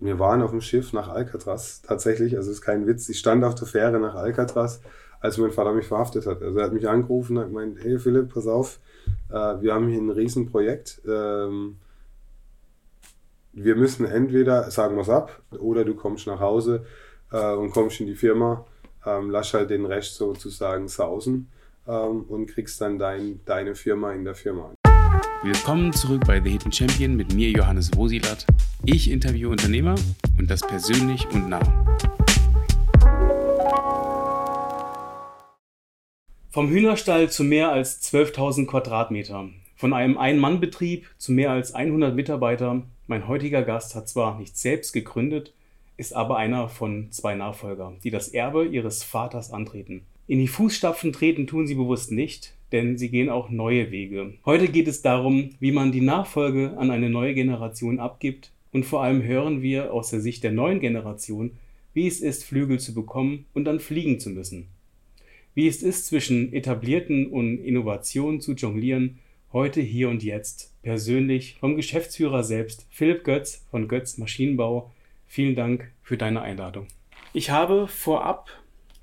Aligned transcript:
wir 0.00 0.18
waren 0.18 0.42
auf 0.42 0.50
dem 0.50 0.60
Schiff 0.60 0.92
nach 0.92 1.08
Alcatraz, 1.08 1.82
tatsächlich, 1.82 2.36
also 2.36 2.50
ist 2.50 2.62
kein 2.62 2.86
Witz. 2.86 3.08
Ich 3.08 3.18
stand 3.18 3.44
auf 3.44 3.54
der 3.54 3.66
Fähre 3.66 3.98
nach 3.98 4.14
Alcatraz, 4.14 4.80
als 5.20 5.38
mein 5.38 5.50
Vater 5.50 5.72
mich 5.72 5.86
verhaftet 5.86 6.26
hat. 6.26 6.42
Also 6.42 6.58
er 6.58 6.66
hat 6.66 6.72
mich 6.72 6.88
angerufen 6.88 7.36
und 7.36 7.42
hat 7.42 7.48
gemeint, 7.48 7.78
hey 7.82 7.98
Philipp, 7.98 8.32
pass 8.32 8.46
auf, 8.46 8.78
äh, 9.30 9.60
wir 9.60 9.74
haben 9.74 9.88
hier 9.88 10.00
ein 10.00 10.10
Riesenprojekt. 10.10 11.02
Ähm, 11.06 11.78
wir 13.52 13.74
müssen 13.74 14.06
entweder, 14.06 14.70
sagen 14.70 14.98
es 14.98 15.08
ab, 15.08 15.42
oder 15.58 15.84
du 15.84 15.94
kommst 15.94 16.26
nach 16.28 16.38
Hause 16.38 16.84
äh, 17.32 17.54
und 17.54 17.72
kommst 17.72 18.00
in 18.00 18.06
die 18.06 18.14
Firma, 18.14 18.66
ähm, 19.04 19.30
lass 19.30 19.52
halt 19.54 19.70
den 19.70 19.84
Rest 19.84 20.14
sozusagen 20.14 20.86
sausen 20.86 21.48
ähm, 21.88 22.22
und 22.28 22.46
kriegst 22.46 22.80
dann 22.80 22.98
dein, 22.98 23.40
deine 23.44 23.74
Firma 23.74 24.12
in 24.12 24.24
der 24.24 24.36
Firma. 24.36 24.72
Willkommen 25.44 25.92
zurück 25.92 26.24
bei 26.26 26.40
The 26.42 26.50
Hidden 26.50 26.72
Champion 26.72 27.14
mit 27.14 27.32
mir, 27.32 27.48
Johannes 27.50 27.96
Wosilat. 27.96 28.44
Ich 28.84 29.08
interviewe 29.08 29.50
Unternehmer 29.50 29.94
und 30.36 30.50
das 30.50 30.62
persönlich 30.62 31.28
und 31.32 31.48
nah. 31.48 31.60
Vom 36.50 36.68
Hühnerstall 36.70 37.30
zu 37.30 37.44
mehr 37.44 37.70
als 37.70 38.02
12.000 38.12 38.66
Quadratmeter. 38.66 39.48
Von 39.76 39.92
einem 39.92 40.18
Ein-Mann-Betrieb 40.18 41.06
zu 41.18 41.30
mehr 41.30 41.52
als 41.52 41.72
100 41.72 42.16
Mitarbeiter. 42.16 42.82
Mein 43.06 43.28
heutiger 43.28 43.62
Gast 43.62 43.94
hat 43.94 44.08
zwar 44.08 44.40
nicht 44.40 44.58
selbst 44.58 44.92
gegründet, 44.92 45.54
ist 45.96 46.14
aber 46.14 46.36
einer 46.36 46.68
von 46.68 47.12
zwei 47.12 47.36
Nachfolgern, 47.36 47.98
die 48.02 48.10
das 48.10 48.26
Erbe 48.26 48.66
ihres 48.66 49.04
Vaters 49.04 49.52
antreten. 49.52 50.02
In 50.26 50.40
die 50.40 50.48
Fußstapfen 50.48 51.12
treten 51.12 51.46
tun 51.46 51.68
sie 51.68 51.76
bewusst 51.76 52.10
nicht, 52.10 52.54
denn 52.72 52.98
sie 52.98 53.10
gehen 53.10 53.30
auch 53.30 53.50
neue 53.50 53.90
Wege. 53.90 54.34
Heute 54.44 54.68
geht 54.68 54.88
es 54.88 55.02
darum, 55.02 55.50
wie 55.60 55.72
man 55.72 55.92
die 55.92 56.00
Nachfolge 56.00 56.76
an 56.76 56.90
eine 56.90 57.10
neue 57.10 57.34
Generation 57.34 57.98
abgibt 57.98 58.52
und 58.72 58.84
vor 58.84 59.02
allem 59.02 59.22
hören 59.22 59.62
wir 59.62 59.92
aus 59.92 60.10
der 60.10 60.20
Sicht 60.20 60.44
der 60.44 60.52
neuen 60.52 60.80
Generation, 60.80 61.52
wie 61.94 62.06
es 62.06 62.20
ist, 62.20 62.44
Flügel 62.44 62.78
zu 62.78 62.94
bekommen 62.94 63.46
und 63.54 63.64
dann 63.64 63.80
fliegen 63.80 64.20
zu 64.20 64.30
müssen. 64.30 64.68
Wie 65.54 65.66
es 65.66 65.82
ist, 65.82 66.06
zwischen 66.06 66.52
etablierten 66.52 67.26
und 67.26 67.58
Innovationen 67.58 68.40
zu 68.40 68.52
jonglieren, 68.52 69.18
heute, 69.52 69.80
hier 69.80 70.08
und 70.08 70.22
jetzt, 70.22 70.74
persönlich 70.82 71.56
vom 71.58 71.74
Geschäftsführer 71.74 72.44
selbst, 72.44 72.86
Philipp 72.90 73.24
Götz 73.24 73.66
von 73.70 73.88
Götz 73.88 74.18
Maschinenbau. 74.18 74.92
Vielen 75.26 75.56
Dank 75.56 75.90
für 76.02 76.16
deine 76.16 76.42
Einladung. 76.42 76.86
Ich 77.32 77.50
habe 77.50 77.88
vorab 77.88 78.50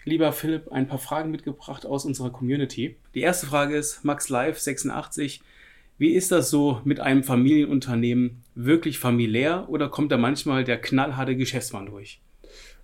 lieber 0.05 0.31
Philipp, 0.31 0.71
ein 0.71 0.87
paar 0.87 0.99
Fragen 0.99 1.31
mitgebracht 1.31 1.85
aus 1.85 2.05
unserer 2.05 2.29
Community. 2.29 2.95
Die 3.13 3.21
erste 3.21 3.47
Frage 3.47 3.75
ist, 3.75 4.05
Max 4.05 4.29
Live 4.29 4.59
86, 4.59 5.41
wie 5.97 6.13
ist 6.13 6.31
das 6.31 6.49
so 6.49 6.81
mit 6.83 6.99
einem 6.99 7.23
Familienunternehmen? 7.23 8.43
Wirklich 8.53 8.99
familiär 8.99 9.65
oder 9.67 9.89
kommt 9.89 10.11
da 10.11 10.17
manchmal 10.17 10.63
der 10.63 10.79
knallharte 10.79 11.35
Geschäftsmann 11.35 11.87
durch? 11.87 12.21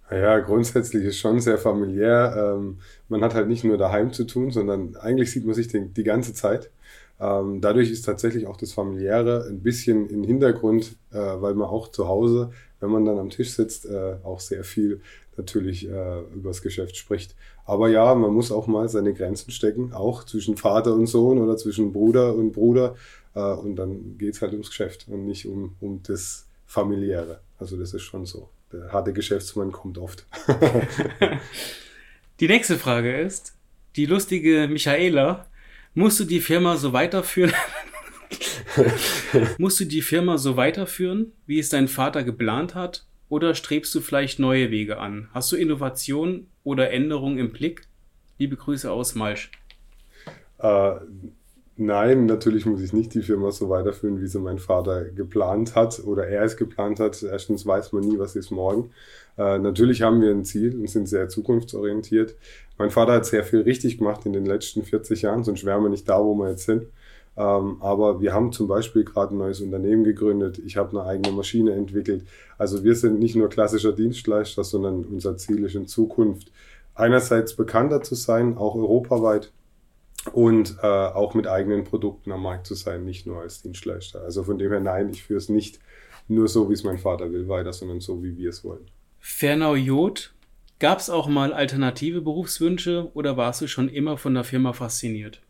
Ja, 0.10 0.40
grundsätzlich 0.40 1.06
ist 1.06 1.20
schon 1.20 1.40
sehr 1.40 1.58
familiär. 1.58 2.56
Ähm, 2.58 2.80
man 3.08 3.24
hat 3.24 3.34
halt 3.34 3.48
nicht 3.48 3.64
nur 3.64 3.78
daheim 3.78 4.12
zu 4.12 4.26
tun, 4.26 4.52
sondern 4.52 4.98
eigentlich 4.98 5.32
sieht 5.32 5.46
man 5.46 5.56
sich 5.56 5.70
die, 5.70 5.88
die 5.88 6.04
ganze 6.04 6.34
Zeit. 6.34 6.70
Ähm, 7.20 7.62
dadurch 7.62 7.92
ist 7.92 8.02
tatsächlich 8.02 8.48
auch 8.48 8.58
das 8.58 8.74
Familiäre 8.74 9.46
ein 9.48 9.62
bisschen 9.62 10.10
im 10.10 10.24
Hintergrund, 10.24 10.96
äh, 11.12 11.18
weil 11.18 11.54
man 11.54 11.68
auch 11.68 11.90
zu 11.92 12.08
Hause, 12.08 12.52
wenn 12.82 12.90
man 12.90 13.06
dann 13.06 13.18
am 13.18 13.30
Tisch 13.30 13.52
sitzt, 13.52 13.86
äh, 13.86 14.16
auch 14.24 14.40
sehr 14.40 14.64
viel 14.64 15.02
natürlich 15.38 15.88
äh, 15.88 16.20
über 16.34 16.50
das 16.50 16.62
Geschäft 16.62 16.98
spricht. 16.98 17.36
Aber 17.66 17.88
ja, 17.88 18.14
man 18.16 18.34
muss 18.34 18.52
auch 18.52 18.68
mal 18.68 18.90
seine 18.90 19.14
Grenzen 19.14 19.52
stecken, 19.52 19.94
auch 19.94 20.26
zwischen 20.26 20.58
Vater 20.58 20.94
und 20.94 21.08
Sohn 21.08 21.40
oder 21.40 21.56
zwischen 21.56 21.94
Bruder 21.94 22.36
und 22.36 22.52
Bruder. 22.52 22.96
Äh, 23.34 23.40
und 23.40 23.78
dann 23.78 24.18
geht 24.18 24.34
es 24.36 24.42
halt 24.42 24.52
ums 24.52 24.70
Geschäft 24.70 25.06
und 25.08 25.26
nicht 25.26 25.48
um, 25.48 25.76
um 25.80 26.02
das 26.04 26.48
Familiäre. 26.66 27.40
Also 27.60 27.78
das 27.78 27.94
ist 27.94 28.04
schon 28.04 28.26
so. 28.26 28.50
Der 28.74 28.92
harte 28.92 29.14
Geschäftsmann 29.14 29.72
kommt 29.72 29.98
oft. 29.98 30.26
die 32.40 32.48
nächste 32.48 32.78
Frage 32.78 33.20
ist, 33.22 33.54
die 33.96 34.06
lustige 34.06 34.68
Michaela, 34.70 35.48
musst 35.94 36.20
du 36.20 36.24
die 36.24 36.40
Firma 36.40 36.78
so 36.78 36.94
weiterführen? 36.94 37.54
Musst 39.58 39.80
du 39.80 39.86
die 39.86 40.02
Firma 40.02 40.38
so 40.38 40.58
weiterführen, 40.58 41.32
wie 41.46 41.60
es 41.60 41.70
dein 41.70 41.88
Vater 41.88 42.24
geplant 42.24 42.76
hat? 42.76 43.06
Oder 43.30 43.56
strebst 43.56 43.96
du 43.96 44.02
vielleicht 44.02 44.40
neue 44.40 44.72
Wege 44.72 45.00
an? 45.00 45.30
Hast 45.34 45.52
du 45.52 45.56
Innovation 45.56 46.48
oder 46.64 46.92
Änderungen 46.92 47.38
im 47.38 47.52
Blick? 47.52 47.84
Liebe 48.38 48.58
Grüße 48.58 48.92
aus 48.92 49.16
Malsch. 49.16 49.52
Äh, 50.60 50.96
nein, 51.78 52.26
natürlich 52.26 52.66
muss 52.66 52.82
ich 52.82 52.92
nicht 52.92 53.14
die 53.14 53.22
Firma 53.22 53.52
so 53.52 53.70
weiterführen, 53.70 54.22
wie 54.22 54.28
sie 54.28 54.40
mein 54.40 54.60
Vater 54.60 55.06
geplant 55.06 55.76
hat 55.76 56.04
oder 56.04 56.28
er 56.28 56.44
es 56.44 56.58
geplant 56.58 57.00
hat. 57.00 57.24
Erstens 57.24 57.66
weiß 57.66 57.94
man 57.94 58.04
nie, 58.04 58.20
was 58.20 58.36
ist 58.36 58.52
morgen. 58.52 58.92
Äh, 59.38 59.60
natürlich 59.60 60.02
haben 60.02 60.22
wir 60.22 60.32
ein 60.32 60.44
Ziel 60.44 60.76
und 60.76 60.90
sind 60.90 61.08
sehr 61.08 61.30
zukunftsorientiert. 61.30 62.36
Mein 62.78 62.92
Vater 62.92 63.14
hat 63.14 63.26
sehr 63.26 63.44
viel 63.44 63.62
richtig 63.62 64.00
gemacht 64.00 64.26
in 64.26 64.34
den 64.34 64.46
letzten 64.46 64.84
40 64.84 65.22
Jahren, 65.22 65.44
sonst 65.44 65.66
wären 65.66 65.84
wir 65.84 65.90
nicht 65.90 66.10
da, 66.10 66.20
wo 66.20 66.34
wir 66.36 66.50
jetzt 66.50 66.66
sind. 66.66 66.88
Ähm, 67.38 67.78
aber 67.82 68.22
wir 68.22 68.34
haben 68.34 68.52
zum 68.52 68.68
Beispiel 68.68 69.04
gerade 69.04 69.34
ein 69.34 69.38
neues 69.38 69.62
Unternehmen 69.62 70.04
gegründet. 70.04 70.60
Ich 70.60 70.78
habe 70.78 71.00
eine 71.00 71.08
eigene 71.08 71.36
Maschine 71.36 71.74
entwickelt. 71.74 72.26
Also 72.58 72.84
wir 72.84 72.96
sind 72.96 73.20
nicht 73.20 73.36
nur 73.36 73.50
klassischer 73.50 73.94
Dienstleister, 73.94 74.64
sondern 74.64 75.06
unser 75.06 75.38
Ziel 75.38 75.64
ist 75.64 75.76
in 75.76 75.88
Zukunft 75.88 76.52
einerseits 76.94 77.56
bekannter 77.56 78.02
zu 78.02 78.16
sein, 78.16 78.58
auch 78.58 78.76
europaweit 78.76 79.52
und 80.34 80.78
äh, 80.82 80.88
auch 80.88 81.34
mit 81.34 81.48
eigenen 81.48 81.84
Produkten 81.84 82.32
am 82.32 82.44
Markt 82.44 82.68
zu 82.68 82.76
sein, 82.76 83.06
nicht 83.06 83.26
nur 83.26 83.42
als 83.42 83.62
Dienstleister. 83.62 84.22
Also 84.22 84.44
von 84.44 84.58
dem 84.60 84.70
her 84.70 84.80
nein, 84.80 85.10
ich 85.10 85.24
führe 85.24 85.38
es 85.38 85.50
nicht 85.50 85.80
nur 86.28 86.48
so, 86.48 86.70
wie 86.70 86.74
es 86.74 86.84
mein 86.84 86.98
Vater 86.98 87.32
will, 87.32 87.48
weiter, 87.48 87.74
sondern 87.74 88.02
so, 88.02 88.24
wie 88.24 88.38
wir 88.38 88.50
es 88.50 88.64
wollen. 88.64 88.86
Fernau 89.20 89.76
Jod, 89.76 90.34
gab 90.80 91.00
es 91.00 91.10
auch 91.10 91.28
mal 91.28 91.54
alternative 91.54 92.22
Berufswünsche 92.22 93.10
oder 93.14 93.38
warst 93.38 93.62
du 93.62 93.68
schon 93.68 93.90
immer 93.90 94.18
von 94.18 94.34
der 94.34 94.44
Firma 94.44 94.74
fasziniert? 94.74 95.42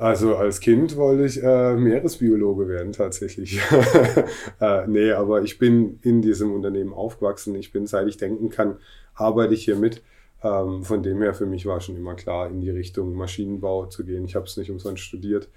Also 0.00 0.34
als 0.34 0.60
Kind 0.60 0.96
wollte 0.96 1.26
ich 1.26 1.42
äh, 1.42 1.76
Meeresbiologe 1.76 2.66
werden 2.68 2.92
tatsächlich. 2.92 3.60
äh, 4.60 4.86
nee, 4.86 5.12
aber 5.12 5.42
ich 5.42 5.58
bin 5.58 5.98
in 6.00 6.22
diesem 6.22 6.54
Unternehmen 6.54 6.94
aufgewachsen. 6.94 7.54
Ich 7.54 7.70
bin, 7.70 7.86
seit 7.86 8.08
ich 8.08 8.16
denken 8.16 8.48
kann, 8.48 8.78
arbeite 9.12 9.52
ich 9.52 9.66
hier 9.66 9.76
mit. 9.76 10.02
Ähm, 10.42 10.84
von 10.84 11.02
dem 11.02 11.20
her 11.20 11.34
für 11.34 11.44
mich 11.44 11.66
war 11.66 11.82
schon 11.82 11.98
immer 11.98 12.14
klar, 12.14 12.48
in 12.48 12.62
die 12.62 12.70
Richtung 12.70 13.12
Maschinenbau 13.12 13.86
zu 13.86 14.06
gehen. 14.06 14.24
Ich 14.24 14.36
habe 14.36 14.46
es 14.46 14.56
nicht 14.56 14.70
umsonst 14.70 15.02
studiert 15.02 15.50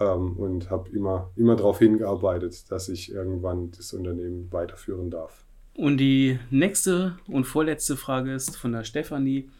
ähm, 0.00 0.32
und 0.38 0.70
habe 0.70 0.88
immer, 0.96 1.30
immer 1.36 1.56
darauf 1.56 1.78
hingearbeitet, 1.78 2.72
dass 2.72 2.88
ich 2.88 3.12
irgendwann 3.12 3.70
das 3.76 3.92
Unternehmen 3.92 4.50
weiterführen 4.50 5.10
darf. 5.10 5.44
Und 5.74 5.98
die 5.98 6.38
nächste 6.48 7.18
und 7.26 7.44
vorletzte 7.44 7.98
Frage 7.98 8.32
ist 8.32 8.56
von 8.56 8.72
der 8.72 8.84
Stefanie. 8.84 9.50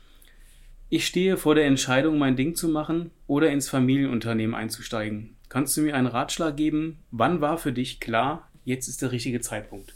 Ich 0.93 1.07
stehe 1.07 1.37
vor 1.37 1.55
der 1.55 1.67
Entscheidung, 1.67 2.19
mein 2.19 2.35
Ding 2.35 2.57
zu 2.57 2.69
machen 2.69 3.13
oder 3.29 3.49
ins 3.49 3.69
Familienunternehmen 3.69 4.57
einzusteigen. 4.57 5.37
Kannst 5.49 5.77
du 5.77 5.83
mir 5.83 5.95
einen 5.95 6.09
Ratschlag 6.09 6.57
geben? 6.57 6.99
Wann 7.13 7.41
war 7.41 7.59
für 7.59 7.73
dich 7.73 8.01
klar, 8.01 8.49
jetzt 8.65 8.89
ist 8.89 9.01
der 9.01 9.13
richtige 9.13 9.41
Zeitpunkt? 9.41 9.95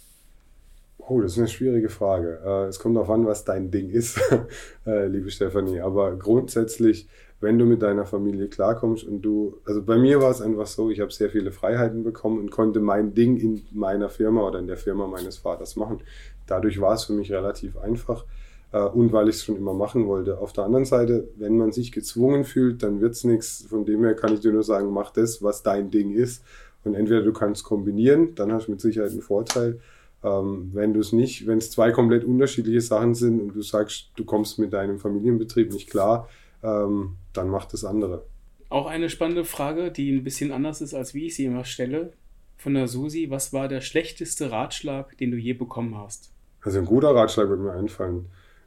Oh, 0.99 1.21
das 1.21 1.32
ist 1.32 1.38
eine 1.38 1.49
schwierige 1.49 1.88
Frage. 1.88 2.38
Äh, 2.47 2.69
es 2.69 2.78
kommt 2.78 2.94
darauf 2.94 3.10
an, 3.10 3.27
was 3.27 3.44
dein 3.44 3.72
Ding 3.72 3.91
ist, 3.91 4.21
äh, 4.87 5.09
liebe 5.09 5.32
Stefanie. 5.32 5.81
Aber 5.81 6.15
grundsätzlich, 6.15 7.09
wenn 7.41 7.59
du 7.59 7.65
mit 7.65 7.82
deiner 7.82 8.06
Familie 8.06 8.47
klarkommst 8.47 9.03
und 9.03 9.22
du, 9.22 9.59
also 9.66 9.82
bei 9.82 9.99
mir 9.99 10.22
war 10.22 10.31
es 10.31 10.41
einfach 10.41 10.69
so, 10.69 10.91
ich 10.91 11.00
habe 11.00 11.11
sehr 11.11 11.28
viele 11.28 11.50
Freiheiten 11.50 12.05
bekommen 12.05 12.38
und 12.38 12.53
konnte 12.53 12.78
mein 12.78 13.15
Ding 13.15 13.37
in 13.37 13.66
meiner 13.72 14.11
Firma 14.11 14.47
oder 14.47 14.61
in 14.61 14.69
der 14.69 14.76
Firma 14.76 15.09
meines 15.09 15.38
Vaters 15.38 15.75
machen. 15.75 16.03
Dadurch 16.47 16.81
war 16.81 16.94
es 16.94 17.03
für 17.03 17.15
mich 17.15 17.32
relativ 17.32 17.76
einfach 17.78 18.25
und 18.79 19.12
weil 19.12 19.29
ich 19.29 19.37
es 19.37 19.45
schon 19.45 19.57
immer 19.57 19.75
machen 19.75 20.07
wollte. 20.07 20.39
Auf 20.39 20.53
der 20.53 20.65
anderen 20.65 20.85
Seite, 20.85 21.29
wenn 21.37 21.57
man 21.57 21.73
sich 21.73 21.93
gezwungen 21.93 22.45
fühlt, 22.45 22.83
dann 22.83 23.01
wird 23.01 23.12
es 23.12 23.25
nichts. 23.25 23.67
Von 23.69 23.85
dem 23.85 24.03
her 24.03 24.15
kann 24.15 24.33
ich 24.35 24.41
dir 24.41 24.53
nur 24.53 24.65
sagen, 24.65 24.93
mach 24.93 25.11
das, 25.11 25.43
was 25.43 25.62
dein 25.62 25.91
Ding 25.91 26.12
ist. 26.12 26.43
Und 26.85 26.95
entweder 26.95 27.23
du 27.23 27.33
kannst 27.33 27.65
kombinieren, 27.65 28.35
dann 28.35 28.53
hast 28.53 28.67
du 28.67 28.73
mit 28.73 28.81
Sicherheit 28.81 29.11
einen 29.11 29.23
Vorteil. 29.23 29.81
Ähm, 30.23 30.71
wenn 30.73 30.93
du 30.93 31.01
es 31.01 31.12
nicht, 31.12 31.47
wenn 31.47 31.59
es 31.59 31.71
zwei 31.71 31.93
komplett 31.93 32.25
unterschiedliche 32.25 32.81
Sachen 32.81 33.15
sind 33.15 33.41
und 33.41 33.55
du 33.55 33.62
sagst, 33.62 34.11
du 34.17 34.25
kommst 34.25 34.59
mit 34.59 34.73
deinem 34.73 34.99
Familienbetrieb 34.99 35.73
nicht 35.73 35.91
klar, 35.91 36.29
ähm, 36.62 37.17
dann 37.32 37.49
mach 37.49 37.67
das 37.67 37.85
andere. 37.85 38.25
Auch 38.71 38.87
eine 38.87 39.11
spannende 39.11 39.44
Frage, 39.44 39.93
die 39.93 40.11
ein 40.11 40.25
bisschen 40.25 40.50
anders 40.50 40.81
ist, 40.81 40.94
als 40.94 41.15
wie 41.15 41.26
ich 41.26 41.37
sie 41.37 41.44
immer 41.44 41.65
stelle. 41.65 42.12
Von 42.56 42.75
der 42.75 42.88
Susi, 42.88 43.29
was 43.31 43.53
war 43.53 43.69
der 43.69 43.82
schlechteste 43.82 44.50
Ratschlag, 44.50 45.17
den 45.19 45.31
du 45.31 45.37
je 45.37 45.53
bekommen 45.53 45.97
hast? 45.97 46.32
Also 46.62 46.79
ein 46.79 46.87
guter 46.87 47.15
Ratschlag 47.15 47.49
wird 47.50 47.61
mir 47.61 47.73
einfallen. 47.73 48.26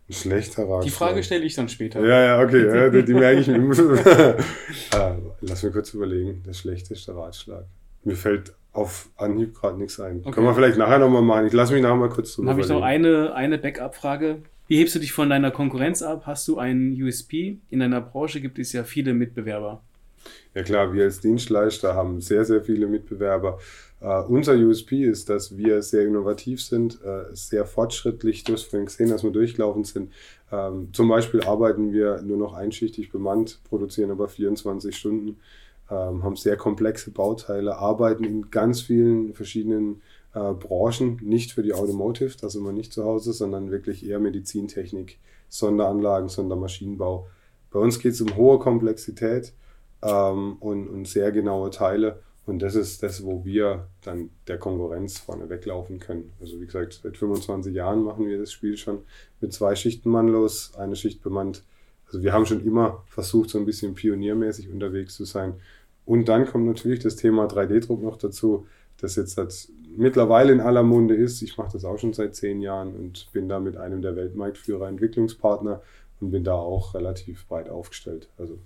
Ein 0.09 0.13
schlechter 0.13 0.63
Ratschlag. 0.63 0.83
Die 0.83 0.89
Frage 0.89 1.23
stelle 1.23 1.43
ich 1.43 1.55
dann 1.55 1.67
später. 1.67 1.99
Ja, 2.01 2.23
ja, 2.23 2.41
okay. 2.41 2.65
ja, 2.65 2.89
die, 2.89 3.03
die 3.03 3.13
merke 3.13 3.41
ich 3.41 3.47
mir. 3.47 3.57
Ah, 4.93 5.15
lass 5.41 5.63
mir 5.63 5.71
kurz 5.71 5.93
überlegen. 5.93 6.43
Der 6.45 6.53
schlechteste 6.53 7.15
Ratschlag. 7.15 7.65
Mir 8.03 8.15
fällt 8.15 8.53
auf 8.71 9.09
Anhieb 9.17 9.55
gerade 9.55 9.77
nichts 9.77 9.99
ein. 9.99 10.21
Okay. 10.21 10.31
Können 10.31 10.45
wir 10.45 10.53
vielleicht 10.53 10.77
nachher 10.77 10.99
nochmal 10.99 11.23
machen. 11.23 11.47
Ich 11.47 11.53
lasse 11.53 11.73
mich 11.73 11.81
nachher 11.81 11.95
mal 11.95 12.09
kurz 12.09 12.35
drüber 12.35 12.47
Dann 12.47 12.53
habe 12.53 12.61
ich 12.61 12.69
noch 12.69 12.83
eine, 12.83 13.33
eine 13.33 13.57
Backup-Frage. 13.57 14.43
Wie 14.67 14.79
hebst 14.79 14.95
du 14.95 14.99
dich 14.99 15.11
von 15.11 15.29
deiner 15.29 15.51
Konkurrenz 15.51 16.01
ab? 16.01 16.23
Hast 16.25 16.47
du 16.47 16.57
einen 16.57 17.01
USP? 17.01 17.57
In 17.69 17.79
deiner 17.79 18.01
Branche 18.01 18.39
gibt 18.39 18.59
es 18.59 18.73
ja 18.73 18.83
viele 18.83 19.13
Mitbewerber. 19.13 19.81
Ja 20.53 20.63
klar, 20.63 20.93
wir 20.93 21.03
als 21.03 21.19
Dienstleister 21.19 21.95
haben 21.95 22.21
sehr, 22.21 22.45
sehr 22.45 22.61
viele 22.61 22.87
Mitbewerber. 22.87 23.59
Uh, 23.99 24.23
unser 24.27 24.53
USP 24.53 25.05
ist, 25.05 25.27
dass 25.27 25.57
wir 25.57 25.81
sehr 25.81 26.05
innovativ 26.05 26.61
sind, 26.61 26.99
uh, 27.03 27.33
sehr 27.33 27.65
fortschrittlich. 27.65 28.43
Du 28.43 28.53
hast 28.53 28.63
vorhin 28.63 28.85
gesehen, 28.85 29.09
dass 29.09 29.23
wir 29.23 29.31
durchgelaufen 29.31 29.85
sind. 29.85 30.11
Ähm, 30.51 30.89
zum 30.93 31.09
Beispiel 31.09 31.41
arbeiten 31.41 31.91
wir 31.91 32.21
nur 32.21 32.37
noch 32.37 32.53
einschichtig 32.53 33.11
bemannt, 33.11 33.59
produzieren 33.67 34.11
aber 34.11 34.27
24 34.27 34.95
Stunden, 34.95 35.39
um, 35.89 36.23
haben 36.23 36.35
sehr 36.35 36.57
komplexe 36.57 37.11
Bauteile, 37.11 37.77
arbeiten 37.77 38.23
in 38.23 38.51
ganz 38.51 38.81
vielen 38.81 39.33
verschiedenen 39.33 40.01
uh, 40.35 40.53
Branchen, 40.53 41.19
nicht 41.23 41.53
für 41.53 41.63
die 41.63 41.73
Automotive, 41.73 42.35
da 42.39 42.49
sind 42.49 42.63
wir 42.63 42.73
nicht 42.73 42.93
zu 42.93 43.03
Hause, 43.03 43.33
sondern 43.33 43.71
wirklich 43.71 44.05
eher 44.07 44.19
Medizintechnik, 44.19 45.17
Sonderanlagen, 45.49 46.29
Sondermaschinenbau. 46.29 47.27
Bei 47.71 47.79
uns 47.79 47.99
geht 47.99 48.13
es 48.13 48.21
um 48.21 48.35
hohe 48.35 48.59
Komplexität 48.59 49.53
ähm, 50.01 50.57
und, 50.59 50.87
und 50.87 51.07
sehr 51.07 51.31
genaue 51.31 51.71
Teile. 51.71 52.19
Und 52.47 52.59
das 52.59 52.75
ist 52.75 53.03
das, 53.03 53.25
wo 53.25 53.43
wir 53.43 53.89
dann 54.01 54.29
der 54.47 54.57
Konkurrenz 54.57 55.19
vorne 55.19 55.49
weglaufen 55.49 55.99
können. 55.99 56.31
Also 56.39 56.61
wie 56.61 56.65
gesagt, 56.65 57.01
seit 57.03 57.17
25 57.17 57.75
Jahren 57.75 58.03
machen 58.03 58.25
wir 58.25 58.39
das 58.39 58.53
Spiel 58.53 58.77
schon 58.77 58.99
mit 59.41 59.51
zwei 59.51 59.75
Schichten 59.75 60.09
mannlos, 60.09 60.73
eine 60.77 60.95
Schicht 60.95 61.21
bemannt. 61.21 61.63
Also 62.05 62.23
wir 62.23 62.31
haben 62.31 62.45
schon 62.45 62.63
immer 62.63 63.03
versucht, 63.05 63.49
so 63.49 63.59
ein 63.59 63.65
bisschen 63.65 63.95
pioniermäßig 63.95 64.69
unterwegs 64.69 65.15
zu 65.15 65.25
sein. 65.25 65.55
Und 66.05 66.29
dann 66.29 66.45
kommt 66.45 66.65
natürlich 66.65 66.99
das 66.99 67.17
Thema 67.17 67.47
3D-Druck 67.47 68.01
noch 68.01 68.15
dazu, 68.15 68.65
das 68.95 69.17
jetzt 69.17 69.37
halt 69.37 69.67
mittlerweile 69.97 70.53
in 70.53 70.61
aller 70.61 70.83
Munde 70.83 71.15
ist. 71.15 71.41
Ich 71.41 71.57
mache 71.57 71.73
das 71.73 71.83
auch 71.83 71.97
schon 71.97 72.13
seit 72.13 72.33
zehn 72.33 72.61
Jahren 72.61 72.95
und 72.95 73.29
bin 73.33 73.49
da 73.49 73.59
mit 73.59 73.75
einem 73.75 74.01
der 74.01 74.15
Weltmarktführer 74.15 74.87
Entwicklungspartner 74.87 75.81
und 76.21 76.31
bin 76.31 76.45
da 76.45 76.53
auch 76.53 76.93
relativ 76.93 77.45
breit 77.45 77.67
aufgestellt. 77.67 78.29
Also 78.37 78.57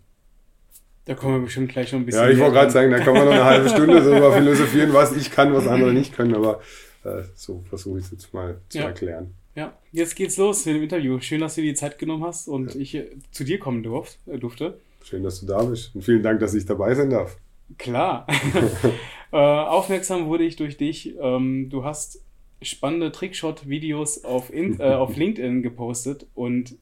da 1.06 1.15
kommen 1.15 1.36
wir 1.36 1.45
bestimmt 1.45 1.71
gleich 1.71 1.92
noch 1.92 2.00
ein 2.00 2.06
bisschen. 2.06 2.24
Ja, 2.24 2.30
ich 2.30 2.39
wollte 2.39 2.53
gerade 2.53 2.71
sagen, 2.71 2.92
da 2.92 3.00
kann 3.00 3.13
man 3.13 3.25
noch 3.25 3.31
eine 3.31 3.44
halbe 3.44 3.69
Stunde 3.69 4.01
darüber 4.01 4.33
philosophieren, 4.33 4.94
was 4.94 5.15
ich 5.15 5.31
kann, 5.31 5.53
was 5.53 5.68
andere 5.68 5.94
nicht 5.94 6.15
können, 6.15 6.36
aber 6.36 6.62
äh, 7.03 7.24
so 7.36 7.63
versuche 7.68 8.00
ich 8.00 8.06
es 8.06 8.12
jetzt 8.12 8.33
mal 8.33 8.62
zu 8.69 8.80
ja. 8.80 8.86
erklären. 8.86 9.33
Ja, 9.56 9.77
jetzt 9.92 10.15
geht's 10.15 10.38
los 10.38 10.65
mit 10.65 10.75
dem 10.75 10.83
Interview. 10.83 11.19
Schön, 11.19 11.42
dass 11.42 11.56
du 11.56 11.62
dir 11.62 11.71
die 11.71 11.75
Zeit 11.75 11.98
genommen 12.00 12.24
hast 12.24 12.48
und 12.48 12.75
ja. 12.75 12.80
ich 12.80 12.95
äh, 12.95 13.07
zu 13.31 13.44
dir 13.44 13.59
kommen 13.59 13.83
durft, 13.83 14.19
äh, 14.27 14.38
durfte. 14.38 14.80
Schön, 15.03 15.24
dass 15.24 15.39
du 15.39 15.48
da 15.48 15.63
bist 15.63 15.95
und 15.95 16.03
vielen 16.03 16.24
Dank, 16.24 16.39
dass 16.39 16.53
ich 16.53 16.65
dabei 16.65 16.94
sein 16.94 17.09
darf. 17.09 17.38
Klar. 17.77 18.27
äh, 19.31 19.36
aufmerksam 19.36 20.27
wurde 20.27 20.44
ich 20.44 20.56
durch 20.56 20.77
dich. 20.77 21.15
Ähm, 21.19 21.69
du 21.69 21.83
hast 21.83 22.24
spannende 22.62 23.12
Trickshot-Videos 23.12 24.24
auf, 24.24 24.53
äh, 24.53 24.77
auf 24.80 25.15
LinkedIn 25.15 25.63
gepostet 25.63 26.27
und 26.36 26.77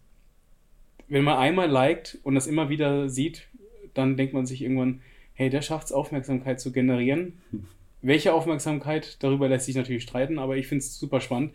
wenn 1.08 1.24
man 1.24 1.38
einmal 1.38 1.70
liked 1.70 2.20
und 2.24 2.36
das 2.36 2.46
immer 2.46 2.70
wieder 2.70 3.10
sieht, 3.10 3.48
dann 3.94 4.18
denkt 4.18 4.34
man 4.34 4.46
sich 4.46 4.62
irgendwann, 4.62 5.02
hey, 5.34 5.50
der 5.50 5.62
schafft 5.62 5.88
es, 5.88 5.92
Aufmerksamkeit 5.92 6.60
zu 6.60 6.72
generieren. 6.72 7.34
Welche 8.02 8.34
Aufmerksamkeit, 8.34 9.18
darüber 9.20 9.50
lässt 9.50 9.66
sich 9.66 9.76
natürlich 9.76 10.04
streiten, 10.04 10.40
aber 10.40 10.56
ich 10.56 10.68
finde 10.68 10.84
es 10.84 10.98
super 10.98 11.20
spannend. 11.20 11.52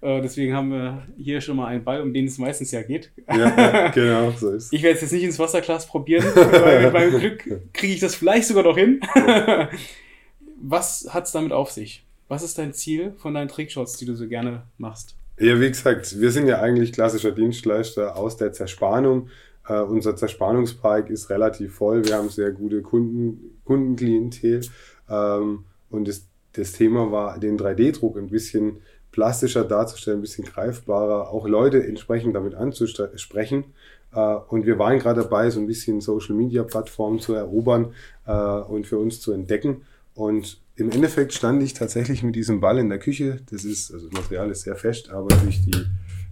Äh, 0.00 0.20
deswegen 0.22 0.54
haben 0.54 0.70
wir 0.70 1.08
hier 1.16 1.40
schon 1.40 1.56
mal 1.56 1.66
einen 1.66 1.82
Ball, 1.82 2.02
um 2.02 2.14
den 2.14 2.26
es 2.26 2.38
meistens 2.38 2.70
ja 2.70 2.82
geht. 2.82 3.10
Ja, 3.26 3.88
genau, 3.88 4.30
so 4.30 4.50
ist 4.54 4.72
Ich 4.72 4.82
werde 4.84 4.94
es 4.94 5.02
jetzt 5.02 5.12
nicht 5.12 5.24
ins 5.24 5.40
Wasserglas 5.40 5.88
probieren, 5.88 6.24
weil 6.34 6.84
mit 6.84 6.92
meinem 6.92 7.18
Glück 7.18 7.72
kriege 7.72 7.94
ich 7.94 7.98
das 7.98 8.14
vielleicht 8.14 8.46
sogar 8.46 8.62
noch 8.62 8.78
hin. 8.78 9.00
Was 10.60 11.08
hat 11.10 11.26
es 11.26 11.32
damit 11.32 11.50
auf 11.50 11.72
sich? 11.72 12.04
Was 12.28 12.44
ist 12.44 12.58
dein 12.58 12.74
Ziel 12.74 13.14
von 13.18 13.34
deinen 13.34 13.48
Trickshots, 13.48 13.96
die 13.96 14.06
du 14.06 14.14
so 14.14 14.28
gerne 14.28 14.62
machst? 14.76 15.16
Ja, 15.40 15.60
wie 15.60 15.68
gesagt, 15.68 16.20
wir 16.20 16.30
sind 16.30 16.46
ja 16.46 16.60
eigentlich 16.60 16.92
klassischer 16.92 17.30
Dienstleister 17.30 18.16
aus 18.16 18.36
der 18.36 18.52
Zerspannung. 18.52 19.28
Uh, 19.70 19.82
unser 19.82 20.16
Zerspannungspark 20.16 21.10
ist 21.10 21.28
relativ 21.28 21.74
voll. 21.74 22.04
Wir 22.04 22.16
haben 22.16 22.30
sehr 22.30 22.52
gute 22.52 22.80
Kunden, 22.80 23.60
Kundenklientel. 23.64 24.62
Ähm, 25.10 25.64
und 25.90 26.08
das, 26.08 26.26
das 26.54 26.72
Thema 26.72 27.12
war, 27.12 27.38
den 27.38 27.58
3D-Druck 27.58 28.16
ein 28.16 28.30
bisschen 28.30 28.78
plastischer 29.12 29.64
darzustellen, 29.64 30.20
ein 30.20 30.22
bisschen 30.22 30.44
greifbarer, 30.44 31.30
auch 31.30 31.46
Leute 31.46 31.84
entsprechend 31.86 32.34
damit 32.34 32.54
anzusprechen. 32.54 33.64
Äh, 34.12 34.36
und 34.48 34.66
wir 34.66 34.78
waren 34.78 34.98
gerade 34.98 35.22
dabei, 35.22 35.50
so 35.50 35.60
ein 35.60 35.66
bisschen 35.66 36.00
Social-Media-Plattformen 36.00 37.20
zu 37.20 37.34
erobern 37.34 37.92
äh, 38.26 38.32
und 38.32 38.86
für 38.86 38.98
uns 38.98 39.20
zu 39.20 39.32
entdecken. 39.32 39.82
Und 40.14 40.60
im 40.76 40.90
Endeffekt 40.90 41.32
stand 41.32 41.62
ich 41.62 41.74
tatsächlich 41.74 42.22
mit 42.22 42.36
diesem 42.36 42.60
Ball 42.60 42.78
in 42.78 42.88
der 42.88 42.98
Küche. 42.98 43.40
Das 43.50 43.64
ist, 43.64 43.92
also 43.92 44.08
das 44.08 44.20
Material 44.20 44.50
ist 44.50 44.62
sehr 44.62 44.76
fest, 44.76 45.10
aber 45.10 45.28
durch 45.28 45.60
die 45.62 45.86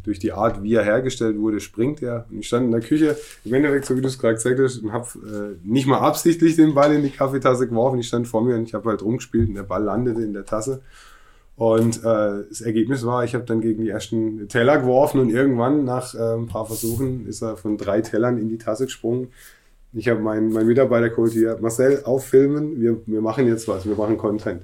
durch 0.06 0.19
die 0.19 0.32
Art, 0.32 0.62
wie 0.62 0.75
er 0.75 0.85
hergestellt 0.85 1.38
wurde, 1.38 1.61
springt 1.61 2.03
er. 2.03 2.26
Und 2.31 2.38
ich 2.38 2.47
stand 2.47 2.67
in 2.67 2.70
der 2.70 2.81
Küche, 2.81 3.17
im 3.44 3.53
Endeffekt, 3.53 3.85
so 3.85 3.97
wie 3.97 4.00
du 4.00 4.08
es 4.08 4.19
gerade 4.19 4.35
gesagt 4.35 4.58
hast, 4.58 4.79
und 4.79 4.93
habe 4.93 5.06
äh, 5.64 5.69
nicht 5.69 5.87
mal 5.87 5.99
absichtlich 5.99 6.56
den 6.56 6.75
Ball 6.75 6.94
in 6.94 7.03
die 7.03 7.11
Kaffeetasse 7.11 7.69
geworfen. 7.69 7.99
Ich 7.99 8.06
stand 8.06 8.29
vor 8.29 8.43
mir 8.43 8.55
und 8.55 8.62
ich 8.62 8.75
habe 8.75 8.88
halt 8.88 9.03
rumgespielt 9.03 9.49
und 9.49 9.56
der 9.56 9.64
Ball 9.64 9.82
landete 9.82 10.23
in 10.23 10.32
der 10.32 10.44
Tasse. 10.44 10.81
Und 11.56 11.99
äh, 12.05 12.44
das 12.49 12.61
Ergebnis 12.61 13.05
war, 13.05 13.25
ich 13.25 13.35
habe 13.35 13.44
dann 13.44 13.61
gegen 13.61 13.82
die 13.82 13.88
ersten 13.88 14.47
Teller 14.49 14.79
geworfen 14.79 15.20
und 15.20 15.31
irgendwann 15.31 15.85
nach 15.85 16.14
äh, 16.14 16.35
ein 16.35 16.47
paar 16.47 16.67
Versuchen 16.67 17.26
ist 17.26 17.43
er 17.43 17.56
von 17.56 17.79
drei 17.79 18.02
Tellern 18.02 18.38
in 18.38 18.49
die 18.49 18.59
Tasse 18.59 18.85
gesprungen. 18.85 19.29
Ich 19.93 20.09
habe 20.09 20.20
meinen 20.20 20.52
mein 20.52 20.67
Mitarbeiter 20.67 21.09
geholt 21.09 21.32
hier, 21.32 21.56
Marcel, 21.61 22.05
auffilmen, 22.05 22.79
wir, 22.81 23.00
wir 23.06 23.23
machen 23.23 23.47
jetzt 23.47 23.67
was, 23.67 23.87
wir 23.87 23.97
machen 23.97 24.19
Content. 24.19 24.62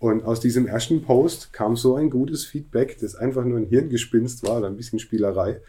Und 0.00 0.24
aus 0.24 0.38
diesem 0.38 0.66
ersten 0.66 1.02
Post 1.02 1.52
kam 1.52 1.74
so 1.74 1.96
ein 1.96 2.08
gutes 2.08 2.44
Feedback, 2.44 2.98
das 3.00 3.16
einfach 3.16 3.44
nur 3.44 3.58
ein 3.58 3.66
Hirngespinst 3.66 4.46
war 4.46 4.58
oder 4.58 4.68
ein 4.68 4.76
bisschen 4.76 5.00
Spielerei, 5.00 5.60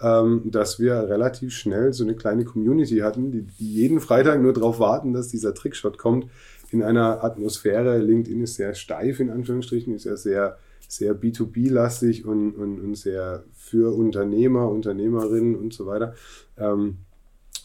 ähm, 0.00 0.42
dass 0.46 0.80
wir 0.80 1.08
relativ 1.08 1.54
schnell 1.54 1.92
so 1.92 2.02
eine 2.02 2.16
kleine 2.16 2.44
Community 2.44 2.98
hatten, 2.98 3.30
die, 3.30 3.42
die 3.42 3.74
jeden 3.74 4.00
Freitag 4.00 4.42
nur 4.42 4.52
darauf 4.52 4.80
warten, 4.80 5.12
dass 5.12 5.28
dieser 5.28 5.54
Trickshot 5.54 5.98
kommt. 5.98 6.26
In 6.70 6.82
einer 6.82 7.22
Atmosphäre, 7.22 7.98
LinkedIn 7.98 8.42
ist 8.42 8.56
sehr 8.56 8.74
steif 8.74 9.20
in 9.20 9.30
Anführungsstrichen, 9.30 9.94
ist 9.94 10.04
ja 10.04 10.16
sehr, 10.16 10.58
sehr 10.88 11.14
B2B-lastig 11.14 12.24
und, 12.24 12.56
und, 12.56 12.80
und 12.80 12.96
sehr 12.96 13.44
für 13.54 13.94
Unternehmer, 13.94 14.68
Unternehmerinnen 14.68 15.54
und 15.54 15.72
so 15.72 15.86
weiter. 15.86 16.14
Ähm, 16.58 16.98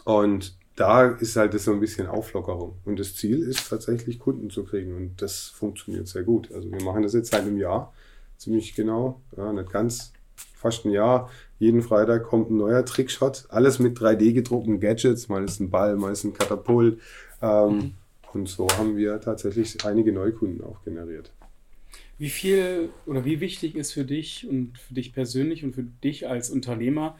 und 0.05 0.55
da 0.81 1.09
ist 1.09 1.35
halt 1.35 1.53
das 1.53 1.65
so 1.65 1.73
ein 1.73 1.79
bisschen 1.79 2.07
Auflockerung. 2.07 2.73
Und 2.85 2.99
das 2.99 3.15
Ziel 3.15 3.43
ist 3.43 3.69
tatsächlich 3.69 4.17
Kunden 4.17 4.49
zu 4.49 4.63
kriegen. 4.63 4.95
Und 4.95 5.21
das 5.21 5.47
funktioniert 5.49 6.07
sehr 6.07 6.23
gut. 6.23 6.51
Also 6.51 6.71
wir 6.71 6.81
machen 6.81 7.03
das 7.03 7.13
jetzt 7.13 7.29
seit 7.29 7.41
einem 7.41 7.59
Jahr, 7.59 7.93
ziemlich 8.37 8.73
genau, 8.73 9.21
ja, 9.37 9.53
nicht 9.53 9.71
ganz, 9.71 10.11
fast 10.55 10.85
ein 10.85 10.91
Jahr. 10.91 11.29
Jeden 11.59 11.83
Freitag 11.83 12.23
kommt 12.23 12.49
ein 12.49 12.57
neuer 12.57 12.83
Trickshot. 12.83 13.45
Alles 13.49 13.77
mit 13.77 13.95
3D 13.95 14.33
gedruckten 14.33 14.79
Gadgets. 14.79 15.29
Mal 15.29 15.43
ist 15.43 15.59
ein 15.59 15.69
Ball, 15.69 15.95
mal 15.97 16.11
ist 16.11 16.23
ein 16.23 16.33
Katapult. 16.33 16.99
Ähm, 17.43 17.75
mhm. 17.75 17.93
Und 18.33 18.49
so 18.49 18.67
haben 18.75 18.97
wir 18.97 19.21
tatsächlich 19.21 19.85
einige 19.85 20.11
Neukunden 20.11 20.63
auch 20.63 20.83
generiert. 20.83 21.31
Wie 22.17 22.29
viel 22.29 22.89
oder 23.05 23.23
wie 23.23 23.39
wichtig 23.39 23.75
ist 23.75 23.91
für 23.91 24.05
dich 24.05 24.47
und 24.49 24.79
für 24.79 24.95
dich 24.95 25.13
persönlich 25.13 25.63
und 25.63 25.75
für 25.75 25.83
dich 25.83 26.27
als 26.27 26.49
Unternehmer 26.49 27.19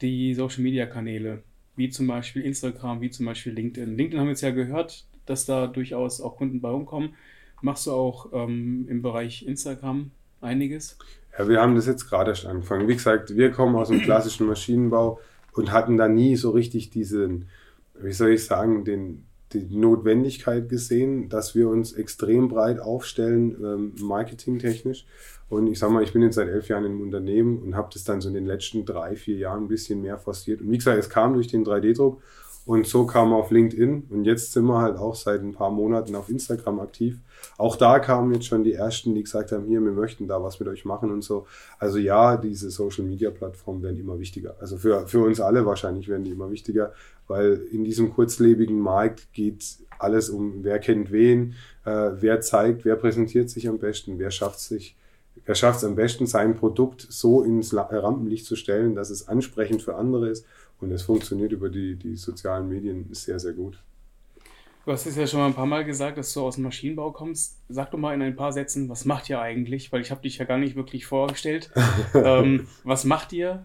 die 0.00 0.34
Social 0.34 0.62
Media 0.62 0.86
Kanäle? 0.86 1.42
Wie 1.76 1.88
zum 1.88 2.06
Beispiel 2.06 2.42
Instagram, 2.42 3.00
wie 3.00 3.10
zum 3.10 3.26
Beispiel 3.26 3.52
LinkedIn. 3.52 3.96
LinkedIn 3.96 4.18
haben 4.18 4.26
wir 4.26 4.32
jetzt 4.32 4.42
ja 4.42 4.50
gehört, 4.50 5.06
dass 5.26 5.46
da 5.46 5.66
durchaus 5.66 6.20
auch 6.20 6.36
Kunden 6.36 6.60
bei 6.60 6.68
rumkommen. 6.68 7.14
Machst 7.60 7.86
du 7.86 7.92
auch 7.92 8.30
ähm, 8.32 8.86
im 8.88 9.02
Bereich 9.02 9.46
Instagram 9.46 10.10
einiges? 10.40 10.98
Ja, 11.38 11.48
wir 11.48 11.60
haben 11.60 11.74
das 11.74 11.86
jetzt 11.86 12.08
gerade 12.08 12.30
erst 12.30 12.44
angefangen. 12.44 12.88
Wie 12.88 12.94
gesagt, 12.94 13.36
wir 13.36 13.50
kommen 13.50 13.76
aus 13.76 13.88
dem 13.88 14.00
klassischen 14.02 14.46
Maschinenbau 14.46 15.20
und 15.52 15.72
hatten 15.72 15.96
da 15.96 16.08
nie 16.08 16.36
so 16.36 16.50
richtig 16.50 16.90
diesen, 16.90 17.48
wie 17.94 18.12
soll 18.12 18.30
ich 18.30 18.44
sagen, 18.44 18.84
den, 18.84 19.24
die 19.60 19.76
Notwendigkeit 19.76 20.68
gesehen, 20.68 21.28
dass 21.28 21.54
wir 21.54 21.68
uns 21.68 21.92
extrem 21.92 22.48
breit 22.48 22.80
aufstellen, 22.80 23.56
ähm, 23.62 23.92
marketingtechnisch. 24.00 25.06
Und 25.48 25.66
ich 25.66 25.78
sag 25.78 25.90
mal, 25.90 26.02
ich 26.02 26.12
bin 26.12 26.22
jetzt 26.22 26.36
seit 26.36 26.48
elf 26.48 26.68
Jahren 26.68 26.86
im 26.86 27.00
Unternehmen 27.00 27.58
und 27.58 27.76
habe 27.76 27.90
das 27.92 28.04
dann 28.04 28.20
so 28.20 28.28
in 28.28 28.34
den 28.34 28.46
letzten 28.46 28.84
drei, 28.84 29.16
vier 29.16 29.36
Jahren 29.36 29.64
ein 29.64 29.68
bisschen 29.68 30.00
mehr 30.00 30.18
forciert. 30.18 30.62
Und 30.62 30.70
wie 30.70 30.78
gesagt, 30.78 30.98
es 30.98 31.10
kam 31.10 31.34
durch 31.34 31.48
den 31.48 31.64
3D-Druck 31.64 32.22
und 32.64 32.86
so 32.86 33.06
kam 33.06 33.32
auf 33.32 33.50
LinkedIn 33.50 34.04
und 34.10 34.24
jetzt 34.24 34.52
sind 34.52 34.66
wir 34.66 34.80
halt 34.80 34.96
auch 34.96 35.16
seit 35.16 35.42
ein 35.42 35.52
paar 35.52 35.70
Monaten 35.70 36.14
auf 36.14 36.28
Instagram 36.28 36.78
aktiv. 36.78 37.18
Auch 37.58 37.74
da 37.74 37.98
kamen 37.98 38.32
jetzt 38.34 38.46
schon 38.46 38.62
die 38.62 38.74
ersten, 38.74 39.14
die 39.14 39.24
gesagt 39.24 39.50
haben, 39.50 39.66
hier, 39.66 39.80
wir 39.80 39.90
möchten 39.90 40.28
da 40.28 40.40
was 40.40 40.60
mit 40.60 40.68
euch 40.68 40.84
machen 40.84 41.10
und 41.10 41.22
so. 41.22 41.46
Also 41.80 41.98
ja, 41.98 42.36
diese 42.36 42.70
Social 42.70 43.04
Media 43.04 43.30
Plattformen 43.30 43.82
werden 43.82 43.98
immer 43.98 44.20
wichtiger. 44.20 44.54
Also 44.60 44.76
für, 44.76 45.08
für 45.08 45.24
uns 45.24 45.40
alle 45.40 45.66
wahrscheinlich 45.66 46.08
werden 46.08 46.22
die 46.22 46.30
immer 46.30 46.52
wichtiger, 46.52 46.92
weil 47.26 47.60
in 47.72 47.82
diesem 47.82 48.12
kurzlebigen 48.12 48.78
Markt 48.78 49.32
geht 49.32 49.78
alles 49.98 50.30
um, 50.30 50.62
wer 50.62 50.78
kennt 50.78 51.10
wen, 51.10 51.54
äh, 51.84 52.10
wer 52.14 52.40
zeigt, 52.40 52.84
wer 52.84 52.94
präsentiert 52.94 53.50
sich 53.50 53.68
am 53.68 53.78
besten, 53.78 54.20
wer 54.20 54.30
schafft 54.30 54.60
sich 54.60 54.96
er 55.44 55.54
schafft 55.54 55.78
es 55.78 55.84
am 55.84 55.96
besten, 55.96 56.26
sein 56.26 56.54
Produkt 56.54 57.06
so 57.08 57.42
ins 57.42 57.74
Rampenlicht 57.74 58.46
zu 58.46 58.54
stellen, 58.54 58.94
dass 58.94 59.10
es 59.10 59.28
ansprechend 59.28 59.82
für 59.82 59.96
andere 59.96 60.28
ist. 60.28 60.46
Und 60.82 60.90
es 60.90 61.02
funktioniert 61.02 61.52
über 61.52 61.68
die, 61.68 61.94
die 61.94 62.16
sozialen 62.16 62.68
Medien 62.68 63.06
sehr, 63.12 63.38
sehr 63.38 63.52
gut. 63.52 63.80
Du 64.84 64.90
hast 64.90 65.06
es 65.06 65.14
ja 65.14 65.28
schon 65.28 65.38
mal 65.38 65.46
ein 65.46 65.54
paar 65.54 65.66
Mal 65.66 65.84
gesagt, 65.84 66.18
dass 66.18 66.34
du 66.34 66.40
aus 66.40 66.56
dem 66.56 66.64
Maschinenbau 66.64 67.12
kommst. 67.12 67.56
Sag 67.68 67.92
doch 67.92 67.98
mal 67.98 68.12
in 68.14 68.20
ein 68.20 68.34
paar 68.34 68.52
Sätzen, 68.52 68.88
was 68.88 69.04
macht 69.04 69.30
ihr 69.30 69.40
eigentlich? 69.40 69.92
Weil 69.92 70.00
ich 70.00 70.10
habe 70.10 70.22
dich 70.22 70.38
ja 70.38 70.44
gar 70.44 70.58
nicht 70.58 70.74
wirklich 70.74 71.06
vorgestellt. 71.06 71.70
ähm, 72.14 72.66
was 72.82 73.04
macht 73.04 73.32
ihr 73.32 73.64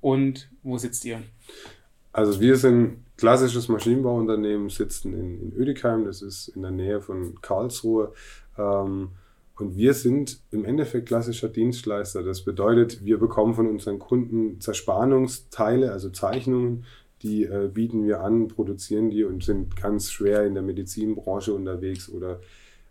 und 0.00 0.48
wo 0.62 0.78
sitzt 0.78 1.04
ihr? 1.04 1.22
Also 2.12 2.40
wir 2.40 2.56
sind 2.56 2.98
klassisches 3.16 3.68
Maschinenbauunternehmen, 3.68 4.70
sitzen 4.70 5.12
in, 5.12 5.40
in 5.40 5.56
Ödikheim, 5.56 6.04
das 6.04 6.22
ist 6.22 6.46
in 6.48 6.62
der 6.62 6.70
Nähe 6.70 7.00
von 7.00 7.40
Karlsruhe. 7.40 8.12
Ähm, 8.56 9.08
und 9.56 9.76
wir 9.76 9.94
sind 9.94 10.40
im 10.50 10.64
Endeffekt 10.64 11.06
klassischer 11.06 11.48
Dienstleister. 11.48 12.22
Das 12.22 12.42
bedeutet, 12.42 13.04
wir 13.04 13.18
bekommen 13.18 13.54
von 13.54 13.68
unseren 13.68 13.98
Kunden 13.98 14.60
Zerspannungsteile, 14.60 15.92
also 15.92 16.10
Zeichnungen, 16.10 16.84
die 17.22 17.44
äh, 17.44 17.70
bieten 17.72 18.04
wir 18.04 18.20
an, 18.20 18.48
produzieren 18.48 19.10
die 19.10 19.24
und 19.24 19.44
sind 19.44 19.76
ganz 19.76 20.10
schwer 20.10 20.44
in 20.44 20.54
der 20.54 20.62
Medizinbranche 20.62 21.54
unterwegs 21.54 22.10
oder 22.10 22.40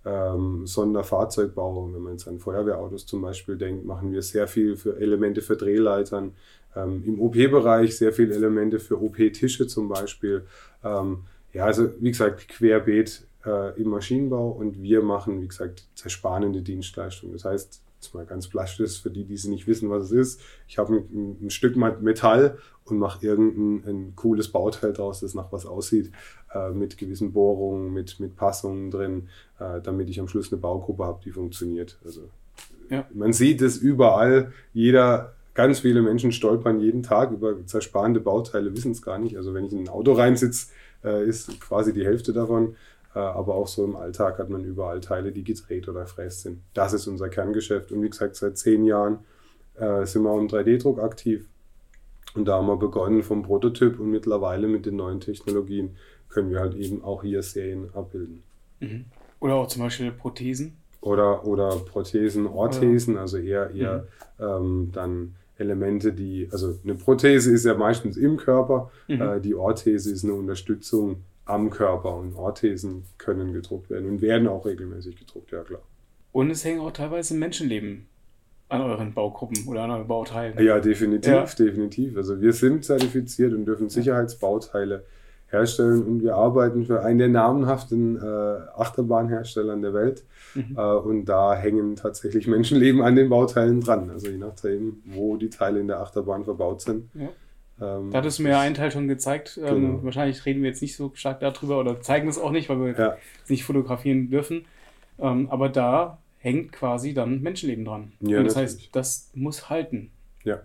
ähm, 0.05 0.65
Sonderfahrzeugbau. 0.65 1.93
Wenn 1.93 2.01
man 2.01 2.13
jetzt 2.13 2.27
an 2.27 2.39
Feuerwehrautos 2.39 3.05
zum 3.05 3.22
Beispiel 3.22 3.58
denkt, 3.58 3.86
machen 3.86 4.12
wir 4.12 4.22
sehr 4.22 4.48
viel 4.48 4.75
für 4.75 4.98
Elemente 4.98 5.41
für 5.41 5.58
Drehleitern. 5.58 6.34
Ähm, 6.75 7.03
Im 7.05 7.20
OP-Bereich 7.20 7.98
sehr 7.98 8.13
viele 8.13 8.34
Elemente 8.34 8.79
für 8.79 9.01
OP-Tische 9.01 9.67
zum 9.67 9.89
Beispiel. 9.89 10.46
Ähm, 10.84 11.20
ja, 11.51 11.65
also 11.65 11.89
wie 12.00 12.10
gesagt, 12.10 12.48
querbeet 12.48 13.27
äh, 13.45 13.79
im 13.79 13.89
Maschinenbau 13.89 14.50
und 14.51 14.81
wir 14.81 15.01
machen, 15.01 15.41
wie 15.41 15.47
gesagt, 15.47 15.88
zerspanende 15.95 16.62
Dienstleistungen. 16.62 17.33
Das 17.33 17.45
heißt, 17.45 17.81
jetzt 18.03 18.13
mal 18.13 18.25
ganz 18.25 18.47
plastisch 18.47 19.01
für 19.01 19.09
die, 19.09 19.23
die 19.23 19.38
sie 19.38 19.50
nicht 19.50 19.67
wissen, 19.67 19.89
was 19.89 20.05
es 20.05 20.12
ist. 20.12 20.41
Ich 20.67 20.77
habe 20.77 20.95
ein, 20.95 21.38
ein, 21.41 21.50
Stück 21.50 21.75
Metall 21.75 22.57
und 22.85 23.00
mache 23.00 23.25
irgendein 23.25 23.83
ein 23.88 24.15
cooles 24.15 24.50
Bauteil 24.50 24.93
draus, 24.93 25.21
das 25.21 25.33
nach 25.33 25.51
was 25.51 25.65
aussieht, 25.65 26.12
äh, 26.53 26.71
mit 26.71 26.97
gewissen 26.97 27.31
Bohrungen, 27.31 27.93
mit, 27.93 28.19
mit 28.19 28.35
Passungen 28.35 28.91
drin, 28.91 29.29
äh, 29.59 29.81
damit 29.81 30.09
ich 30.09 30.19
am 30.19 30.27
Schluss 30.27 30.51
eine 30.51 30.62
Baugruppe 30.62 31.05
habe, 31.05 31.21
die 31.23 31.31
funktioniert. 31.31 31.97
Also 32.03 32.29
ja. 32.89 33.07
man 33.13 33.33
sieht 33.33 33.62
es 33.62 33.77
überall. 33.77 34.51
Jeder, 34.73 35.33
ganz 35.53 35.79
viele 35.79 36.01
Menschen 36.01 36.31
stolpern 36.31 36.79
jeden 36.79 37.03
Tag 37.03 37.31
über 37.31 37.65
zersparende 37.65 38.19
Bauteile, 38.19 38.75
wissen 38.75 38.91
es 38.91 39.01
gar 39.01 39.19
nicht. 39.19 39.38
Also 39.38 39.53
wenn 39.53 39.65
ich 39.65 39.71
in 39.71 39.79
ein 39.79 39.89
Auto 39.89 40.13
reinsitze, 40.13 40.67
äh, 41.03 41.27
ist 41.27 41.59
quasi 41.59 41.93
die 41.93 42.05
Hälfte 42.05 42.33
davon. 42.33 42.75
Äh, 43.15 43.20
aber 43.20 43.55
auch 43.55 43.67
so 43.67 43.84
im 43.84 43.96
Alltag 43.96 44.39
hat 44.39 44.50
man 44.50 44.63
überall 44.63 45.00
Teile, 45.00 45.32
die 45.32 45.43
gedreht 45.43 45.88
oder 45.88 46.05
fräst 46.05 46.41
sind. 46.41 46.62
Das 46.74 46.93
ist 46.93 47.08
unser 47.08 47.29
Kerngeschäft. 47.29 47.91
Und 47.91 48.01
wie 48.01 48.10
gesagt, 48.10 48.36
seit 48.36 48.58
zehn 48.58 48.86
Jahren 48.86 49.20
äh, 49.75 50.05
sind 50.05 50.24
wir 50.24 50.38
im 50.38 50.48
3D-Druck 50.48 51.00
aktiv. 51.00 51.48
Und 52.36 52.46
da 52.46 52.58
haben 52.58 52.67
wir 52.67 52.77
begonnen 52.77 53.22
vom 53.22 53.43
Prototyp 53.43 54.00
und 54.00 54.10
mittlerweile 54.10 54.67
mit 54.67 54.86
den 54.86 54.96
neuen 54.96 55.20
Technologien 55.20 55.96
können 56.29 56.50
wir 56.50 56.60
halt 56.60 56.74
eben 56.75 57.03
auch 57.03 57.22
hier 57.22 57.43
Serien 57.43 57.89
abbilden. 57.93 58.41
Mhm. 58.79 59.05
Oder 59.39 59.55
auch 59.55 59.67
zum 59.67 59.84
Beispiel 59.84 60.12
Prothesen. 60.12 60.77
Oder, 61.01 61.46
oder 61.46 61.70
Prothesen, 61.77 62.48
Orthesen, 62.48 63.17
also 63.17 63.38
eher, 63.38 63.70
eher 63.72 64.08
mhm. 64.39 64.46
ähm, 64.46 64.89
dann 64.93 65.36
Elemente, 65.58 66.13
die, 66.13 66.50
also 66.51 66.79
eine 66.84 66.96
Prothese 66.96 67.51
ist 67.51 67.65
ja 67.65 67.75
meistens 67.75 68.17
im 68.17 68.38
Körper, 68.38 68.89
mhm. 69.08 69.22
äh, 69.22 69.39
die 69.39 69.53
Orthese 69.53 70.12
ist 70.12 70.24
eine 70.24 70.34
Unterstützung 70.34 71.24
am 71.45 71.69
Körper 71.69 72.15
und 72.15 72.35
Orthesen 72.35 73.03
können 73.17 73.53
gedruckt 73.53 73.89
werden 73.89 74.09
und 74.09 74.21
werden 74.21 74.47
auch 74.47 74.65
regelmäßig 74.65 75.17
gedruckt, 75.17 75.51
ja 75.51 75.63
klar. 75.63 75.81
Und 76.31 76.50
es 76.50 76.63
hängen 76.63 76.79
auch 76.79 76.91
teilweise 76.91 77.35
Menschenleben 77.35 78.07
an 78.69 78.81
euren 78.81 79.13
Baugruppen 79.13 79.67
oder 79.67 79.83
an 79.83 79.91
euren 79.91 80.07
Bauteilen. 80.07 80.57
Ja, 80.63 80.79
definitiv, 80.79 81.31
ja. 81.31 81.45
definitiv. 81.45 82.17
Also 82.17 82.41
wir 82.41 82.53
sind 82.53 82.85
zertifiziert 82.85 83.53
und 83.53 83.65
dürfen 83.65 83.89
Sicherheitsbauteile 83.89 85.05
herstellen 85.47 86.03
und 86.03 86.23
wir 86.23 86.35
arbeiten 86.35 86.83
für 86.85 87.03
einen 87.03 87.19
der 87.19 87.27
namenhaften 87.27 88.17
äh, 88.17 88.19
Achterbahnhersteller 88.75 89.77
der 89.77 89.93
Welt. 89.93 90.23
Mhm. 90.55 90.75
Äh, 90.75 90.81
und 90.81 91.25
da 91.25 91.53
hängen 91.53 91.95
tatsächlich 91.95 92.47
Menschenleben 92.47 93.03
an 93.03 93.15
den 93.15 93.29
Bauteilen 93.29 93.81
dran. 93.81 94.09
Also 94.09 94.29
je 94.29 94.38
nachdem, 94.38 95.03
wo 95.05 95.38
die 95.38 95.50
Teile 95.50 95.79
in 95.79 95.88
der 95.88 96.00
Achterbahn 96.00 96.43
verbaut 96.43 96.81
sind. 96.81 97.09
Ja 97.13 97.29
ähm, 97.83 98.11
da 98.11 98.19
hattest 98.19 98.39
du 98.39 98.43
mir 98.43 98.49
ja 98.49 98.61
einen 98.61 98.75
Teil 98.75 98.91
schon 98.91 99.07
gezeigt. 99.07 99.59
Ähm, 99.61 99.81
genau. 99.81 100.03
wahrscheinlich 100.03 100.45
reden 100.45 100.61
wir 100.61 100.69
jetzt 100.69 100.81
nicht 100.81 100.95
so 100.95 101.11
stark 101.15 101.39
darüber 101.39 101.79
oder 101.79 102.01
zeigen 102.01 102.27
es 102.27 102.39
auch 102.39 102.51
nicht, 102.51 102.69
weil 102.69 102.79
wir 102.79 102.97
ja. 102.97 103.17
es 103.43 103.49
nicht 103.49 103.63
fotografieren 103.63 104.29
dürfen. 104.29 104.65
Ähm, 105.19 105.49
aber 105.49 105.69
da 105.69 106.19
hängt 106.39 106.71
quasi 106.71 107.13
dann 107.13 107.41
Menschenleben 107.41 107.85
dran. 107.85 108.13
Ja, 108.19 108.39
Und 108.39 108.45
das 108.45 108.55
natürlich. 108.55 108.83
heißt, 108.83 108.95
das 108.95 109.31
muss 109.33 109.69
halten. 109.69 110.11
Ja. 110.43 110.61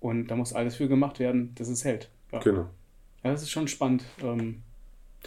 Und 0.00 0.28
da 0.28 0.36
muss 0.36 0.52
alles 0.52 0.76
für 0.76 0.88
gemacht 0.88 1.18
werden, 1.18 1.54
dass 1.56 1.68
es 1.68 1.84
hält. 1.84 2.10
Ja. 2.32 2.38
Genau. 2.40 2.68
Ja, 3.24 3.32
das 3.32 3.42
ist 3.42 3.50
schon 3.50 3.68
spannend, 3.68 4.04
ähm, 4.22 4.62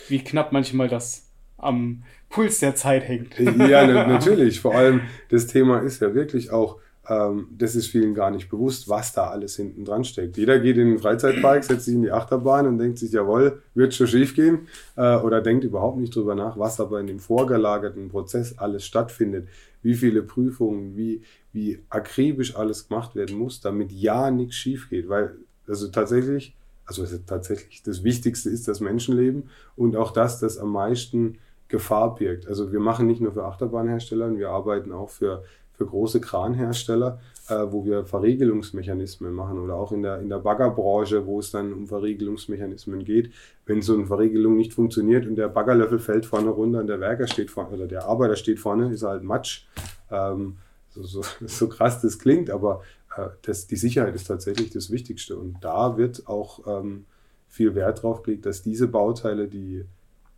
wie 0.08 0.24
knapp 0.24 0.52
manchmal 0.52 0.88
das 0.88 1.28
am 1.58 2.04
Puls 2.30 2.60
der 2.60 2.76
Zeit 2.76 3.08
hängt. 3.08 3.38
Ja, 3.38 3.86
natürlich. 4.08 4.60
Vor 4.60 4.74
allem 4.74 5.02
das 5.30 5.48
Thema 5.48 5.80
ist 5.80 6.02
ja 6.02 6.16
wirklich 6.16 6.52
auch 6.52 6.78
ähm, 6.78 6.82
das 7.04 7.76
ist 7.76 7.88
vielen 7.88 8.14
gar 8.14 8.30
nicht 8.30 8.48
bewusst, 8.50 8.88
was 8.88 9.12
da 9.12 9.30
alles 9.30 9.56
hinten 9.56 9.86
dran 9.86 10.04
steckt. 10.04 10.38
Jeder 10.38 10.60
geht 10.60 10.78
in 10.78 10.88
den 10.88 11.00
Freizeitpark, 11.00 11.64
setzt 11.64 11.86
sich 11.86 11.96
in 11.96 12.04
die 12.04 12.12
Achterbahn 12.12 12.68
und 12.68 12.78
denkt 12.78 13.00
sich, 13.00 13.12
jawohl, 13.12 13.64
wird 13.74 13.96
schon 13.96 14.06
schief 14.06 14.36
gehen 14.36 14.68
äh, 14.96 15.16
oder 15.18 15.42
denkt 15.42 15.64
überhaupt 15.64 15.98
nicht 15.98 16.16
drüber 16.16 16.36
nach, 16.36 16.60
was 16.60 16.80
aber 16.80 17.00
in 17.00 17.08
dem 17.08 17.20
vorgelagerten 17.20 18.10
Prozess 18.10 18.58
alles 18.60 18.86
stattfindet, 18.86 19.48
wie 19.82 19.96
viele 19.96 20.22
Prüfungen, 20.22 20.96
wie, 20.96 21.24
wie 21.54 21.80
akribisch 21.90 22.56
alles 22.56 22.88
gemacht 22.88 23.16
werden 23.16 23.36
muss, 23.36 23.62
damit 23.62 23.92
ja 23.92 24.30
nichts 24.30 24.56
schief 24.56 24.90
geht, 24.90 25.10
weil 25.10 25.36
also 25.68 25.88
tatsächlich, 25.88 26.56
also 26.86 27.04
tatsächlich 27.26 27.82
das 27.82 28.04
Wichtigste 28.04 28.50
ist 28.52 28.68
das 28.68 28.80
Menschenleben 28.80 29.50
und 29.76 29.96
auch 29.96 30.12
das, 30.12 30.40
das 30.40 30.60
am 30.60 30.72
meisten 30.72 31.40
Gefahr 31.68 32.14
birgt. 32.16 32.48
Also 32.48 32.72
wir 32.72 32.80
machen 32.80 33.08
nicht 33.08 33.22
nur 33.22 33.32
für 33.32 33.46
Achterbahnhersteller, 33.46 34.38
wir 34.38 34.50
arbeiten 34.50 34.92
auch 34.92 35.10
für 35.10 35.44
für 35.82 35.88
große 35.88 36.22
Kranhersteller, 36.22 37.20
äh, 37.50 37.56
wo 37.70 37.84
wir 37.86 38.06
Verriegelungsmechanismen 38.06 39.34
machen 39.34 39.58
oder 39.58 39.76
auch 39.78 39.92
in 39.92 40.04
der, 40.04 40.20
in 40.20 40.30
der 40.30 40.38
Baggerbranche, 40.38 41.26
wo 41.26 41.40
es 41.40 41.50
dann 41.50 41.74
um 41.74 41.88
Verriegelungsmechanismen 41.88 43.04
geht. 43.04 43.32
Wenn 43.66 43.82
so 43.82 43.96
eine 43.96 44.06
Verriegelung 44.06 44.58
nicht 44.58 44.74
funktioniert 44.74 45.26
und 45.26 45.38
der 45.38 45.48
Baggerlöffel 45.48 45.98
fällt 45.98 46.28
vorne 46.28 46.52
runter 46.52 46.82
und 46.82 46.88
der 46.88 47.00
Werker 47.00 47.26
steht 47.26 47.50
vorne 47.50 47.72
oder 47.72 47.88
der 47.88 48.06
Arbeiter 48.06 48.36
steht 48.36 48.60
vorne, 48.60 48.94
ist 48.94 49.02
halt 49.02 49.24
Matsch. 49.24 49.66
Ähm, 50.12 50.58
so, 50.92 51.02
so, 51.02 51.24
so, 51.48 51.68
krass 51.68 52.00
das 52.00 52.20
klingt, 52.20 52.52
aber 52.52 52.84
äh, 53.18 53.30
das, 53.42 53.66
die 53.66 53.78
Sicherheit 53.78 54.14
ist 54.14 54.26
tatsächlich 54.26 54.70
das 54.70 54.92
Wichtigste. 54.92 55.36
Und 55.36 55.58
da 55.62 55.98
wird 55.98 56.28
auch 56.28 56.68
ähm, 56.68 57.06
viel 57.48 57.74
Wert 57.74 58.04
drauf 58.04 58.22
gelegt, 58.22 58.46
dass 58.46 58.62
diese 58.62 58.88
Bauteile, 58.88 59.48
die, 59.48 59.84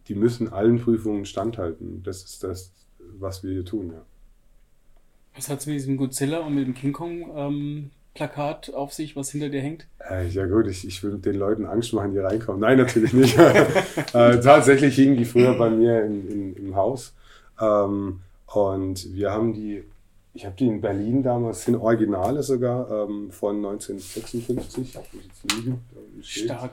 die 0.08 0.16
müssen 0.16 0.54
allen 0.54 0.80
Prüfungen 0.80 1.26
standhalten. 1.26 2.02
Das 2.02 2.24
ist 2.24 2.46
das, 2.46 2.72
was 3.20 3.44
wir 3.44 3.52
hier 3.52 3.66
tun, 3.66 3.92
ja. 3.92 4.06
Was 5.36 5.50
hat 5.50 5.60
es 5.60 5.66
mit 5.66 5.76
diesem 5.76 5.98
Godzilla 5.98 6.40
und 6.40 6.56
mit 6.56 6.66
dem 6.66 6.74
King 6.74 6.94
Kong 6.94 7.32
ähm, 7.36 7.90
Plakat 8.14 8.72
auf 8.74 8.94
sich, 8.94 9.16
was 9.16 9.32
hinter 9.32 9.50
dir 9.50 9.62
hängt? 9.62 9.88
Äh, 10.10 10.28
ja 10.28 10.46
gut, 10.46 10.68
ich, 10.68 10.88
ich 10.88 11.02
will 11.04 11.18
den 11.18 11.36
Leuten 11.36 11.66
Angst 11.66 11.94
machen, 11.94 12.12
die 12.12 12.20
reinkommen. 12.20 12.62
Nein, 12.62 12.78
natürlich 12.78 13.14
nicht. 13.14 13.38
äh, 14.14 14.40
tatsächlich 14.40 14.96
hingen 14.96 15.18
die 15.18 15.26
früher 15.26 15.58
bei 15.58 15.70
mir 15.70 16.04
in, 16.04 16.30
in, 16.30 16.56
im 16.56 16.76
Haus. 16.76 17.14
Ähm, 17.60 18.20
und 18.54 19.14
wir 19.16 19.32
haben 19.32 19.54
die, 19.54 19.84
ich 20.36 20.46
habe 20.46 20.56
die 20.56 20.68
in 20.68 20.82
Berlin 20.82 21.24
damals, 21.24 21.66
sind 21.66 21.76
Originale 21.76 22.44
sogar, 22.44 22.90
ähm, 22.92 23.32
von 23.32 23.58
1956. 23.58 24.96
Stark. 26.22 26.72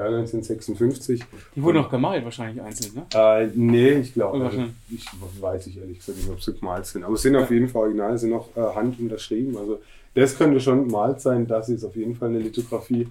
Ja, 0.00 0.06
1956. 0.06 1.20
Die 1.54 1.62
wurden 1.62 1.76
noch 1.76 1.90
gemalt, 1.90 2.24
wahrscheinlich 2.24 2.62
einzeln, 2.62 2.94
ne? 2.94 3.06
Äh, 3.12 3.50
nee, 3.54 3.92
ich 3.98 4.14
glaube. 4.14 4.42
Also, 4.42 4.64
ich 4.88 5.04
weiß 5.38 5.66
ich 5.66 5.76
ehrlich 5.76 5.98
gesagt 5.98 6.16
nicht, 6.16 6.30
ob 6.30 6.40
sie 6.40 6.54
gemalt 6.54 6.86
sind. 6.86 7.04
Aber 7.04 7.14
es 7.14 7.22
sind 7.22 7.34
ja. 7.34 7.42
auf 7.42 7.50
jeden 7.50 7.68
Fall 7.68 7.82
original, 7.82 8.16
sind 8.16 8.30
noch 8.30 8.56
äh, 8.56 8.60
Hand 8.60 8.98
unterschrieben. 8.98 9.58
Also 9.58 9.78
das 10.14 10.38
könnte 10.38 10.58
schon 10.58 10.86
gemalt 10.86 11.20
sein, 11.20 11.46
das 11.46 11.68
ist 11.68 11.84
auf 11.84 11.96
jeden 11.96 12.14
Fall 12.14 12.30
eine 12.30 12.38
Lithografie. 12.38 13.08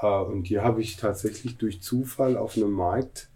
Äh, 0.00 0.06
und 0.06 0.44
die 0.44 0.58
habe 0.58 0.80
ich 0.80 0.96
tatsächlich 0.96 1.58
durch 1.58 1.82
Zufall 1.82 2.38
auf 2.38 2.56
einem 2.56 2.72
Markt 2.72 3.28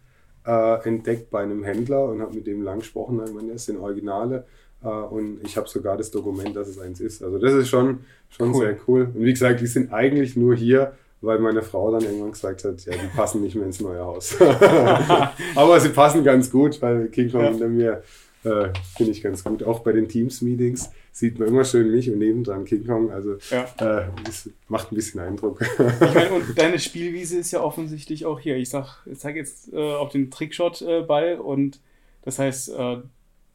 äh, 0.47 0.89
entdeckt 0.89 1.31
bei 1.31 1.43
einem 1.43 1.65
Händler 1.65 2.07
und 2.07 2.23
habe 2.23 2.35
mit 2.35 2.47
dem 2.47 2.63
lang 2.63 2.79
gesprochen. 2.79 3.21
Ich 3.27 3.35
meine, 3.35 3.53
das 3.53 3.67
sind 3.67 3.79
Originale. 3.79 4.47
Und 4.81 5.41
ich 5.43 5.57
habe 5.57 5.69
sogar 5.69 5.97
das 5.97 6.13
Dokument, 6.13 6.55
dass 6.55 6.69
es 6.69 6.79
eins 6.79 7.01
ist. 7.01 7.21
Also 7.21 7.39
das 7.39 7.55
ist 7.55 7.69
schon, 7.69 8.01
schon 8.31 8.55
cool. 8.55 8.61
sehr 8.61 8.77
cool. 8.87 9.11
Und 9.13 9.25
wie 9.25 9.33
gesagt, 9.33 9.61
die 9.61 9.67
sind 9.67 9.93
eigentlich 9.93 10.37
nur 10.37 10.55
hier 10.55 10.93
weil 11.27 11.39
meine 11.41 11.63
Frau 11.63 11.91
dann 11.91 12.03
irgendwann 12.03 12.33
gesagt 12.33 12.65
hat, 12.65 12.85
ja, 12.85 12.93
die 12.93 13.09
passen 13.15 13.43
nicht 13.43 13.55
mehr 13.55 13.67
ins 13.67 13.81
neue 13.81 14.01
Haus. 14.01 14.37
Aber 15.55 15.81
sie 15.81 15.91
passen 15.91 16.25
ganz 16.25 16.51
gut, 16.51 16.81
weil 16.81 17.09
King 17.09 17.31
Kong 17.31 17.43
ja. 17.43 17.49
hinter 17.51 17.69
mir 17.69 18.03
äh, 18.45 18.69
finde 18.97 19.13
ich 19.13 19.23
ganz 19.23 19.43
gut. 19.43 19.63
Auch 19.65 19.81
bei 19.81 19.93
den 19.93 20.09
Teams-Meetings 20.09 20.91
sieht 21.13 21.39
man 21.39 21.49
immer 21.49 21.65
schön 21.65 21.91
mich 21.91 22.11
und 22.11 22.19
nebendran 22.19 22.65
King 22.65 22.87
Kong. 22.87 23.11
Also 23.11 23.37
ja. 23.51 23.67
äh, 23.81 24.09
es 24.29 24.51
macht 24.69 24.93
ein 24.93 24.95
bisschen 24.95 25.21
Eindruck. 25.21 25.61
ich 25.63 26.15
meine, 26.15 26.31
und 26.35 26.57
deine 26.57 26.79
Spielwiese 26.79 27.39
ist 27.39 27.51
ja 27.51 27.61
offensichtlich 27.61 28.25
auch 28.25 28.39
hier. 28.39 28.57
Ich 28.57 28.71
sag, 28.71 29.05
ich 29.07 29.19
zeige 29.19 29.41
jetzt 29.41 29.73
äh, 29.73 29.95
auf 29.95 30.11
den 30.11 30.31
Trickshot-Ball 30.31 31.33
äh, 31.33 31.37
und 31.37 31.81
das 32.23 32.39
heißt, 32.39 32.71
äh, 32.71 32.99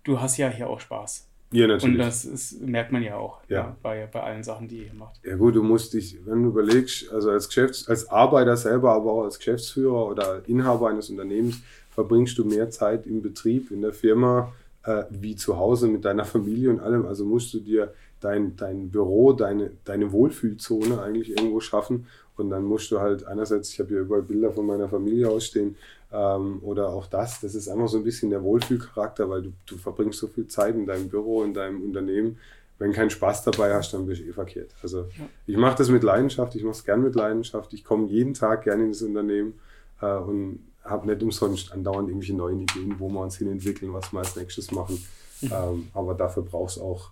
du 0.04 0.20
hast 0.20 0.38
ja 0.38 0.50
hier 0.50 0.70
auch 0.70 0.80
Spaß. 0.80 1.31
Ja, 1.54 1.68
natürlich. 1.68 1.96
Und 1.96 2.00
das 2.00 2.24
ist, 2.24 2.62
merkt 2.62 2.92
man 2.92 3.04
ja 3.04 3.18
auch 3.18 3.40
ja. 3.50 3.58
ja. 3.58 3.78
bei, 3.82 4.08
bei 4.12 4.22
allen 4.22 4.44
Sachen, 4.44 4.68
die 4.68 4.86
ihr 4.86 4.94
macht. 4.94 5.20
Ja 5.24 5.36
gut, 5.36 5.56
du 5.56 5.64
musst 5.64 5.94
dich, 5.94 6.18
wenn 6.26 6.44
du 6.44 6.50
überlegst, 6.50 7.12
also 7.12 7.30
als, 7.32 7.50
Geschäfts-, 7.50 7.90
als 7.90 8.10
Arbeiter 8.10 8.56
selber, 8.56 8.94
aber 8.94 9.12
auch 9.12 9.24
als 9.24 9.38
Geschäftsführer 9.38 10.08
oder 10.08 10.42
Inhaber 10.48 10.90
eines 10.90 11.10
Unternehmens, 11.10 11.62
verbringst 11.90 12.38
du 12.38 12.46
mehr 12.46 12.70
Zeit 12.70 13.06
im 13.06 13.22
Betrieb, 13.22 13.70
in 13.72 13.82
der 13.82 13.92
Firma, 13.92 14.54
äh, 14.84 15.04
wie 15.10 15.36
zu 15.36 15.58
Hause 15.58 15.88
mit 15.88 16.06
deiner 16.06 16.24
Familie 16.24 16.70
und 16.70 16.80
allem. 16.80 17.06
Also 17.06 17.26
musst 17.26 17.54
du 17.54 17.60
dir 17.60 17.94
dein, 18.22 18.56
dein 18.56 18.90
Büro, 18.90 19.34
deine, 19.34 19.72
deine 19.84 20.12
Wohlfühlzone 20.12 21.02
eigentlich 21.02 21.32
irgendwo 21.32 21.60
schaffen. 21.60 22.08
Und 22.38 22.50
dann 22.50 22.64
musst 22.64 22.90
du 22.92 23.00
halt 23.00 23.26
einerseits, 23.26 23.74
ich 23.74 23.80
habe 23.80 23.90
hier 23.90 24.00
überall 24.00 24.24
Bilder 24.24 24.52
von 24.52 24.66
meiner 24.66 24.88
Familie 24.88 25.30
ausstehen, 25.30 25.76
ähm, 26.12 26.60
oder 26.62 26.90
auch 26.90 27.08
das, 27.08 27.40
das 27.42 27.56
ist 27.56 27.68
einfach 27.68 27.88
so 27.88 27.98
ein 27.98 28.04
bisschen 28.04 28.30
der 28.30 28.44
Wohlfühlcharakter, 28.44 29.30
weil 29.30 29.44
du, 29.44 29.54
du 29.66 29.78
verbringst 29.78 30.20
so 30.20 30.28
viel 30.28 30.48
Zeit 30.48 30.76
in 30.76 30.86
deinem 30.86 31.10
Büro, 31.10 31.44
in 31.44 31.54
deinem 31.54 31.82
Unternehmen. 31.82 32.38
Wenn 32.80 32.94
keinen 32.94 33.12
Spaß 33.12 33.44
dabei 33.44 33.74
hast, 33.74 33.94
dann 33.94 34.08
bist 34.08 34.22
du 34.22 34.26
eh 34.26 34.34
verkehrt. 34.34 34.72
Also 34.82 35.02
ja. 35.02 35.30
ich 35.46 35.56
mache 35.56 35.78
das 35.78 35.90
mit 35.90 36.04
Leidenschaft, 36.04 36.56
ich 36.56 36.64
mache 36.64 36.74
es 36.74 36.84
gern 36.84 37.04
mit 37.04 37.16
Leidenschaft. 37.16 37.74
Ich 37.74 37.84
komme 37.84 38.08
jeden 38.08 38.34
Tag 38.34 38.64
gerne 38.64 38.86
in 38.86 38.92
das 38.92 39.02
Unternehmen 39.04 39.54
äh, 40.02 40.16
und 40.16 40.60
habe 40.84 41.08
nicht 41.08 41.22
umsonst 41.22 41.72
andauernd 41.72 42.10
irgendwelche 42.10 42.36
neuen 42.36 42.62
Ideen, 42.62 43.00
wo 43.00 43.08
wir 43.10 43.22
uns 43.22 43.38
hin 43.38 43.52
entwickeln, 43.52 43.94
was 43.94 44.12
wir 44.12 44.20
als 44.20 44.36
nächstes 44.36 44.72
machen. 44.72 45.02
Mhm. 45.42 45.52
Ähm, 45.52 45.88
aber 45.94 46.16
dafür 46.16 46.44
brauchst 46.44 46.78
du 46.78 46.82
auch, 46.82 47.12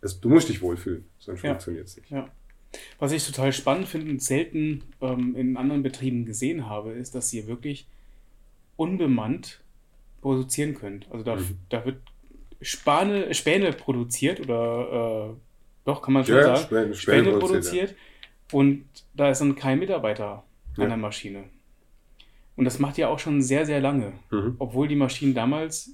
es, 0.00 0.20
du 0.20 0.28
musst 0.28 0.48
dich 0.48 0.62
wohlfühlen, 0.62 1.04
sonst 1.18 1.42
ja. 1.42 1.50
funktioniert 1.50 1.88
es 1.88 1.96
nicht. 1.96 2.10
Ja. 2.10 2.28
Was 2.98 3.12
ich 3.12 3.26
total 3.26 3.52
spannend 3.52 3.88
finde 3.88 4.10
und 4.10 4.22
selten 4.22 4.84
ähm, 5.00 5.34
in 5.36 5.56
anderen 5.56 5.82
Betrieben 5.82 6.26
gesehen 6.26 6.68
habe, 6.68 6.92
ist, 6.92 7.14
dass 7.14 7.32
ihr 7.32 7.46
wirklich 7.46 7.88
unbemannt 8.78 9.60
produzieren 10.22 10.74
könnt. 10.74 11.06
Also 11.10 11.24
da, 11.24 11.36
mhm. 11.36 11.58
da 11.68 11.84
wird 11.84 11.98
Spane, 12.62 13.34
Späne 13.34 13.72
produziert 13.72 14.40
oder 14.40 15.30
äh, 15.30 15.36
doch, 15.84 16.00
kann 16.00 16.14
man 16.14 16.24
schon 16.24 16.36
ja, 16.36 16.56
sagen. 16.56 16.62
Späne, 16.64 16.94
Späne, 16.94 17.24
Späne 17.24 17.38
produziert. 17.38 17.90
Ja. 17.90 18.58
Und 18.58 18.84
da 19.14 19.30
ist 19.30 19.40
dann 19.40 19.56
kein 19.56 19.78
Mitarbeiter 19.78 20.44
ja. 20.76 20.82
an 20.82 20.88
der 20.88 20.96
Maschine. 20.96 21.44
Und 22.56 22.64
das 22.64 22.78
macht 22.78 22.98
ihr 22.98 23.08
auch 23.10 23.18
schon 23.18 23.42
sehr, 23.42 23.66
sehr 23.66 23.80
lange. 23.80 24.12
Mhm. 24.30 24.56
Obwohl 24.58 24.88
die 24.88 24.96
Maschinen 24.96 25.34
damals 25.34 25.90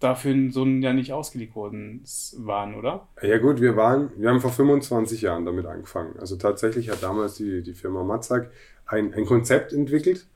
dafür 0.00 0.50
so 0.50 0.64
ja 0.64 0.92
nicht 0.92 1.12
ausgelegt 1.12 1.54
worden 1.54 2.02
waren, 2.38 2.74
oder? 2.74 3.08
Ja 3.22 3.38
gut, 3.38 3.60
wir 3.60 3.76
waren, 3.76 4.10
wir 4.16 4.30
haben 4.30 4.40
vor 4.40 4.52
25 4.52 5.22
Jahren 5.22 5.44
damit 5.44 5.66
angefangen. 5.66 6.18
Also 6.18 6.36
tatsächlich 6.36 6.90
hat 6.90 7.02
damals 7.02 7.34
die, 7.34 7.62
die 7.62 7.74
Firma 7.74 8.02
Matzak 8.02 8.50
ein, 8.86 9.12
ein 9.14 9.26
Konzept 9.26 9.72
entwickelt. 9.72 10.26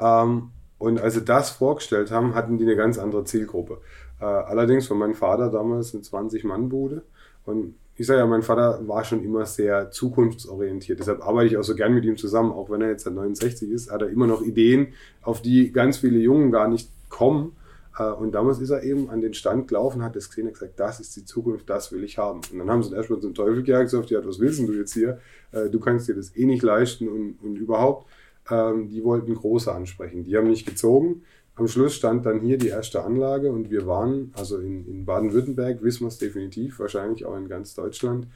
Ähm, 0.00 0.50
und 0.78 1.00
als 1.00 1.14
sie 1.14 1.24
das 1.24 1.50
vorgestellt 1.50 2.10
haben, 2.10 2.34
hatten 2.34 2.58
die 2.58 2.64
eine 2.64 2.76
ganz 2.76 2.98
andere 2.98 3.24
Zielgruppe. 3.24 3.78
Äh, 4.20 4.24
allerdings 4.24 4.88
war 4.90 4.96
mein 4.96 5.14
Vater 5.14 5.50
damals 5.50 5.94
eine 5.94 6.02
20-Mann-Bude. 6.02 7.02
Und 7.44 7.74
ich 7.96 8.06
sage 8.06 8.20
ja, 8.20 8.26
mein 8.26 8.42
Vater 8.42 8.86
war 8.88 9.04
schon 9.04 9.22
immer 9.22 9.46
sehr 9.46 9.90
zukunftsorientiert. 9.90 10.98
Deshalb 10.98 11.24
arbeite 11.24 11.48
ich 11.48 11.56
auch 11.56 11.62
so 11.62 11.76
gern 11.76 11.94
mit 11.94 12.04
ihm 12.04 12.16
zusammen. 12.16 12.52
Auch 12.52 12.70
wenn 12.70 12.82
er 12.82 12.90
jetzt 12.90 13.06
69 13.06 13.70
ist, 13.70 13.90
hat 13.90 14.02
er 14.02 14.08
immer 14.08 14.26
noch 14.26 14.42
Ideen, 14.42 14.94
auf 15.22 15.42
die 15.42 15.72
ganz 15.72 15.98
viele 15.98 16.18
Jungen 16.18 16.50
gar 16.50 16.68
nicht 16.68 16.90
kommen. 17.08 17.52
Äh, 17.96 18.10
und 18.10 18.32
damals 18.32 18.60
ist 18.60 18.70
er 18.70 18.82
eben 18.82 19.10
an 19.10 19.20
den 19.20 19.34
Stand 19.34 19.68
gelaufen, 19.68 20.02
hat 20.02 20.16
das 20.16 20.28
gesehen 20.28 20.48
und 20.48 20.54
gesagt, 20.54 20.80
das 20.80 20.98
ist 20.98 21.14
die 21.16 21.24
Zukunft, 21.24 21.70
das 21.70 21.92
will 21.92 22.02
ich 22.02 22.18
haben. 22.18 22.40
Und 22.52 22.58
dann 22.58 22.68
haben 22.68 22.82
sie 22.82 22.94
erstmal 22.94 23.20
zum 23.20 23.34
Teufel 23.34 23.62
gejagt, 23.62 23.90
gesagt, 23.90 24.10
ja, 24.10 24.24
was 24.26 24.40
willst 24.40 24.60
du 24.60 24.72
jetzt 24.72 24.94
hier? 24.94 25.20
Äh, 25.52 25.70
du 25.70 25.78
kannst 25.78 26.08
dir 26.08 26.14
das 26.14 26.36
eh 26.36 26.46
nicht 26.46 26.62
leisten 26.62 27.08
und, 27.08 27.38
und 27.42 27.56
überhaupt. 27.56 28.08
Ähm, 28.50 28.88
die 28.88 29.04
wollten 29.04 29.34
große 29.34 29.72
ansprechen. 29.72 30.24
Die 30.24 30.36
haben 30.36 30.48
nicht 30.48 30.66
gezogen. 30.66 31.22
Am 31.56 31.68
Schluss 31.68 31.94
stand 31.94 32.26
dann 32.26 32.40
hier 32.40 32.58
die 32.58 32.68
erste 32.68 33.04
Anlage 33.04 33.52
und 33.52 33.70
wir 33.70 33.86
waren, 33.86 34.32
also 34.34 34.58
in, 34.58 34.86
in 34.86 35.04
Baden-Württemberg, 35.04 35.82
wissen 35.82 36.00
wir 36.00 36.08
es 36.08 36.18
definitiv, 36.18 36.80
wahrscheinlich 36.80 37.24
auch 37.24 37.36
in 37.36 37.48
ganz 37.48 37.74
Deutschland, 37.74 38.26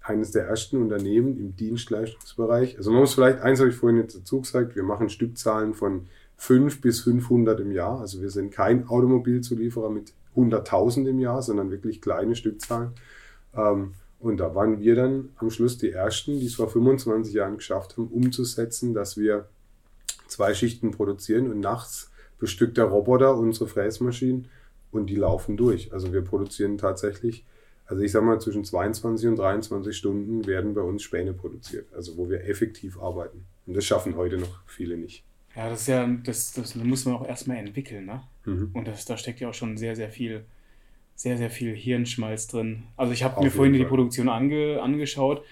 eines 0.00 0.32
der 0.32 0.46
ersten 0.46 0.76
Unternehmen 0.82 1.38
im 1.38 1.56
Dienstleistungsbereich. 1.56 2.76
Also 2.76 2.90
man 2.90 3.00
muss 3.00 3.14
vielleicht, 3.14 3.40
eins 3.40 3.60
habe 3.60 3.70
ich 3.70 3.76
vorhin 3.76 3.98
jetzt 3.98 4.16
dazu 4.16 4.40
gesagt, 4.40 4.76
wir 4.76 4.82
machen 4.82 5.08
Stückzahlen 5.08 5.72
von 5.72 6.06
5 6.36 6.80
bis 6.80 7.00
500 7.00 7.60
im 7.60 7.72
Jahr. 7.72 8.00
Also 8.00 8.20
wir 8.20 8.30
sind 8.30 8.52
kein 8.52 8.86
Automobilzulieferer 8.86 9.88
mit 9.88 10.12
100.000 10.36 11.08
im 11.08 11.20
Jahr, 11.20 11.40
sondern 11.42 11.70
wirklich 11.70 12.02
kleine 12.02 12.34
Stückzahlen. 12.34 12.90
Ähm, 13.54 13.94
und 14.18 14.38
da 14.38 14.54
waren 14.54 14.80
wir 14.80 14.94
dann 14.94 15.30
am 15.36 15.50
Schluss 15.50 15.78
die 15.78 15.90
Ersten, 15.90 16.38
die 16.38 16.46
es 16.46 16.54
vor 16.54 16.68
25 16.68 17.32
Jahren 17.32 17.56
geschafft 17.56 17.96
haben, 17.96 18.08
umzusetzen, 18.08 18.94
dass 18.94 19.16
wir 19.16 19.48
zwei 20.26 20.54
Schichten 20.54 20.90
produzieren 20.90 21.50
und 21.50 21.60
nachts 21.60 22.10
bestückt 22.38 22.76
der 22.76 22.84
Roboter 22.84 23.36
unsere 23.36 23.68
Fräsmaschinen 23.68 24.48
und 24.90 25.06
die 25.06 25.16
laufen 25.16 25.56
durch. 25.56 25.92
Also 25.92 26.12
wir 26.12 26.22
produzieren 26.22 26.78
tatsächlich, 26.78 27.44
also 27.86 28.02
ich 28.02 28.12
sage 28.12 28.24
mal, 28.24 28.40
zwischen 28.40 28.64
22 28.64 29.28
und 29.28 29.36
23 29.36 29.96
Stunden 29.96 30.46
werden 30.46 30.74
bei 30.74 30.80
uns 30.80 31.02
Späne 31.02 31.32
produziert, 31.32 31.86
also 31.94 32.16
wo 32.16 32.28
wir 32.28 32.44
effektiv 32.44 32.98
arbeiten. 33.00 33.44
Und 33.66 33.76
das 33.76 33.84
schaffen 33.84 34.16
heute 34.16 34.38
noch 34.38 34.62
viele 34.66 34.96
nicht. 34.96 35.24
Ja, 35.56 35.68
das 35.68 35.82
ist 35.82 35.86
ja, 35.86 36.06
das, 36.06 36.52
das 36.52 36.74
muss 36.74 37.04
man 37.04 37.14
auch 37.14 37.26
erstmal 37.26 37.58
entwickeln, 37.58 38.06
ne? 38.06 38.22
Mhm. 38.44 38.70
Und 38.72 38.88
das, 38.88 39.04
da 39.04 39.16
steckt 39.16 39.40
ja 39.40 39.48
auch 39.48 39.54
schon 39.54 39.76
sehr, 39.76 39.94
sehr 39.94 40.10
viel, 40.10 40.44
sehr, 41.14 41.36
sehr 41.36 41.50
viel 41.50 41.74
Hirnschmalz 41.74 42.48
drin. 42.48 42.84
Also 42.96 43.12
ich 43.12 43.22
habe 43.22 43.42
mir 43.42 43.50
vorhin 43.50 43.74
Fall. 43.74 43.78
die 43.78 43.86
Produktion 43.86 44.28
ange, 44.28 44.82
angeschaut. 44.82 45.44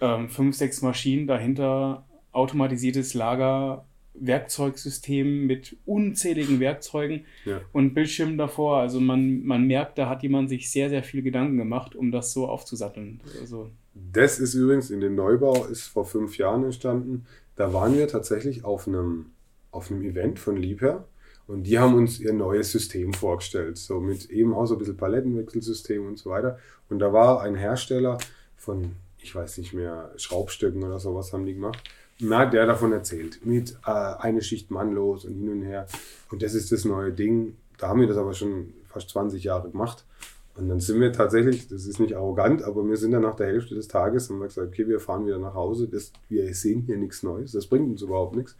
Ähm, 0.00 0.28
fünf, 0.30 0.56
sechs 0.56 0.82
Maschinen 0.82 1.26
dahinter, 1.26 2.06
automatisiertes 2.32 3.14
Lager, 3.14 3.84
Werkzeugsystem 4.14 5.46
mit 5.46 5.76
unzähligen 5.86 6.60
Werkzeugen 6.60 7.24
ja. 7.44 7.60
und 7.72 7.94
Bildschirmen 7.94 8.36
davor. 8.38 8.78
Also 8.78 9.00
man, 9.00 9.44
man 9.44 9.66
merkt, 9.66 9.98
da 9.98 10.08
hat 10.08 10.22
jemand 10.22 10.48
sich 10.48 10.70
sehr, 10.70 10.88
sehr 10.88 11.02
viel 11.02 11.22
Gedanken 11.22 11.56
gemacht, 11.56 11.94
um 11.94 12.10
das 12.10 12.32
so 12.32 12.48
aufzusatteln. 12.48 13.20
Also 13.40 13.70
das 13.94 14.38
ist 14.38 14.54
übrigens 14.54 14.90
in 14.90 15.00
dem 15.00 15.14
Neubau, 15.14 15.64
ist 15.64 15.86
vor 15.86 16.04
fünf 16.04 16.38
Jahren 16.38 16.64
entstanden. 16.64 17.26
Da 17.56 17.72
waren 17.72 17.96
wir 17.96 18.08
tatsächlich 18.08 18.64
auf 18.64 18.86
einem, 18.86 19.26
auf 19.70 19.90
einem 19.90 20.02
Event 20.02 20.38
von 20.38 20.56
Liebherr 20.56 21.04
und 21.46 21.64
die 21.64 21.78
haben 21.78 21.94
uns 21.94 22.20
ihr 22.20 22.32
neues 22.32 22.70
System 22.70 23.12
vorgestellt. 23.12 23.76
So 23.76 24.00
mit 24.00 24.30
eben 24.30 24.54
auch 24.54 24.66
so 24.66 24.74
ein 24.74 24.78
bisschen 24.78 24.96
Palettenwechselsystem 24.96 26.06
und 26.06 26.18
so 26.18 26.30
weiter. 26.30 26.58
Und 26.88 27.00
da 27.00 27.12
war 27.12 27.42
ein 27.42 27.56
Hersteller 27.56 28.18
von, 28.56 28.92
ich 29.18 29.34
weiß 29.34 29.58
nicht 29.58 29.72
mehr, 29.72 30.12
Schraubstöcken 30.16 30.82
oder 30.82 31.00
sowas 31.00 31.32
haben 31.32 31.46
die 31.46 31.54
gemacht 31.54 31.82
na, 32.20 32.46
der 32.46 32.66
davon 32.66 32.92
erzählt, 32.92 33.44
mit 33.44 33.76
äh, 33.86 33.90
eine 33.90 34.42
Schicht 34.42 34.70
mannlos 34.70 35.24
und 35.24 35.34
hin 35.34 35.50
und 35.50 35.62
her. 35.62 35.86
Und 36.30 36.42
das 36.42 36.54
ist 36.54 36.72
das 36.72 36.84
neue 36.84 37.12
Ding. 37.12 37.56
Da 37.78 37.88
haben 37.88 38.00
wir 38.00 38.08
das 38.08 38.16
aber 38.16 38.34
schon 38.34 38.74
fast 38.88 39.10
20 39.10 39.44
Jahre 39.44 39.70
gemacht. 39.70 40.04
Und 40.56 40.68
dann 40.68 40.80
sind 40.80 41.00
wir 41.00 41.12
tatsächlich, 41.12 41.68
das 41.68 41.86
ist 41.86 42.00
nicht 42.00 42.14
arrogant, 42.14 42.62
aber 42.62 42.86
wir 42.86 42.96
sind 42.96 43.12
dann 43.12 43.22
nach 43.22 43.36
der 43.36 43.46
Hälfte 43.46 43.74
des 43.74 43.88
Tages 43.88 44.28
und 44.28 44.36
haben 44.36 44.42
gesagt, 44.42 44.68
okay, 44.68 44.86
wir 44.86 45.00
fahren 45.00 45.24
wieder 45.26 45.38
nach 45.38 45.54
Hause. 45.54 45.88
Das, 45.88 46.12
wir 46.28 46.52
sehen 46.54 46.82
hier 46.82 46.96
nichts 46.96 47.22
Neues, 47.22 47.52
das 47.52 47.66
bringt 47.66 47.88
uns 47.88 48.02
überhaupt 48.02 48.36
nichts. 48.36 48.56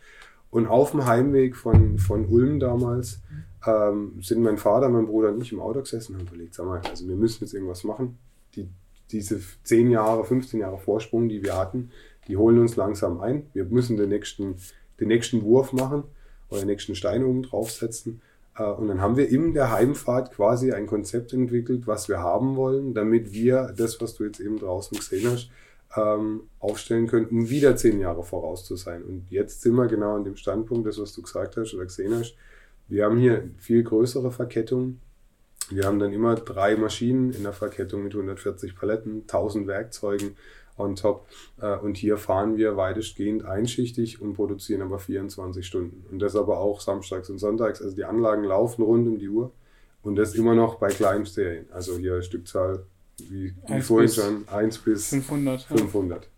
Und 0.51 0.67
auf 0.67 0.93
dem 0.93 1.07
Heimweg 1.07 1.57
von, 1.57 1.99
von 1.99 2.27
Ulm 2.27 2.59
damals 2.59 3.21
ähm, 3.67 4.19
sind 4.21 4.43
mein 4.43 4.57
Vater, 4.57 4.89
mein 4.89 5.07
Bruder 5.07 5.29
und 5.29 5.43
ich 5.43 5.53
im 5.53 5.61
Auto 5.61 5.81
gesessen 5.81 6.15
und 6.15 6.21
haben 6.21 6.29
überlegt, 6.29 6.55
sag 6.55 6.67
mal, 6.67 6.81
also 6.89 7.07
wir 7.07 7.17
müssen 7.17 7.45
jetzt 7.45 7.55
irgendwas 7.55 7.85
machen. 7.85 8.19
Die, 8.57 8.69
diese 9.11 9.41
10 9.65 9.91
Jahre, 9.91 10.25
15 10.25 10.61
Jahre 10.61 10.79
Vorsprung, 10.79 11.29
die 11.29 11.43
wir 11.43 11.57
hatten, 11.57 11.91
die 12.31 12.37
holen 12.37 12.61
uns 12.61 12.77
langsam 12.77 13.21
ein. 13.21 13.47
Wir 13.53 13.65
müssen 13.65 13.97
den 13.97 14.09
nächsten, 14.09 14.55
den 15.01 15.09
nächsten 15.09 15.43
Wurf 15.43 15.73
machen 15.73 16.05
oder 16.49 16.61
den 16.61 16.69
nächsten 16.69 16.95
Stein 16.95 17.25
oben 17.25 17.43
draufsetzen. 17.43 18.23
Äh, 18.57 18.63
und 18.65 18.87
dann 18.89 19.01
haben 19.01 19.17
wir 19.17 19.29
in 19.29 19.53
der 19.53 19.73
Heimfahrt 19.73 20.33
quasi 20.33 20.73
ein 20.73 20.87
Konzept 20.87 21.33
entwickelt, 21.33 21.87
was 21.87 22.09
wir 22.09 22.21
haben 22.21 22.55
wollen, 22.55 22.95
damit 22.95 23.33
wir 23.33 23.75
das, 23.77 24.01
was 24.01 24.15
du 24.15 24.25
jetzt 24.25 24.39
eben 24.39 24.59
draußen 24.59 24.97
gesehen 24.97 25.29
hast, 25.31 25.51
ähm, 25.97 26.43
aufstellen 26.61 27.09
können, 27.09 27.27
um 27.27 27.51
wieder 27.51 27.75
zehn 27.75 27.99
Jahre 27.99 28.23
voraus 28.23 28.65
zu 28.65 28.77
sein. 28.77 29.03
Und 29.03 29.27
jetzt 29.29 29.63
sind 29.63 29.75
wir 29.75 29.89
genau 29.89 30.15
an 30.15 30.25
dem 30.25 30.37
Standpunkt, 30.37 30.87
das, 30.87 31.01
was 31.01 31.13
du 31.13 31.23
gesagt 31.23 31.57
hast 31.57 31.75
oder 31.75 31.85
gesehen 31.85 32.15
hast. 32.15 32.37
Wir 32.87 33.05
haben 33.05 33.19
hier 33.19 33.51
viel 33.59 33.83
größere 33.83 34.31
Verkettungen. 34.31 35.01
Wir 35.69 35.85
haben 35.85 35.99
dann 35.99 36.13
immer 36.13 36.37
drei 36.37 36.77
Maschinen 36.77 37.33
in 37.33 37.43
der 37.43 37.53
Verkettung 37.53 38.03
mit 38.05 38.15
140 38.15 38.77
Paletten, 38.77 39.23
1000 39.23 39.67
Werkzeugen 39.67 40.37
on 40.77 40.97
top. 40.97 41.27
Äh, 41.61 41.77
und 41.77 41.97
hier 41.97 42.17
fahren 42.17 42.57
wir 42.57 42.77
weitestgehend 42.77 43.45
einschichtig 43.45 44.21
und 44.21 44.35
produzieren 44.35 44.83
aber 44.83 44.99
24 44.99 45.67
Stunden. 45.67 46.05
Und 46.11 46.21
das 46.21 46.37
aber 46.37 46.59
auch 46.59 46.81
samstags 46.81 47.31
und 47.31 47.39
sonntags. 47.39 47.83
Also 47.83 47.95
die 47.95 48.05
Anlagen 48.05 48.45
laufen 48.45 48.83
rund 48.83 49.07
um 49.07 49.19
die 49.19 49.29
Uhr 49.29 49.53
und 50.03 50.17
das 50.17 50.35
immer 50.35 50.55
noch 50.55 50.77
bei 50.77 50.89
kleinen 50.89 51.25
Serien. 51.25 51.67
Also 51.73 51.97
hier 51.99 52.23
Stückzahl, 52.23 52.85
wie, 53.19 53.55
wie 53.69 53.81
vorhin 53.83 54.09
schon, 54.09 54.49
1 54.49 54.79
bis 54.79 55.09
500. 55.09 55.63
500. 55.63 56.25
Ja. 56.25 56.31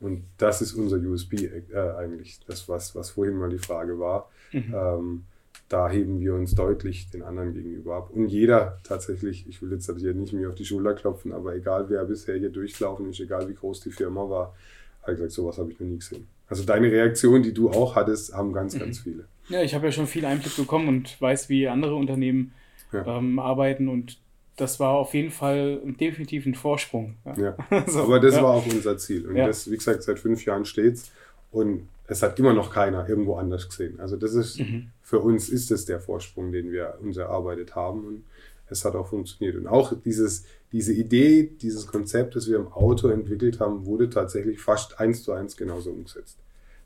Und 0.00 0.24
das 0.36 0.60
ist 0.60 0.74
unser 0.74 0.98
USB 0.98 1.34
äh, 1.34 1.62
eigentlich, 1.96 2.40
das, 2.46 2.68
was, 2.68 2.94
was 2.94 3.10
vorhin 3.10 3.36
mal 3.36 3.48
die 3.48 3.58
Frage 3.58 3.98
war. 3.98 4.30
Mhm. 4.52 4.74
Ähm, 4.74 5.24
da 5.68 5.88
heben 5.88 6.20
wir 6.20 6.34
uns 6.34 6.54
deutlich 6.54 7.10
den 7.10 7.22
anderen 7.22 7.54
gegenüber 7.54 7.96
ab. 7.96 8.10
Und 8.10 8.28
jeder 8.28 8.78
tatsächlich, 8.84 9.46
ich 9.48 9.62
will 9.62 9.72
jetzt 9.72 9.90
hier 9.96 10.14
nicht 10.14 10.32
mehr 10.32 10.48
auf 10.48 10.54
die 10.54 10.64
Schulter 10.64 10.94
klopfen, 10.94 11.32
aber 11.32 11.54
egal 11.54 11.88
wer 11.88 12.04
bisher 12.04 12.36
hier 12.36 12.50
durchgelaufen 12.50 13.10
ist, 13.10 13.20
egal 13.20 13.48
wie 13.48 13.54
groß 13.54 13.80
die 13.80 13.90
Firma 13.90 14.28
war, 14.28 14.54
hat 15.02 15.16
gesagt, 15.16 15.32
sowas 15.32 15.58
habe 15.58 15.72
ich 15.72 15.80
noch 15.80 15.86
nie 15.86 15.98
gesehen. 15.98 16.26
Also 16.48 16.64
deine 16.64 16.90
Reaktion, 16.90 17.42
die 17.42 17.54
du 17.54 17.70
auch 17.70 17.96
hattest, 17.96 18.34
haben 18.34 18.52
ganz, 18.52 18.74
mhm. 18.74 18.80
ganz 18.80 19.00
viele. 19.00 19.24
Ja, 19.48 19.62
ich 19.62 19.74
habe 19.74 19.86
ja 19.86 19.92
schon 19.92 20.06
viel 20.06 20.24
Einblick 20.24 20.56
bekommen 20.56 20.88
und 20.88 21.20
weiß, 21.20 21.48
wie 21.48 21.68
andere 21.68 21.94
Unternehmen 21.94 22.52
ja. 22.92 23.18
ähm, 23.18 23.38
arbeiten 23.38 23.88
und 23.88 24.18
das 24.56 24.78
war 24.78 24.90
auf 24.90 25.14
jeden 25.14 25.30
Fall 25.30 25.80
definitiv 26.00 26.46
ein 26.46 26.54
Vorsprung. 26.54 27.16
Ja, 27.24 27.56
ja. 27.70 27.84
so, 27.88 28.02
aber 28.04 28.20
das 28.20 28.36
ja. 28.36 28.42
war 28.42 28.54
auch 28.54 28.66
unser 28.66 28.96
Ziel. 28.98 29.26
Und 29.26 29.36
das, 29.36 29.68
wie 29.68 29.76
gesagt, 29.76 30.02
seit 30.04 30.18
fünf 30.18 30.44
Jahren 30.44 30.64
steht's. 30.64 31.10
Und 31.50 31.88
es 32.06 32.22
hat 32.22 32.38
immer 32.38 32.52
noch 32.52 32.72
keiner 32.72 33.08
irgendwo 33.08 33.34
anders 33.36 33.68
gesehen. 33.68 33.98
Also 33.98 34.16
das 34.16 34.34
ist, 34.34 34.60
mhm. 34.60 34.90
Für 35.04 35.20
uns 35.20 35.50
ist 35.50 35.70
es 35.70 35.84
der 35.84 36.00
Vorsprung, 36.00 36.50
den 36.50 36.72
wir 36.72 36.98
uns 37.02 37.18
erarbeitet 37.18 37.76
haben 37.76 38.06
und 38.06 38.24
es 38.68 38.86
hat 38.86 38.94
auch 38.94 39.06
funktioniert. 39.06 39.54
Und 39.54 39.66
auch 39.66 39.92
dieses, 40.02 40.44
diese 40.72 40.94
Idee, 40.94 41.52
dieses 41.60 41.86
Konzept, 41.86 42.34
das 42.34 42.48
wir 42.48 42.56
im 42.56 42.68
Auto 42.68 43.08
entwickelt 43.08 43.60
haben, 43.60 43.84
wurde 43.84 44.08
tatsächlich 44.08 44.58
fast 44.60 44.98
eins 44.98 45.22
zu 45.22 45.32
eins 45.32 45.58
genauso 45.58 45.90
umgesetzt. 45.90 46.38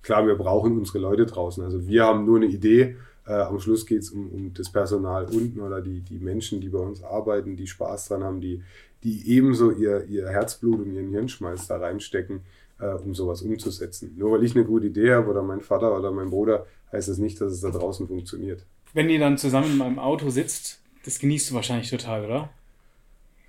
Klar, 0.02 0.26
wir 0.26 0.34
brauchen 0.34 0.76
unsere 0.76 0.98
Leute 0.98 1.26
draußen. 1.26 1.62
Also 1.62 1.86
wir 1.86 2.04
haben 2.04 2.24
nur 2.24 2.38
eine 2.38 2.46
Idee. 2.46 2.96
Äh, 3.24 3.34
am 3.34 3.60
Schluss 3.60 3.86
geht 3.86 4.02
es 4.02 4.10
um, 4.10 4.28
um 4.30 4.52
das 4.52 4.72
Personal 4.72 5.26
unten 5.26 5.60
oder 5.60 5.80
die, 5.80 6.00
die 6.00 6.18
Menschen, 6.18 6.60
die 6.60 6.70
bei 6.70 6.80
uns 6.80 7.04
arbeiten, 7.04 7.56
die 7.56 7.68
Spaß 7.68 8.08
dran 8.08 8.24
haben, 8.24 8.40
die, 8.40 8.64
die 9.04 9.30
ebenso 9.30 9.70
ihr, 9.70 10.04
ihr 10.06 10.28
Herzblut 10.28 10.80
und 10.80 10.92
ihren 10.92 11.10
Hirnschmalz 11.10 11.68
da 11.68 11.76
reinstecken, 11.76 12.40
äh, 12.80 12.86
um 12.86 13.14
sowas 13.14 13.42
umzusetzen. 13.42 14.14
Nur 14.16 14.32
weil 14.32 14.44
ich 14.44 14.54
eine 14.54 14.64
gute 14.64 14.86
Idee 14.86 15.12
habe 15.12 15.30
oder 15.30 15.42
mein 15.42 15.60
Vater 15.60 15.96
oder 15.96 16.10
mein 16.10 16.30
Bruder, 16.30 16.66
heißt 16.92 17.08
das 17.08 17.18
nicht, 17.18 17.40
dass 17.40 17.52
es 17.52 17.60
da 17.60 17.70
draußen 17.70 18.06
funktioniert. 18.06 18.64
Wenn 18.94 19.10
ihr 19.10 19.18
dann 19.18 19.38
zusammen 19.38 19.72
in 19.72 19.78
meinem 19.78 19.98
Auto 19.98 20.30
sitzt, 20.30 20.80
das 21.04 21.18
genießt 21.18 21.50
du 21.50 21.54
wahrscheinlich 21.54 21.90
total, 21.90 22.24
oder? 22.24 22.50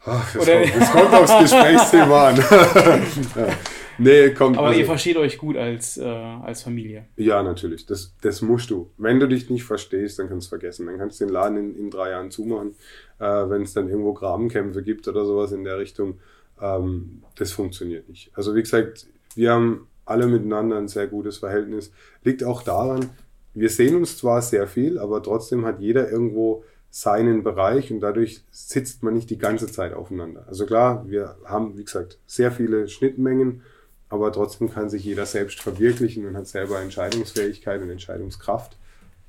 Ach, 0.05 0.33
das, 0.33 0.45
kommt, 0.45 0.75
das 0.75 0.91
kommt 0.91 1.13
aufs 1.13 1.39
Gesprächsthema 1.39 2.29
an. 2.29 2.37
ja. 3.35 3.57
Nee, 3.97 4.29
kommt. 4.29 4.57
Aber 4.57 4.67
also, 4.67 4.79
ihr 4.79 4.85
versteht 4.85 5.17
euch 5.17 5.37
gut 5.37 5.57
als, 5.57 5.97
äh, 5.97 6.03
als 6.05 6.63
Familie. 6.63 7.05
Ja, 7.17 7.43
natürlich. 7.43 7.85
Das, 7.85 8.15
das 8.21 8.41
musst 8.41 8.69
du. 8.69 8.89
Wenn 8.97 9.19
du 9.19 9.27
dich 9.27 9.49
nicht 9.49 9.65
verstehst, 9.65 10.19
dann 10.19 10.29
kannst 10.29 10.45
du 10.45 10.55
es 10.55 10.61
vergessen. 10.61 10.85
Dann 10.85 10.97
kannst 10.97 11.19
du 11.19 11.25
den 11.25 11.33
Laden 11.33 11.57
in, 11.57 11.75
in 11.75 11.91
drei 11.91 12.11
Jahren 12.11 12.31
zumachen. 12.31 12.75
Äh, 13.19 13.25
Wenn 13.25 13.63
es 13.63 13.73
dann 13.73 13.89
irgendwo 13.89 14.13
Grabenkämpfe 14.13 14.83
gibt 14.83 15.07
oder 15.09 15.25
sowas 15.25 15.51
in 15.51 15.65
der 15.65 15.77
Richtung, 15.77 16.19
ähm, 16.61 17.23
das 17.35 17.51
funktioniert 17.51 18.07
nicht. 18.07 18.31
Also 18.35 18.55
wie 18.55 18.61
gesagt, 18.61 19.05
wir 19.35 19.51
haben 19.51 19.87
alle 20.05 20.27
miteinander 20.27 20.77
ein 20.77 20.87
sehr 20.87 21.07
gutes 21.07 21.37
Verhältnis. 21.37 21.91
Liegt 22.23 22.43
auch 22.43 22.63
daran, 22.63 23.09
wir 23.53 23.69
sehen 23.69 23.95
uns 23.95 24.17
zwar 24.17 24.41
sehr 24.41 24.67
viel, 24.67 24.97
aber 24.97 25.21
trotzdem 25.21 25.65
hat 25.65 25.79
jeder 25.79 26.09
irgendwo 26.09 26.63
seinen 26.91 27.43
Bereich 27.43 27.91
und 27.91 27.99
dadurch 27.99 28.43
sitzt 28.51 29.03
man 29.03 29.13
nicht 29.13 29.29
die 29.29 29.37
ganze 29.37 29.67
Zeit 29.67 29.93
aufeinander. 29.93 30.45
Also 30.47 30.65
klar, 30.65 31.07
wir 31.07 31.37
haben, 31.45 31.77
wie 31.77 31.83
gesagt, 31.83 32.17
sehr 32.25 32.51
viele 32.51 32.87
Schnittmengen 32.87 33.61
aber 34.09 34.31
trotzdem 34.31 34.69
kann 34.71 34.89
sich 34.89 35.03
jeder 35.03 35.25
selbst 35.25 35.61
verwirklichen 35.61 36.25
und 36.25 36.35
hat 36.35 36.47
selber 36.47 36.81
Entscheidungsfähigkeit 36.81 37.81
und 37.81 37.91
Entscheidungskraft. 37.91 38.75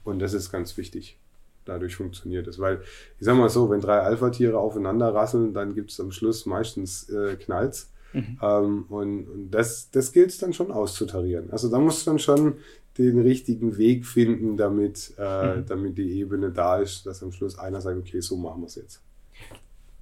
Und 0.05 0.19
das 0.21 0.33
ist 0.33 0.51
ganz 0.51 0.77
wichtig. 0.79 1.19
Dadurch 1.67 1.97
funktioniert 1.97 2.47
es. 2.49 2.59
Weil, 2.59 2.81
ich 3.19 3.27
sag 3.27 3.37
mal 3.37 3.51
so, 3.51 3.69
wenn 3.69 3.83
drei 3.83 4.01
Alpha-Tiere 4.01 4.59
aufeinander 4.59 5.15
rasseln, 5.15 5.53
dann 5.53 5.75
gibt 5.75 5.91
es 5.91 6.01
am 6.01 6.11
Schluss 6.11 6.47
meistens 6.47 7.11
äh, 7.11 7.37
Knalls. 7.37 7.93
Mhm. 8.13 8.39
Ähm, 8.43 8.85
und, 8.89 9.29
und 9.29 9.51
das, 9.51 9.91
das 9.91 10.13
gilt 10.13 10.31
es 10.31 10.39
dann 10.39 10.53
schon 10.53 10.73
auszutarieren. 10.73 11.51
Also 11.51 11.71
da 11.71 11.79
muss 11.79 12.05
man 12.07 12.19
schon 12.19 12.55
den 12.99 13.21
richtigen 13.21 13.79
Weg 13.79 14.05
finden, 14.05 14.57
damit, 14.57 15.15
äh, 15.19 15.57
mhm. 15.57 15.67
damit 15.67 15.99
die 15.99 16.21
Ebene 16.21 16.51
da 16.51 16.79
ist, 16.79 17.07
dass 17.07 17.23
am 17.23 17.33
Schluss 17.33 17.59
einer 17.59 17.81
sagt, 17.81 17.99
okay, 17.99 18.21
so 18.21 18.37
machen 18.37 18.63
wir 18.63 18.67
es 18.67 18.75
jetzt. 18.75 19.03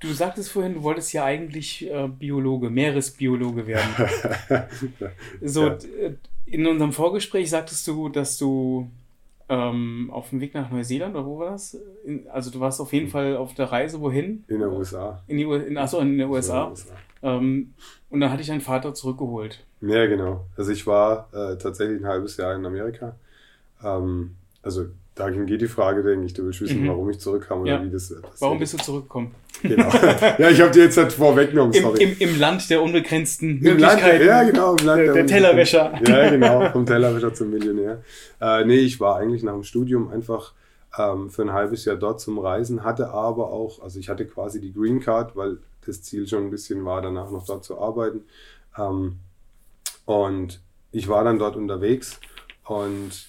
Du 0.00 0.12
sagtest 0.12 0.50
vorhin, 0.50 0.74
du 0.74 0.82
wolltest 0.82 1.12
ja 1.12 1.24
eigentlich 1.24 1.90
äh, 1.90 2.08
Biologe, 2.08 2.70
Meeresbiologe 2.70 3.66
werden. 3.66 3.88
so, 5.42 5.66
ja. 5.66 5.74
Äh, 5.74 6.14
in 6.46 6.66
unserem 6.66 6.92
Vorgespräch 6.92 7.50
sagtest 7.50 7.86
du, 7.86 8.08
dass 8.08 8.38
du 8.38 8.90
ähm, 9.48 10.10
auf 10.12 10.30
dem 10.30 10.40
Weg 10.40 10.54
nach 10.54 10.70
Neuseeland, 10.70 11.14
oder 11.14 11.26
wo 11.26 11.38
war 11.38 11.50
das? 11.50 11.76
In, 12.04 12.28
also 12.28 12.50
du 12.50 12.60
warst 12.60 12.80
auf 12.80 12.92
jeden 12.92 13.06
hm. 13.06 13.12
Fall 13.12 13.36
auf 13.36 13.54
der 13.54 13.66
Reise, 13.66 14.00
wohin? 14.00 14.44
In 14.48 14.60
der 14.60 14.70
USA. 14.70 15.22
In 15.26 15.36
die, 15.36 15.44
in, 15.44 15.76
achso, 15.76 15.98
in 16.00 16.18
der 16.18 16.28
USA. 16.28 16.64
In 16.64 16.70
USA. 16.70 16.94
Ähm, 17.22 17.74
und 18.10 18.20
dann 18.20 18.30
hatte 18.30 18.42
ich 18.42 18.48
deinen 18.48 18.60
Vater 18.60 18.94
zurückgeholt. 18.94 19.64
Ja, 19.80 20.06
genau. 20.06 20.46
Also 20.56 20.72
ich 20.72 20.86
war 20.86 21.28
äh, 21.32 21.56
tatsächlich 21.56 22.00
ein 22.00 22.06
halbes 22.06 22.36
Jahr 22.36 22.54
in 22.54 22.64
Amerika. 22.64 23.16
Ähm, 23.82 24.36
also 24.62 24.86
Dahin 25.18 25.46
geht 25.46 25.60
die 25.60 25.68
Frage, 25.68 26.04
denke 26.04 26.26
ich. 26.26 26.34
Du 26.34 26.44
willst 26.44 26.60
wissen, 26.60 26.82
mhm. 26.82 26.88
warum 26.88 27.10
ich 27.10 27.18
zurückkam 27.18 27.62
oder 27.62 27.72
ja. 27.72 27.84
wie 27.84 27.90
das 27.90 28.08
passiert. 28.08 28.40
Warum 28.40 28.58
bist 28.60 28.74
du 28.74 28.78
zurückgekommen? 28.78 29.34
Genau. 29.62 29.88
Ja, 30.38 30.50
ich 30.50 30.60
habe 30.60 30.70
dir 30.70 30.84
jetzt 30.84 30.96
halt 30.96 31.12
vorweggenommen, 31.12 31.72
sorry. 31.72 32.04
Im, 32.04 32.10
im, 32.12 32.28
Im, 32.28 32.38
Land 32.38 32.70
der 32.70 32.80
unbegrenzten 32.80 33.56
Im 33.56 33.62
Möglichkeiten. 33.62 34.24
Land, 34.24 34.24
ja, 34.24 34.42
genau. 34.44 34.76
Im 34.76 34.86
Land 34.86 35.00
der, 35.00 35.12
der 35.14 35.26
Tellerwäscher. 35.26 35.92
Ja, 36.06 36.30
genau. 36.30 36.70
Vom 36.70 36.86
Tellerwäscher 36.86 37.34
zum 37.34 37.50
Millionär. 37.50 38.02
Äh, 38.40 38.64
nee, 38.64 38.78
ich 38.78 39.00
war 39.00 39.16
eigentlich 39.16 39.42
nach 39.42 39.54
dem 39.54 39.64
Studium 39.64 40.08
einfach 40.08 40.52
ähm, 40.96 41.30
für 41.30 41.42
ein 41.42 41.52
halbes 41.52 41.84
Jahr 41.84 41.96
dort 41.96 42.20
zum 42.20 42.38
Reisen, 42.38 42.84
hatte 42.84 43.08
aber 43.08 43.50
auch, 43.50 43.82
also 43.82 43.98
ich 43.98 44.08
hatte 44.08 44.24
quasi 44.24 44.60
die 44.60 44.72
Green 44.72 45.00
Card, 45.00 45.34
weil 45.34 45.58
das 45.88 46.02
Ziel 46.02 46.26
schon 46.28 46.44
ein 46.44 46.50
bisschen 46.50 46.84
war, 46.84 47.02
danach 47.02 47.30
noch 47.30 47.46
dort 47.46 47.64
zu 47.64 47.80
arbeiten. 47.80 48.22
Ähm, 48.76 49.16
und 50.04 50.60
ich 50.92 51.08
war 51.08 51.24
dann 51.24 51.38
dort 51.38 51.56
unterwegs 51.56 52.20
und 52.64 53.26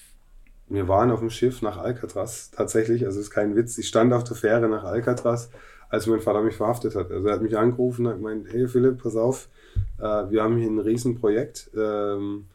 wir 0.67 0.87
waren 0.87 1.11
auf 1.11 1.19
dem 1.19 1.29
Schiff 1.29 1.61
nach 1.61 1.77
Alcatraz, 1.77 2.51
tatsächlich, 2.51 3.05
also 3.05 3.19
ist 3.19 3.31
kein 3.31 3.55
Witz. 3.55 3.77
Ich 3.77 3.87
stand 3.87 4.13
auf 4.13 4.23
der 4.23 4.37
Fähre 4.37 4.69
nach 4.69 4.83
Alcatraz, 4.83 5.49
als 5.89 6.05
mein 6.05 6.21
Vater 6.21 6.41
mich 6.41 6.55
verhaftet 6.55 6.95
hat. 6.95 7.11
Also 7.11 7.27
er 7.27 7.33
hat 7.33 7.41
mich 7.41 7.57
angerufen 7.57 8.05
und 8.05 8.11
hat 8.11 8.19
gemeint, 8.19 8.47
hey 8.51 8.67
Philipp, 8.67 9.01
pass 9.01 9.15
auf, 9.15 9.49
äh, 9.97 10.03
wir 10.03 10.43
haben 10.43 10.57
hier 10.57 10.69
ein 10.69 10.79
Riesenprojekt. 10.79 11.71
Ähm, 11.75 12.45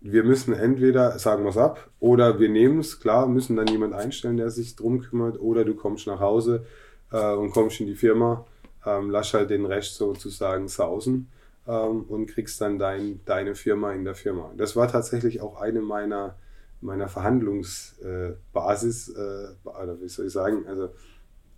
wir 0.00 0.24
müssen 0.24 0.54
entweder 0.54 1.18
sagen 1.18 1.46
es 1.46 1.56
ab 1.56 1.90
oder 2.00 2.38
wir 2.38 2.48
nehmen 2.48 2.80
es, 2.80 3.00
klar, 3.00 3.26
müssen 3.26 3.56
dann 3.56 3.66
jemand 3.66 3.94
einstellen, 3.94 4.36
der 4.36 4.50
sich 4.50 4.76
drum 4.76 5.00
kümmert, 5.00 5.38
oder 5.38 5.64
du 5.64 5.74
kommst 5.74 6.06
nach 6.06 6.20
Hause 6.20 6.64
äh, 7.12 7.34
und 7.34 7.50
kommst 7.50 7.80
in 7.80 7.86
die 7.86 7.94
Firma, 7.94 8.46
ähm, 8.84 9.10
lass 9.10 9.34
halt 9.34 9.50
den 9.50 9.66
Rest 9.66 9.96
sozusagen 9.96 10.68
sausen 10.68 11.28
ähm, 11.66 12.04
und 12.08 12.26
kriegst 12.26 12.60
dann 12.60 12.78
dein, 12.78 13.20
deine 13.24 13.54
Firma 13.54 13.92
in 13.92 14.04
der 14.04 14.14
Firma. 14.14 14.52
Das 14.56 14.76
war 14.76 14.88
tatsächlich 14.88 15.40
auch 15.40 15.60
eine 15.60 15.80
meiner, 15.80 16.36
meiner 16.80 17.08
Verhandlungsbasis, 17.08 19.08
äh, 19.10 19.48
oder 19.64 20.00
wie 20.00 20.08
soll 20.08 20.26
ich 20.26 20.32
sagen, 20.32 20.66
also 20.66 20.90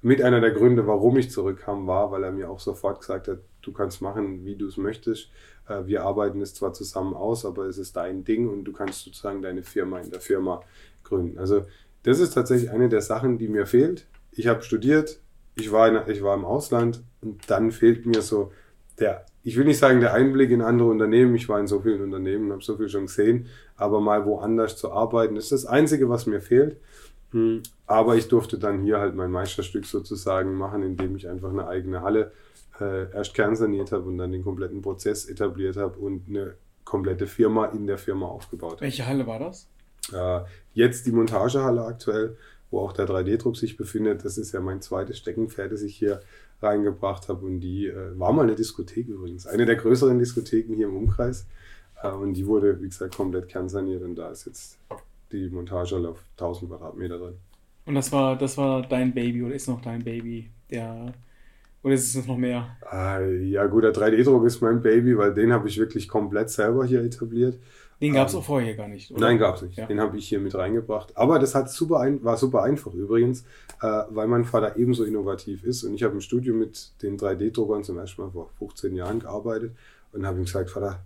mit 0.03 0.23
einer 0.23 0.41
der 0.41 0.53
Gründe, 0.53 0.87
warum 0.87 1.17
ich 1.19 1.31
zurückkam, 1.31 1.87
war, 1.87 2.11
weil 2.11 2.25
er 2.25 2.33
mir 2.33 2.51
auch 2.51 2.61
sofort 2.61 3.01
gesagt 3.01 3.29
hat, 3.29 3.39
du 3.63 3.73
kannst 3.73 4.01
machen, 4.01 4.45
wie 4.45 4.57
du 4.57 4.67
es 4.67 4.77
möchtest. 4.77 5.31
Äh, 5.69 5.87
wir 5.87 6.05
arbeiten 6.05 6.41
es 6.41 6.55
zwar 6.55 6.73
zusammen 6.73 7.15
aus, 7.15 7.45
aber 7.45 7.67
es 7.67 7.79
ist 7.79 7.97
dein 7.97 8.25
Ding 8.25 8.49
und 8.49 8.65
du 8.65 8.73
kannst 8.73 9.05
sozusagen 9.05 9.43
deine 9.43 9.63
Firma 9.63 10.01
in 10.01 10.11
der 10.11 10.21
Firma 10.21 10.63
gründen. 11.05 11.39
Also 11.39 11.65
das 12.03 12.19
ist 12.19 12.33
tatsächlich 12.33 12.71
eine 12.71 12.89
der 12.89 13.03
Sachen, 13.03 13.39
die 13.39 13.49
mir 13.49 13.67
fehlt. 13.67 14.07
Ich 14.33 14.47
habe 14.47 14.63
studiert, 14.63 15.20
ich 15.55 15.73
war, 15.73 15.89
in, 15.89 16.13
ich 16.13 16.23
war 16.23 16.35
im 16.35 16.45
Ausland 16.45 17.03
und 17.21 17.49
dann 17.51 17.71
fehlt 17.71 18.07
mir 18.07 18.23
so 18.23 18.53
der 18.99 19.25
ich 19.43 19.57
will 19.57 19.65
nicht 19.65 19.79
sagen, 19.79 20.01
der 20.01 20.13
Einblick 20.13 20.51
in 20.51 20.61
andere 20.61 20.89
Unternehmen, 20.89 21.35
ich 21.35 21.49
war 21.49 21.59
in 21.59 21.67
so 21.67 21.81
vielen 21.81 22.03
Unternehmen, 22.03 22.53
habe 22.53 22.63
so 22.63 22.77
viel 22.77 22.89
schon 22.89 23.07
gesehen, 23.07 23.47
aber 23.77 24.01
mal 24.01 24.27
woanders 24.27 24.77
zu 24.77 24.93
arbeiten, 24.93 25.37
ist 25.37 25.53
das 25.53 25.65
Einzige, 25.65 26.09
was 26.09 26.27
mir 26.27 26.41
fehlt. 26.41 26.77
Hm, 27.33 27.63
aber 27.87 28.17
ich 28.17 28.29
durfte 28.29 28.59
dann 28.59 28.83
hier 28.83 28.99
halt 28.99 29.15
mein 29.15 29.31
Meisterstück 29.31 29.87
sozusagen 29.87 30.55
machen, 30.55 30.83
indem 30.83 31.17
ich 31.17 31.29
einfach 31.29 31.51
eine 31.51 31.67
eigene 31.69 32.03
Halle 32.03 32.33
äh, 32.81 33.11
erst 33.13 33.35
kernsaniert 33.35 33.93
habe 33.93 34.05
und 34.05 34.19
dann 34.19 34.33
den 34.33 34.45
kompletten 34.45 34.83
Prozess 34.83 35.27
etabliert 35.27 35.77
habe 35.77 35.99
und 35.99 36.29
eine 36.29 36.55
komplette 36.85 37.27
Firma 37.27 37.67
in 37.67 37.87
der 37.87 37.99
Firma 37.99 38.27
aufgebaut 38.27 38.73
habe. 38.73 38.83
Welche 38.83 39.07
Halle 39.07 39.27
war 39.27 39.39
das? 39.39 39.69
Äh, 40.13 40.41
jetzt 40.75 41.07
die 41.07 41.13
Montagehalle 41.13 41.85
aktuell, 41.85 42.37
wo 42.71 42.81
auch 42.81 42.93
der 42.93 43.07
3D-Druck 43.07 43.57
sich 43.57 43.77
befindet. 43.77 44.25
Das 44.25 44.39
ist 44.39 44.53
ja 44.53 44.61
mein 44.61 44.81
zweites 44.81 45.19
Steckenpferd, 45.19 45.73
das 45.73 45.83
ich 45.83 45.97
hier 45.97 46.21
reingebracht 46.63 47.29
habe. 47.29 47.45
Und 47.45 47.61
die 47.61 47.87
äh, 47.87 48.19
war 48.19 48.33
mal 48.33 48.43
eine 48.43 48.55
Diskothek 48.55 49.09
übrigens. 49.09 49.47
Eine 49.47 49.67
der 49.67 49.77
größeren 49.77 50.19
Diskotheken 50.19 50.75
hier 50.75 50.89
im 50.89 50.97
Umkreis. 50.97 51.47
Äh, 52.03 52.11
und 52.11 52.35
die 52.35 52.47
wurde, 52.47 52.81
wie 52.81 52.89
gesagt, 52.89 53.17
komplett 53.17 53.49
kernsaniert. 53.49 54.03
Und 54.03 54.17
da 54.17 54.31
ist 54.31 54.47
jetzt 54.47 54.79
die 55.33 55.49
Montage 55.49 55.97
auf 56.09 56.23
1000 56.33 56.71
Quadratmeter 56.71 57.19
drin. 57.19 57.35
Und 57.87 57.95
das 57.95 58.13
war, 58.13 58.37
das 58.37 58.57
war 58.57 58.83
dein 58.83 59.13
Baby 59.13 59.43
oder 59.43 59.55
ist 59.55 59.69
noch 59.69 59.81
dein 59.81 60.05
Baby? 60.05 60.51
Der, 60.71 61.13
oder 61.83 61.95
ist 61.95 62.15
es 62.15 62.27
noch 62.27 62.37
mehr? 62.37 62.77
Ah, 62.83 63.21
ja, 63.21 63.67
gut, 63.67 63.85
der 63.85 63.93
3D-Druck 63.93 64.45
ist 64.47 64.61
mein 64.61 64.83
Baby, 64.83 65.17
weil 65.17 65.35
den 65.35 65.53
habe 65.53 65.69
ich 65.69 65.79
wirklich 65.79 66.09
komplett 66.09 66.51
selber 66.51 66.85
hier 66.85 67.03
etabliert. 67.03 67.59
Den 68.01 68.15
gab 68.15 68.29
es 68.29 68.35
ähm, 68.35 68.41
auch 68.41 68.45
vorher 68.45 68.75
gar 68.75 68.89
nicht, 68.89 69.11
oder? 69.11 69.21
Nein, 69.21 69.39
gab 69.39 69.57
es 69.57 69.63
nicht. 69.63 69.77
Ja. 69.77 69.87
Den 69.87 70.01
habe 70.01 70.17
ich 70.17 70.29
hier 70.29 70.41
mit 70.41 70.55
reingebracht. 70.55 71.17
Aber 71.17 71.39
das 71.39 71.55
hat 71.55 71.71
super 71.71 72.01
ein, 72.01 72.25
war 72.25 72.37
super 72.37 72.63
einfach 72.63 72.95
übrigens, 72.95 73.43
äh, 73.83 74.03
weil 74.09 74.27
mein 74.27 74.45
Vater 74.45 74.77
ebenso 74.77 75.05
innovativ 75.05 75.65
ist. 75.65 75.85
Und 75.85 75.95
ich 75.95 76.03
habe 76.03 76.15
im 76.15 76.21
Studio 76.21 76.55
mit 76.55 76.93
den 77.03 77.19
3D-Druckern 77.19 77.85
zum 77.85 77.99
ersten 77.99 78.23
Mal 78.23 78.31
vor 78.31 78.49
15 78.59 78.95
Jahren 78.95 79.21
gearbeitet 79.21 79.73
und 80.13 80.27
habe 80.27 80.39
ihm 80.39 80.45
gesagt, 80.45 80.71
Vater, 80.71 81.01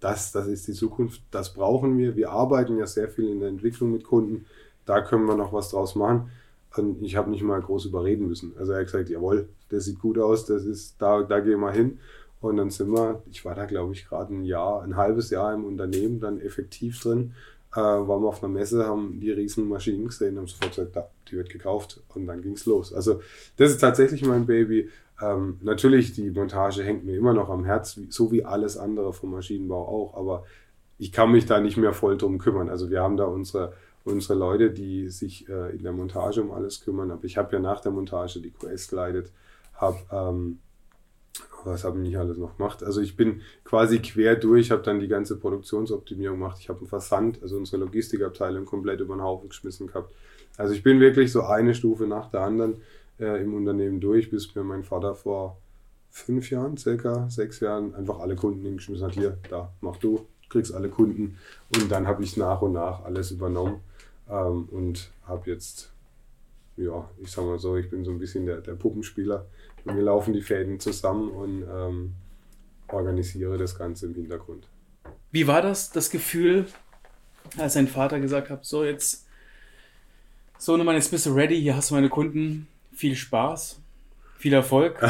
das, 0.00 0.32
das 0.32 0.48
ist 0.48 0.66
die 0.66 0.72
Zukunft, 0.72 1.22
das 1.30 1.54
brauchen 1.54 1.96
wir. 1.96 2.16
Wir 2.16 2.30
arbeiten 2.30 2.76
ja 2.76 2.86
sehr 2.86 3.08
viel 3.08 3.28
in 3.28 3.38
der 3.38 3.48
Entwicklung 3.48 3.92
mit 3.92 4.02
Kunden. 4.02 4.46
Da 4.84 5.00
können 5.00 5.26
wir 5.26 5.36
noch 5.36 5.52
was 5.52 5.70
draus 5.70 5.94
machen. 5.94 6.30
Und 6.76 7.02
ich 7.02 7.16
habe 7.16 7.30
nicht 7.30 7.42
mal 7.42 7.60
groß 7.60 7.86
überreden 7.86 8.26
müssen. 8.26 8.54
Also 8.58 8.72
er 8.72 8.80
hat 8.80 8.86
gesagt, 8.86 9.10
jawohl, 9.10 9.48
das 9.68 9.84
sieht 9.84 10.00
gut 10.00 10.18
aus, 10.18 10.46
das 10.46 10.64
ist, 10.64 11.00
da, 11.00 11.22
da 11.22 11.38
gehen 11.40 11.60
wir 11.60 11.70
hin. 11.70 11.98
Und 12.42 12.56
dann 12.56 12.70
sind 12.70 12.90
wir, 12.90 13.22
ich 13.30 13.44
war 13.44 13.54
da 13.54 13.64
glaube 13.66 13.94
ich 13.94 14.06
gerade 14.06 14.34
ein 14.34 14.44
Jahr, 14.44 14.82
ein 14.82 14.96
halbes 14.96 15.30
Jahr 15.30 15.54
im 15.54 15.64
Unternehmen, 15.64 16.20
dann 16.20 16.40
effektiv 16.40 17.00
drin. 17.00 17.34
Äh, 17.74 17.80
waren 17.80 18.22
wir 18.22 18.28
auf 18.28 18.42
einer 18.42 18.52
Messe, 18.52 18.84
haben 18.84 19.18
die 19.20 19.30
riesen 19.30 19.68
Maschinen 19.68 20.06
gesehen, 20.06 20.36
haben 20.36 20.46
sofort 20.46 20.74
gesagt, 20.74 20.96
da, 20.96 21.08
die 21.30 21.36
wird 21.36 21.48
gekauft 21.48 22.02
und 22.14 22.26
dann 22.26 22.42
ging 22.42 22.52
es 22.52 22.66
los. 22.66 22.92
Also 22.92 23.20
das 23.56 23.70
ist 23.70 23.78
tatsächlich 23.78 24.24
mein 24.24 24.44
Baby. 24.44 24.90
Ähm, 25.22 25.58
natürlich, 25.62 26.12
die 26.12 26.30
Montage 26.30 26.82
hängt 26.82 27.04
mir 27.04 27.16
immer 27.16 27.32
noch 27.32 27.48
am 27.48 27.64
Herz, 27.64 27.98
so 28.10 28.30
wie 28.30 28.44
alles 28.44 28.76
andere 28.76 29.12
vom 29.14 29.30
Maschinenbau 29.30 29.88
auch, 29.88 30.14
aber 30.16 30.44
ich 30.98 31.12
kann 31.12 31.32
mich 31.32 31.46
da 31.46 31.60
nicht 31.60 31.78
mehr 31.78 31.94
voll 31.94 32.18
drum 32.18 32.38
kümmern. 32.38 32.68
Also 32.68 32.90
wir 32.90 33.00
haben 33.00 33.16
da 33.16 33.24
unsere, 33.24 33.72
unsere 34.04 34.34
Leute, 34.34 34.70
die 34.70 35.08
sich 35.08 35.48
äh, 35.48 35.74
in 35.74 35.82
der 35.82 35.92
Montage 35.92 36.42
um 36.42 36.50
alles 36.50 36.82
kümmern, 36.82 37.10
aber 37.10 37.24
ich 37.24 37.38
habe 37.38 37.54
ja 37.54 37.60
nach 37.60 37.80
der 37.80 37.92
Montage 37.92 38.40
die 38.40 38.50
QS 38.50 38.88
geleitet 38.88 39.32
habe 39.82 39.98
ähm, 40.10 40.60
was 41.64 41.84
habe 41.84 41.98
ich 41.98 42.04
nicht 42.04 42.18
alles 42.18 42.38
noch 42.38 42.56
gemacht? 42.56 42.82
Also 42.82 43.00
ich 43.00 43.16
bin 43.16 43.40
quasi 43.64 44.00
quer 44.00 44.36
durch, 44.36 44.70
habe 44.70 44.82
dann 44.82 45.00
die 45.00 45.08
ganze 45.08 45.38
Produktionsoptimierung 45.38 46.38
gemacht. 46.38 46.58
Ich 46.60 46.68
habe 46.68 46.80
einen 46.80 46.88
Versand, 46.88 47.42
also 47.42 47.56
unsere 47.56 47.78
Logistikabteilung 47.78 48.64
komplett 48.64 49.00
über 49.00 49.14
den 49.14 49.22
Haufen 49.22 49.48
geschmissen 49.48 49.86
gehabt. 49.86 50.12
Also 50.56 50.74
ich 50.74 50.82
bin 50.82 51.00
wirklich 51.00 51.32
so 51.32 51.42
eine 51.42 51.74
Stufe 51.74 52.06
nach 52.06 52.30
der 52.30 52.40
anderen 52.40 52.76
äh, 53.18 53.42
im 53.42 53.54
Unternehmen 53.54 54.00
durch, 54.00 54.30
bis 54.30 54.54
mir 54.54 54.64
mein 54.64 54.84
Vater 54.84 55.14
vor 55.14 55.58
fünf 56.10 56.50
Jahren, 56.50 56.76
circa 56.76 57.28
sechs 57.30 57.60
Jahren, 57.60 57.94
einfach 57.94 58.18
alle 58.18 58.36
Kunden 58.36 58.64
hingeschmissen 58.64 59.06
hat. 59.06 59.14
Hier, 59.14 59.38
da, 59.48 59.72
mach 59.80 59.96
du, 59.96 60.26
kriegst 60.50 60.74
alle 60.74 60.90
Kunden. 60.90 61.38
Und 61.74 61.90
dann 61.90 62.06
habe 62.06 62.22
ich 62.22 62.36
nach 62.36 62.60
und 62.60 62.72
nach 62.72 63.04
alles 63.04 63.30
übernommen 63.30 63.80
ähm, 64.28 64.68
und 64.70 65.10
habe 65.24 65.50
jetzt, 65.50 65.90
ja, 66.76 67.08
ich 67.22 67.30
sag 67.30 67.44
mal 67.44 67.58
so, 67.58 67.76
ich 67.76 67.88
bin 67.88 68.04
so 68.04 68.10
ein 68.10 68.18
bisschen 68.18 68.44
der, 68.44 68.60
der 68.60 68.74
Puppenspieler 68.74 69.46
und 69.84 69.96
wir 69.96 70.02
laufen 70.02 70.32
die 70.32 70.42
Fäden 70.42 70.80
zusammen 70.80 71.30
und 71.30 71.62
ähm, 71.62 72.14
organisiere 72.88 73.58
das 73.58 73.76
Ganze 73.76 74.06
im 74.06 74.14
Hintergrund. 74.14 74.68
Wie 75.30 75.46
war 75.46 75.62
das, 75.62 75.90
das 75.90 76.10
Gefühl, 76.10 76.66
als 77.58 77.74
dein 77.74 77.88
Vater 77.88 78.20
gesagt 78.20 78.50
hat, 78.50 78.64
so 78.64 78.84
jetzt, 78.84 79.26
so 80.58 80.76
Mann, 80.76 80.94
jetzt 80.94 81.10
bist 81.10 81.26
du 81.26 81.32
ready, 81.32 81.60
hier 81.60 81.76
hast 81.76 81.90
du 81.90 81.94
meine 81.94 82.08
Kunden, 82.08 82.68
viel 82.92 83.16
Spaß, 83.16 83.80
viel 84.38 84.52
Erfolg? 84.52 85.00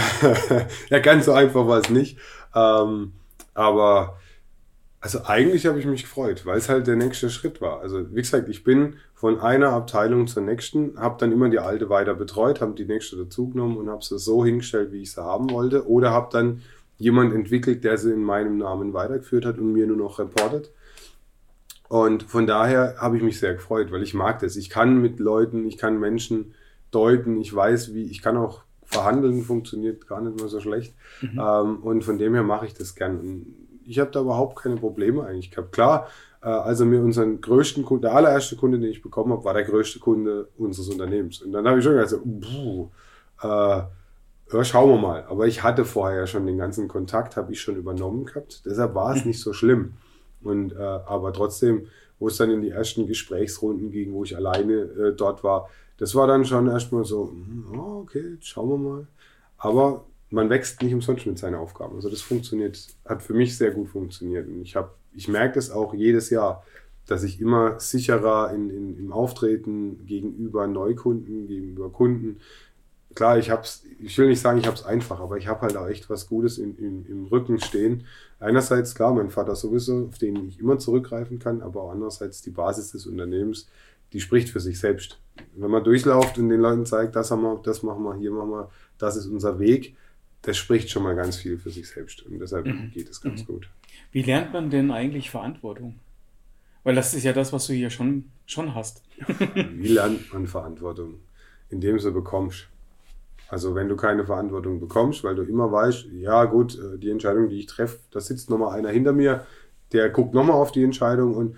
ja, 0.90 0.98
ganz 1.00 1.26
so 1.26 1.32
einfach 1.32 1.66
war 1.66 1.78
es 1.78 1.90
nicht. 1.90 2.18
Ähm, 2.54 3.12
aber 3.54 4.18
also 5.02 5.24
eigentlich 5.24 5.66
habe 5.66 5.80
ich 5.80 5.84
mich 5.84 6.04
gefreut, 6.04 6.46
weil 6.46 6.58
es 6.58 6.68
halt 6.68 6.86
der 6.86 6.94
nächste 6.94 7.28
Schritt 7.28 7.60
war. 7.60 7.80
Also 7.80 8.08
wie 8.12 8.22
gesagt, 8.22 8.48
ich 8.48 8.62
bin 8.62 8.94
von 9.14 9.40
einer 9.40 9.70
Abteilung 9.70 10.28
zur 10.28 10.44
nächsten, 10.44 10.96
habe 10.96 11.16
dann 11.18 11.32
immer 11.32 11.48
die 11.48 11.58
alte 11.58 11.90
weiter 11.90 12.14
betreut, 12.14 12.60
habe 12.60 12.74
die 12.74 12.84
nächste 12.84 13.16
dazugenommen 13.16 13.76
und 13.78 13.90
habe 13.90 14.04
sie 14.04 14.16
so 14.20 14.44
hingestellt, 14.44 14.92
wie 14.92 15.02
ich 15.02 15.10
sie 15.10 15.22
haben 15.22 15.50
wollte. 15.50 15.88
Oder 15.88 16.12
habe 16.12 16.28
dann 16.30 16.62
jemand 16.98 17.34
entwickelt, 17.34 17.82
der 17.82 17.98
sie 17.98 18.12
in 18.12 18.22
meinem 18.22 18.58
Namen 18.58 18.94
weitergeführt 18.94 19.44
hat 19.44 19.58
und 19.58 19.72
mir 19.72 19.88
nur 19.88 19.96
noch 19.96 20.20
reportet. 20.20 20.70
Und 21.88 22.22
von 22.22 22.46
daher 22.46 22.94
habe 22.98 23.16
ich 23.16 23.24
mich 23.24 23.40
sehr 23.40 23.54
gefreut, 23.54 23.90
weil 23.90 24.04
ich 24.04 24.14
mag 24.14 24.38
das. 24.38 24.54
Ich 24.54 24.70
kann 24.70 25.02
mit 25.02 25.18
Leuten, 25.18 25.66
ich 25.66 25.78
kann 25.78 25.98
Menschen 25.98 26.54
deuten, 26.92 27.40
ich 27.40 27.52
weiß, 27.52 27.92
wie, 27.92 28.04
ich 28.04 28.22
kann 28.22 28.36
auch 28.36 28.62
verhandeln, 28.84 29.42
funktioniert 29.42 30.06
gar 30.06 30.20
nicht 30.20 30.38
mehr 30.38 30.48
so 30.48 30.60
schlecht. 30.60 30.94
Mhm. 31.22 31.40
Ähm, 31.40 31.76
und 31.82 32.04
von 32.04 32.18
dem 32.18 32.34
her 32.34 32.44
mache 32.44 32.66
ich 32.66 32.74
das 32.74 32.94
gern. 32.94 33.18
Und 33.18 33.46
ich 33.86 33.98
habe 33.98 34.10
da 34.10 34.20
überhaupt 34.20 34.62
keine 34.62 34.76
Probleme 34.76 35.24
eigentlich 35.24 35.50
gehabt. 35.50 35.72
Klar, 35.72 36.08
äh, 36.42 36.48
also 36.48 36.84
mir 36.84 37.00
unseren 37.00 37.40
größten 37.40 37.84
Kunde, 37.84 38.08
der 38.08 38.16
allererste 38.16 38.56
Kunde, 38.56 38.78
den 38.78 38.90
ich 38.90 39.02
bekommen 39.02 39.32
habe, 39.32 39.44
war 39.44 39.54
der 39.54 39.64
größte 39.64 39.98
Kunde 39.98 40.48
unseres 40.58 40.88
Unternehmens. 40.88 41.42
Und 41.42 41.52
dann 41.52 41.66
habe 41.66 41.78
ich 41.78 41.84
schon 41.84 41.96
gesagt, 41.96 42.22
puh, 42.22 42.88
äh, 43.42 43.82
ja, 44.52 44.64
schauen 44.64 44.90
wir 44.90 44.98
mal. 44.98 45.24
Aber 45.28 45.46
ich 45.46 45.62
hatte 45.62 45.84
vorher 45.84 46.20
ja 46.20 46.26
schon 46.26 46.46
den 46.46 46.58
ganzen 46.58 46.88
Kontakt, 46.88 47.36
habe 47.36 47.52
ich 47.52 47.60
schon 47.60 47.76
übernommen 47.76 48.26
gehabt. 48.26 48.62
Deshalb 48.66 48.94
war 48.94 49.16
es 49.16 49.24
nicht 49.24 49.40
so 49.40 49.52
schlimm. 49.52 49.94
Und 50.42 50.72
äh, 50.72 50.78
aber 50.78 51.32
trotzdem, 51.32 51.86
wo 52.18 52.28
es 52.28 52.36
dann 52.36 52.50
in 52.50 52.62
die 52.62 52.70
ersten 52.70 53.06
Gesprächsrunden 53.06 53.90
ging, 53.90 54.12
wo 54.12 54.24
ich 54.24 54.36
alleine 54.36 54.72
äh, 54.72 55.12
dort 55.14 55.42
war, 55.44 55.68
das 55.98 56.14
war 56.14 56.26
dann 56.26 56.44
schon 56.44 56.68
erstmal 56.68 57.04
so, 57.04 57.30
hm, 57.30 57.78
okay, 57.78 58.36
schauen 58.40 58.68
wir 58.70 58.78
mal. 58.78 59.06
Aber 59.56 60.04
man 60.32 60.50
wächst 60.50 60.82
nicht 60.82 60.94
umsonst 60.94 61.26
mit 61.26 61.38
seinen 61.38 61.54
Aufgaben. 61.54 61.96
Also 61.96 62.08
das 62.08 62.22
funktioniert, 62.22 62.86
hat 63.04 63.22
für 63.22 63.34
mich 63.34 63.56
sehr 63.56 63.70
gut 63.70 63.88
funktioniert. 63.88 64.48
Und 64.48 64.62
ich 64.62 64.76
habe, 64.76 64.90
ich 65.12 65.28
merke 65.28 65.54
das 65.56 65.70
auch 65.70 65.94
jedes 65.94 66.30
Jahr, 66.30 66.64
dass 67.06 67.22
ich 67.22 67.40
immer 67.40 67.78
sicherer 67.80 68.52
in, 68.52 68.70
in, 68.70 68.98
im 68.98 69.12
Auftreten 69.12 70.06
gegenüber 70.06 70.66
Neukunden, 70.66 71.46
gegenüber 71.46 71.90
Kunden. 71.90 72.40
Klar, 73.14 73.38
ich 73.38 73.50
hab's, 73.50 73.84
ich 73.98 74.16
will 74.16 74.28
nicht 74.28 74.40
sagen, 74.40 74.58
ich 74.58 74.66
habe 74.66 74.76
es 74.76 74.84
einfach, 74.84 75.20
aber 75.20 75.36
ich 75.36 75.48
habe 75.48 75.62
halt 75.62 75.76
auch 75.76 75.88
echt 75.88 76.08
was 76.08 76.28
Gutes 76.28 76.58
in, 76.58 76.76
in, 76.78 77.04
im 77.06 77.26
Rücken 77.26 77.60
stehen. 77.60 78.04
Einerseits, 78.38 78.94
klar, 78.94 79.12
mein 79.12 79.30
Vater 79.30 79.54
sowieso, 79.54 80.06
auf 80.06 80.18
den 80.18 80.48
ich 80.48 80.60
immer 80.60 80.78
zurückgreifen 80.78 81.38
kann, 81.38 81.60
aber 81.60 81.82
auch 81.82 81.90
andererseits 81.90 82.40
die 82.40 82.50
Basis 82.50 82.92
des 82.92 83.06
Unternehmens, 83.06 83.68
die 84.12 84.20
spricht 84.20 84.48
für 84.48 84.60
sich 84.60 84.78
selbst. 84.78 85.18
Wenn 85.54 85.70
man 85.70 85.84
durchlauft 85.84 86.38
und 86.38 86.48
den 86.48 86.60
Leuten 86.60 86.86
zeigt, 86.86 87.16
das 87.16 87.30
haben 87.30 87.42
wir, 87.42 87.60
das 87.62 87.82
machen 87.82 88.02
wir, 88.02 88.14
hier 88.14 88.30
machen 88.30 88.50
wir, 88.50 88.70
das 88.98 89.16
ist 89.16 89.26
unser 89.26 89.58
Weg, 89.58 89.94
das 90.42 90.56
spricht 90.56 90.90
schon 90.90 91.04
mal 91.04 91.14
ganz 91.14 91.36
viel 91.36 91.58
für 91.58 91.70
sich 91.70 91.88
selbst 91.88 92.22
und 92.22 92.38
deshalb 92.38 92.66
mhm. 92.66 92.90
geht 92.90 93.08
es 93.08 93.20
ganz 93.20 93.42
mhm. 93.42 93.46
gut. 93.46 93.70
Wie 94.10 94.22
lernt 94.22 94.52
man 94.52 94.70
denn 94.70 94.90
eigentlich 94.90 95.30
Verantwortung? 95.30 95.98
Weil 96.84 96.96
das 96.96 97.14
ist 97.14 97.22
ja 97.22 97.32
das, 97.32 97.52
was 97.52 97.66
du 97.68 97.72
hier 97.72 97.90
schon, 97.90 98.24
schon 98.44 98.74
hast. 98.74 99.02
Wie 99.72 99.88
lernt 99.88 100.32
man 100.32 100.48
Verantwortung? 100.48 101.20
Indem 101.70 101.96
du 101.98 102.12
bekommst. 102.12 102.66
Also 103.48 103.74
wenn 103.74 103.88
du 103.88 103.96
keine 103.96 104.24
Verantwortung 104.24 104.80
bekommst, 104.80 105.22
weil 105.22 105.36
du 105.36 105.42
immer 105.42 105.70
weißt, 105.70 106.06
ja 106.12 106.44
gut, 106.46 106.76
äh, 106.76 106.98
die 106.98 107.10
Entscheidung, 107.10 107.48
die 107.48 107.60
ich 107.60 107.66
treffe, 107.66 107.98
da 108.10 108.20
sitzt 108.20 108.50
nochmal 108.50 108.76
einer 108.76 108.88
hinter 108.88 109.12
mir, 109.12 109.46
der 109.92 110.08
guckt 110.08 110.34
nochmal 110.34 110.56
auf 110.56 110.72
die 110.72 110.82
Entscheidung 110.82 111.36
und 111.36 111.56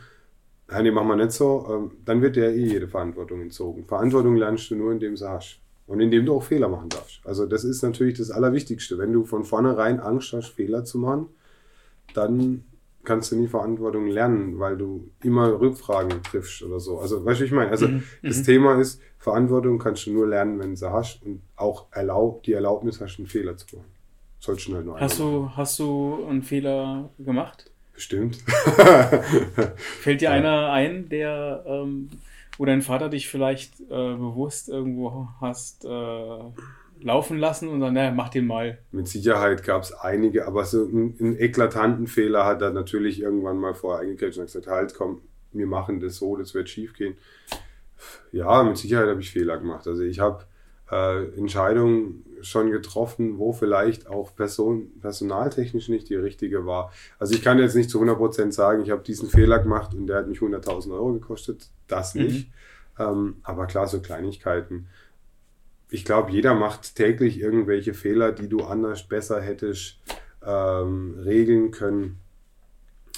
nein, 0.68 0.85
die 0.85 0.90
machen 0.90 1.09
wir 1.09 1.16
nicht 1.16 1.33
so, 1.33 1.66
ähm, 1.70 1.92
dann 2.05 2.20
wird 2.20 2.37
der 2.37 2.53
eh 2.53 2.66
jede 2.66 2.88
Verantwortung 2.88 3.40
entzogen. 3.40 3.87
Verantwortung 3.87 4.37
lernst 4.37 4.70
du 4.70 4.77
nur, 4.77 4.92
indem 4.92 5.14
du 5.14 5.29
hast. 5.29 5.61
Und 5.87 6.01
indem 6.01 6.25
du 6.25 6.35
auch 6.35 6.42
Fehler 6.42 6.68
machen 6.68 6.88
darfst. 6.88 7.20
Also 7.25 7.47
das 7.47 7.62
ist 7.62 7.83
natürlich 7.83 8.16
das 8.16 8.31
Allerwichtigste. 8.31 8.97
Wenn 8.99 9.12
du 9.12 9.25
von 9.25 9.44
vornherein 9.44 10.01
Angst 10.01 10.33
hast, 10.33 10.49
Fehler 10.49 10.85
zu 10.85 10.99
machen, 10.99 11.27
dann 12.14 12.64
kannst 13.05 13.33
du 13.33 13.37
nie 13.37 13.49
Verantwortung 13.49 14.07
lernen, 14.07 14.59
weil 14.59 14.77
du 14.77 15.11
immer 15.23 15.61
Rückfragen 15.61 16.23
triffst 16.23 16.62
oder 16.62 16.81
so. 16.81 16.99
Also 16.99 17.25
weißt 17.25 17.40
du, 17.40 17.44
ich 17.44 17.53
meine? 17.53 17.70
Also 17.70 17.88
mhm. 17.88 18.03
das 18.23 18.38
mhm. 18.38 18.44
Thema 18.44 18.81
ist, 18.81 19.01
Verantwortung 19.18 19.79
kannst 19.79 20.07
du 20.07 20.12
nur 20.12 20.27
lernen, 20.27 20.59
wenn 20.59 20.70
du 20.70 20.77
sie 20.77 20.90
hast 20.90 21.23
und 21.23 21.42
auch 21.57 21.87
erlaub, 21.92 22.42
die 22.44 22.53
Erlaubnis 22.53 23.01
hast, 23.01 23.18
einen 23.18 23.27
Fehler 23.27 23.57
zu 23.57 23.77
machen. 23.77 23.88
Sollst 24.38 24.68
du 24.68 24.75
halt 24.75 24.85
nur 24.85 25.01
hast 25.01 25.18
du, 25.18 25.51
hast 25.55 25.79
du 25.79 26.27
einen 26.29 26.42
Fehler 26.42 27.11
gemacht? 27.18 27.70
Bestimmt. 27.94 28.37
Fällt 30.01 30.20
dir 30.20 30.25
ja. 30.31 30.31
einer 30.33 30.73
ein, 30.73 31.09
der 31.09 31.64
ähm, 31.66 32.11
wo 32.59 32.64
dein 32.64 32.83
Vater 32.83 33.09
dich 33.09 33.29
vielleicht 33.29 33.81
äh, 33.81 34.14
bewusst 34.14 34.69
irgendwo 34.69 35.29
hast 35.40 35.85
äh, 35.85 36.38
laufen 37.01 37.38
lassen 37.38 37.69
und 37.69 37.81
dann, 37.81 37.95
naja, 37.95 38.12
mach 38.12 38.29
den 38.29 38.47
mal. 38.47 38.79
Mit 38.93 39.09
Sicherheit 39.09 39.64
gab 39.64 39.83
es 39.83 39.93
einige, 39.93 40.47
aber 40.47 40.64
so 40.64 40.85
einen, 40.85 41.17
einen, 41.21 41.38
eklatanten 41.38 42.07
Fehler 42.07 42.45
hat 42.47 42.62
er 42.62 42.71
natürlich 42.71 43.21
irgendwann 43.21 43.59
mal 43.59 43.75
vorher 43.75 44.03
eingekriegt 44.03 44.38
und 44.38 44.47
gesagt, 44.47 44.67
halt, 44.67 44.95
komm, 44.95 45.21
wir 45.53 45.67
machen 45.67 46.01
das 46.01 46.17
so, 46.17 46.37
das 46.37 46.55
wird 46.55 46.69
schief 46.69 46.95
gehen. 46.95 47.17
Ja, 48.33 48.62
mit 48.62 48.77
Sicherheit 48.77 49.09
habe 49.09 49.21
ich 49.21 49.31
Fehler 49.31 49.59
gemacht. 49.59 49.87
Also 49.87 50.03
ich 50.03 50.21
habe 50.21 50.45
äh, 50.90 51.25
Entscheidungen 51.37 52.25
schon 52.42 52.70
getroffen, 52.70 53.38
wo 53.38 53.53
vielleicht 53.53 54.07
auch 54.07 54.35
Person, 54.35 54.92
personaltechnisch 55.01 55.88
nicht 55.88 56.09
die 56.09 56.16
richtige 56.16 56.66
war. 56.66 56.92
Also 57.18 57.35
ich 57.35 57.42
kann 57.42 57.59
jetzt 57.59 57.75
nicht 57.75 57.90
zu 57.90 58.03
100% 58.03 58.53
sagen, 58.53 58.83
ich 58.83 58.90
habe 58.90 59.03
diesen 59.03 59.29
Fehler 59.29 59.59
gemacht 59.59 59.94
und 59.94 60.07
der 60.07 60.18
hat 60.18 60.29
mich 60.29 60.40
100.000 60.40 60.92
Euro 60.92 61.12
gekostet. 61.14 61.70
Das 61.87 62.14
mhm. 62.14 62.23
nicht. 62.23 62.49
Mhm. 62.49 63.05
Ähm, 63.05 63.37
aber 63.42 63.66
klar, 63.66 63.87
so 63.87 64.01
Kleinigkeiten. 64.01 64.88
Ich 65.90 66.05
glaube, 66.05 66.33
jeder 66.33 66.55
macht 66.55 66.97
täglich 66.97 67.40
irgendwelche 67.40 67.94
Fehler, 67.94 68.33
die 68.33 68.49
du 68.49 68.62
anders 68.64 69.07
besser 69.09 69.40
hättest 69.40 69.99
ähm, 70.44 71.18
regeln 71.25 71.70
können. 71.70 72.20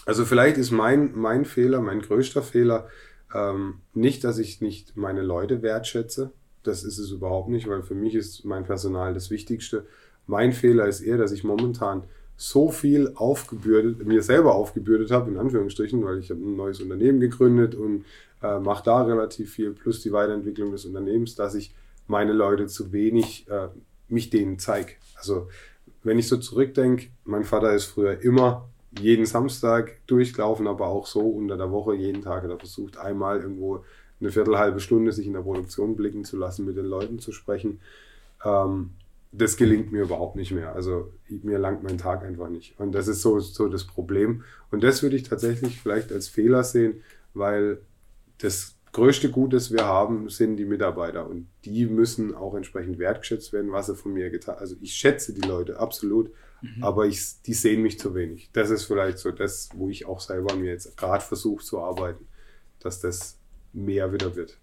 Also 0.04 0.24
vielleicht 0.24 0.56
ist 0.56 0.70
mein, 0.70 1.12
mein 1.14 1.44
Fehler, 1.44 1.80
mein 1.80 2.00
größter 2.00 2.42
Fehler, 2.42 2.88
ähm, 3.34 3.80
nicht, 3.92 4.22
dass 4.24 4.38
ich 4.38 4.60
nicht 4.60 4.96
meine 4.96 5.22
Leute 5.22 5.62
wertschätze, 5.62 6.32
das 6.66 6.84
ist 6.84 6.98
es 6.98 7.10
überhaupt 7.10 7.48
nicht, 7.48 7.68
weil 7.68 7.82
für 7.82 7.94
mich 7.94 8.14
ist 8.14 8.44
mein 8.44 8.64
Personal 8.64 9.14
das 9.14 9.30
Wichtigste. 9.30 9.86
Mein 10.26 10.52
Fehler 10.52 10.86
ist 10.86 11.00
eher, 11.00 11.18
dass 11.18 11.32
ich 11.32 11.44
momentan 11.44 12.04
so 12.36 12.70
viel 12.70 13.12
aufgebürdet, 13.14 14.06
mir 14.06 14.22
selber 14.22 14.54
aufgebürdet 14.54 15.10
habe, 15.10 15.30
in 15.30 15.38
Anführungsstrichen, 15.38 16.04
weil 16.04 16.18
ich 16.18 16.30
habe 16.30 16.40
ein 16.40 16.56
neues 16.56 16.80
Unternehmen 16.80 17.20
gegründet 17.20 17.74
und 17.74 18.04
äh, 18.42 18.58
mache 18.58 18.84
da 18.84 19.02
relativ 19.02 19.52
viel, 19.52 19.72
plus 19.72 20.02
die 20.02 20.12
Weiterentwicklung 20.12 20.70
des 20.70 20.84
Unternehmens, 20.84 21.34
dass 21.34 21.54
ich 21.54 21.74
meine 22.06 22.32
Leute 22.32 22.66
zu 22.66 22.92
wenig 22.92 23.48
äh, 23.48 23.68
mich 24.08 24.30
denen 24.30 24.58
zeige. 24.58 24.92
Also 25.16 25.48
wenn 26.02 26.18
ich 26.18 26.28
so 26.28 26.36
zurückdenke, 26.36 27.08
mein 27.24 27.44
Vater 27.44 27.72
ist 27.72 27.86
früher 27.86 28.22
immer 28.22 28.68
jeden 29.00 29.26
Samstag 29.26 29.96
durchgelaufen, 30.06 30.66
aber 30.66 30.86
auch 30.86 31.06
so 31.06 31.20
unter 31.20 31.56
der 31.56 31.70
Woche 31.70 31.94
jeden 31.94 32.22
Tag 32.22 32.42
hat 32.44 32.50
er 32.50 32.58
versucht, 32.58 32.96
einmal 32.98 33.40
irgendwo 33.40 33.84
eine 34.20 34.30
Viertelhalbe 34.30 34.80
Stunde 34.80 35.12
sich 35.12 35.26
in 35.26 35.34
der 35.34 35.40
Produktion 35.40 35.96
blicken 35.96 36.24
zu 36.24 36.36
lassen, 36.36 36.64
mit 36.64 36.76
den 36.76 36.86
Leuten 36.86 37.18
zu 37.18 37.32
sprechen. 37.32 37.80
Ähm, 38.44 38.90
das 39.32 39.56
gelingt 39.56 39.92
mir 39.92 40.02
überhaupt 40.02 40.36
nicht 40.36 40.52
mehr. 40.52 40.74
Also 40.74 41.12
mir 41.28 41.58
langt 41.58 41.82
mein 41.82 41.98
Tag 41.98 42.22
einfach 42.22 42.48
nicht. 42.48 42.78
Und 42.78 42.92
das 42.92 43.08
ist 43.08 43.22
so, 43.22 43.38
so 43.40 43.68
das 43.68 43.84
Problem. 43.84 44.44
Und 44.70 44.82
das 44.82 45.02
würde 45.02 45.16
ich 45.16 45.24
tatsächlich 45.24 45.80
vielleicht 45.80 46.12
als 46.12 46.28
Fehler 46.28 46.64
sehen, 46.64 47.02
weil 47.34 47.80
das 48.38 48.76
größte 48.92 49.30
Gut, 49.30 49.52
das 49.52 49.70
wir 49.70 49.84
haben, 49.84 50.30
sind 50.30 50.56
die 50.56 50.64
Mitarbeiter. 50.64 51.28
Und 51.28 51.48
die 51.64 51.86
müssen 51.86 52.34
auch 52.34 52.54
entsprechend 52.54 52.98
wertgeschätzt 52.98 53.52
werden, 53.52 53.72
was 53.72 53.86
sie 53.86 53.94
von 53.94 54.14
mir 54.14 54.30
getan 54.30 54.54
haben. 54.54 54.62
Also 54.62 54.76
ich 54.80 54.94
schätze 54.94 55.34
die 55.34 55.46
Leute 55.46 55.78
absolut, 55.78 56.30
mhm. 56.62 56.82
aber 56.82 57.06
ich, 57.06 57.42
die 57.42 57.54
sehen 57.54 57.82
mich 57.82 57.98
zu 57.98 58.14
wenig. 58.14 58.48
Das 58.54 58.70
ist 58.70 58.84
vielleicht 58.84 59.18
so 59.18 59.32
das, 59.32 59.68
wo 59.74 59.90
ich 59.90 60.06
auch 60.06 60.20
selber 60.20 60.56
mir 60.56 60.70
jetzt 60.70 60.96
gerade 60.96 61.22
versuche 61.22 61.62
zu 61.62 61.80
arbeiten, 61.80 62.26
dass 62.80 63.00
das 63.00 63.36
mehr 63.76 64.12
wieder 64.12 64.34
wird. 64.34 64.56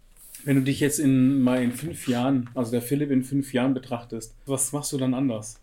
Wenn 0.46 0.58
du 0.58 0.62
dich 0.64 0.80
jetzt 0.80 1.00
in 1.00 1.42
mal 1.42 1.62
in 1.64 1.72
fünf 1.72 2.08
Jahren, 2.08 2.50
also 2.54 2.72
der 2.72 2.82
Philipp 2.82 3.12
in 3.12 3.24
fünf 3.24 3.54
Jahren 3.54 3.74
betrachtest, 3.74 4.36
was 4.46 4.74
machst 4.74 4.92
du 4.92 4.98
dann 4.98 5.14
anders? 5.14 5.60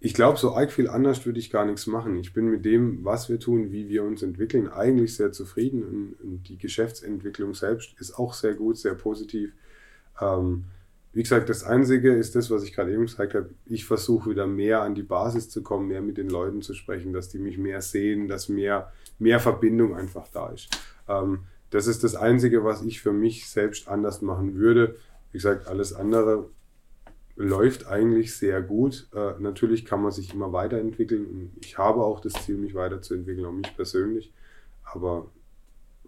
Ich 0.00 0.12
glaube, 0.12 0.38
so 0.38 0.54
arg 0.54 0.72
viel 0.72 0.88
anders 0.88 1.24
würde 1.24 1.38
ich 1.38 1.50
gar 1.50 1.64
nichts 1.64 1.86
machen. 1.86 2.16
Ich 2.16 2.34
bin 2.34 2.50
mit 2.50 2.64
dem, 2.64 3.04
was 3.04 3.28
wir 3.28 3.40
tun, 3.40 3.72
wie 3.72 3.88
wir 3.88 4.02
uns 4.02 4.22
entwickeln, 4.22 4.68
eigentlich 4.68 5.14
sehr 5.16 5.32
zufrieden 5.32 5.82
und, 5.82 6.16
und 6.22 6.48
die 6.48 6.58
Geschäftsentwicklung 6.58 7.54
selbst 7.54 7.94
ist 7.98 8.18
auch 8.18 8.34
sehr 8.34 8.54
gut, 8.54 8.76
sehr 8.76 8.94
positiv. 8.94 9.52
Ähm, 10.20 10.64
wie 11.14 11.22
gesagt, 11.22 11.48
das 11.48 11.62
Einzige 11.62 12.12
ist 12.12 12.34
das, 12.34 12.50
was 12.50 12.64
ich 12.64 12.74
gerade 12.74 12.92
eben 12.92 13.06
gesagt 13.06 13.34
habe. 13.34 13.50
Ich 13.66 13.84
versuche 13.84 14.30
wieder 14.30 14.48
mehr 14.48 14.82
an 14.82 14.96
die 14.96 15.04
Basis 15.04 15.48
zu 15.48 15.62
kommen, 15.62 15.86
mehr 15.86 16.02
mit 16.02 16.18
den 16.18 16.28
Leuten 16.28 16.60
zu 16.60 16.74
sprechen, 16.74 17.12
dass 17.12 17.28
die 17.28 17.38
mich 17.38 17.56
mehr 17.56 17.80
sehen, 17.80 18.26
dass 18.26 18.48
mehr, 18.48 18.92
mehr 19.20 19.38
Verbindung 19.38 19.94
einfach 19.94 20.26
da 20.32 20.50
ist. 20.50 20.68
Ähm, 21.08 21.44
das 21.74 21.88
ist 21.88 22.04
das 22.04 22.14
Einzige, 22.14 22.62
was 22.62 22.82
ich 22.82 23.00
für 23.00 23.12
mich 23.12 23.48
selbst 23.48 23.88
anders 23.88 24.22
machen 24.22 24.54
würde. 24.54 24.94
Wie 25.32 25.38
gesagt, 25.38 25.66
alles 25.66 25.92
andere 25.92 26.48
läuft 27.34 27.88
eigentlich 27.88 28.36
sehr 28.36 28.62
gut. 28.62 29.08
Äh, 29.12 29.32
natürlich 29.40 29.84
kann 29.84 30.00
man 30.00 30.12
sich 30.12 30.32
immer 30.32 30.52
weiterentwickeln. 30.52 31.50
Ich 31.60 31.76
habe 31.76 32.04
auch 32.04 32.20
das 32.20 32.34
Ziel, 32.34 32.58
mich 32.58 32.76
weiterzuentwickeln, 32.76 33.44
auch 33.44 33.52
mich 33.52 33.74
persönlich. 33.74 34.32
Aber 34.84 35.26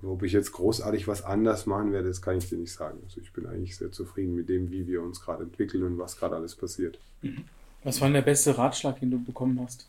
ob 0.05 0.23
ich 0.23 0.31
jetzt 0.31 0.53
großartig 0.53 1.09
was 1.09 1.25
anders 1.25 1.67
machen 1.67 1.91
werde, 1.91 2.07
das 2.07 2.23
kann 2.23 2.39
ich 2.39 2.49
dir 2.49 2.59
nicht 2.59 2.73
sagen. 2.73 3.01
Also 3.03 3.21
ich 3.21 3.33
bin 3.33 3.47
eigentlich 3.47 3.77
sehr 3.77 3.91
zufrieden 3.91 4.37
mit 4.37 4.49
dem, 4.49 4.71
wie 4.71 4.87
wir 4.87 5.03
uns 5.03 5.21
gerade 5.21 5.43
entwickeln 5.43 5.83
und 5.83 5.99
was 5.99 6.17
gerade 6.17 6.37
alles 6.37 6.55
passiert. 6.55 6.97
Mhm. 7.23 7.43
Was 7.83 8.01
war 8.01 8.07
denn 8.07 8.15
der 8.15 8.23
beste 8.23 8.57
Ratschlag, 8.57 9.01
den 9.01 9.11
du 9.11 9.19
bekommen 9.19 9.61
hast? 9.61 9.89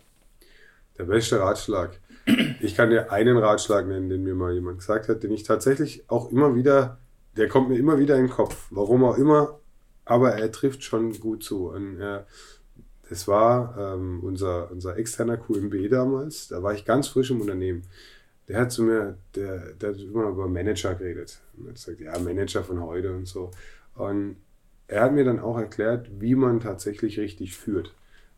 Der 0.97 1.03
beste 1.03 1.39
Ratschlag. 1.39 1.99
Ich 2.59 2.75
kann 2.75 2.89
dir 2.89 3.11
einen 3.11 3.37
Ratschlag 3.37 3.87
nennen, 3.87 4.09
den 4.09 4.23
mir 4.23 4.35
mal 4.35 4.53
jemand 4.53 4.79
gesagt 4.79 5.07
hat, 5.07 5.23
den 5.23 5.31
ich 5.31 5.43
tatsächlich 5.43 6.03
auch 6.09 6.31
immer 6.31 6.55
wieder, 6.55 6.97
der 7.37 7.47
kommt 7.47 7.69
mir 7.69 7.77
immer 7.77 7.99
wieder 7.99 8.15
in 8.15 8.23
den 8.23 8.31
Kopf. 8.31 8.67
Warum 8.69 9.03
auch 9.05 9.17
immer, 9.17 9.59
aber 10.03 10.33
er 10.33 10.51
trifft 10.51 10.83
schon 10.83 11.17
gut 11.19 11.43
zu. 11.43 11.69
Und 11.69 11.99
er, 11.99 12.25
das 13.09 13.27
war 13.27 13.77
ähm, 13.77 14.21
unser, 14.23 14.71
unser 14.71 14.97
externer 14.97 15.37
QMB 15.37 15.89
damals. 15.89 16.49
Da 16.49 16.61
war 16.63 16.73
ich 16.73 16.83
ganz 16.83 17.07
frisch 17.07 17.31
im 17.31 17.41
Unternehmen 17.41 17.83
der 18.47 18.61
hat 18.61 18.71
zu 18.71 18.83
mir, 18.83 19.17
der, 19.35 19.73
der 19.73 19.89
hat 19.89 19.99
immer 19.99 20.29
über 20.29 20.47
Manager 20.47 20.95
geredet. 20.95 21.41
Und 21.57 21.67
hat 21.67 21.75
gesagt, 21.75 21.99
ja, 21.99 22.17
Manager 22.19 22.63
von 22.63 22.81
heute 22.81 23.13
und 23.13 23.27
so. 23.27 23.51
Und 23.95 24.37
er 24.87 25.01
hat 25.03 25.13
mir 25.13 25.25
dann 25.25 25.39
auch 25.39 25.57
erklärt, 25.57 26.09
wie 26.19 26.35
man 26.35 26.61
tatsächlich 26.61 27.19
richtig 27.19 27.57
führt. 27.57 27.93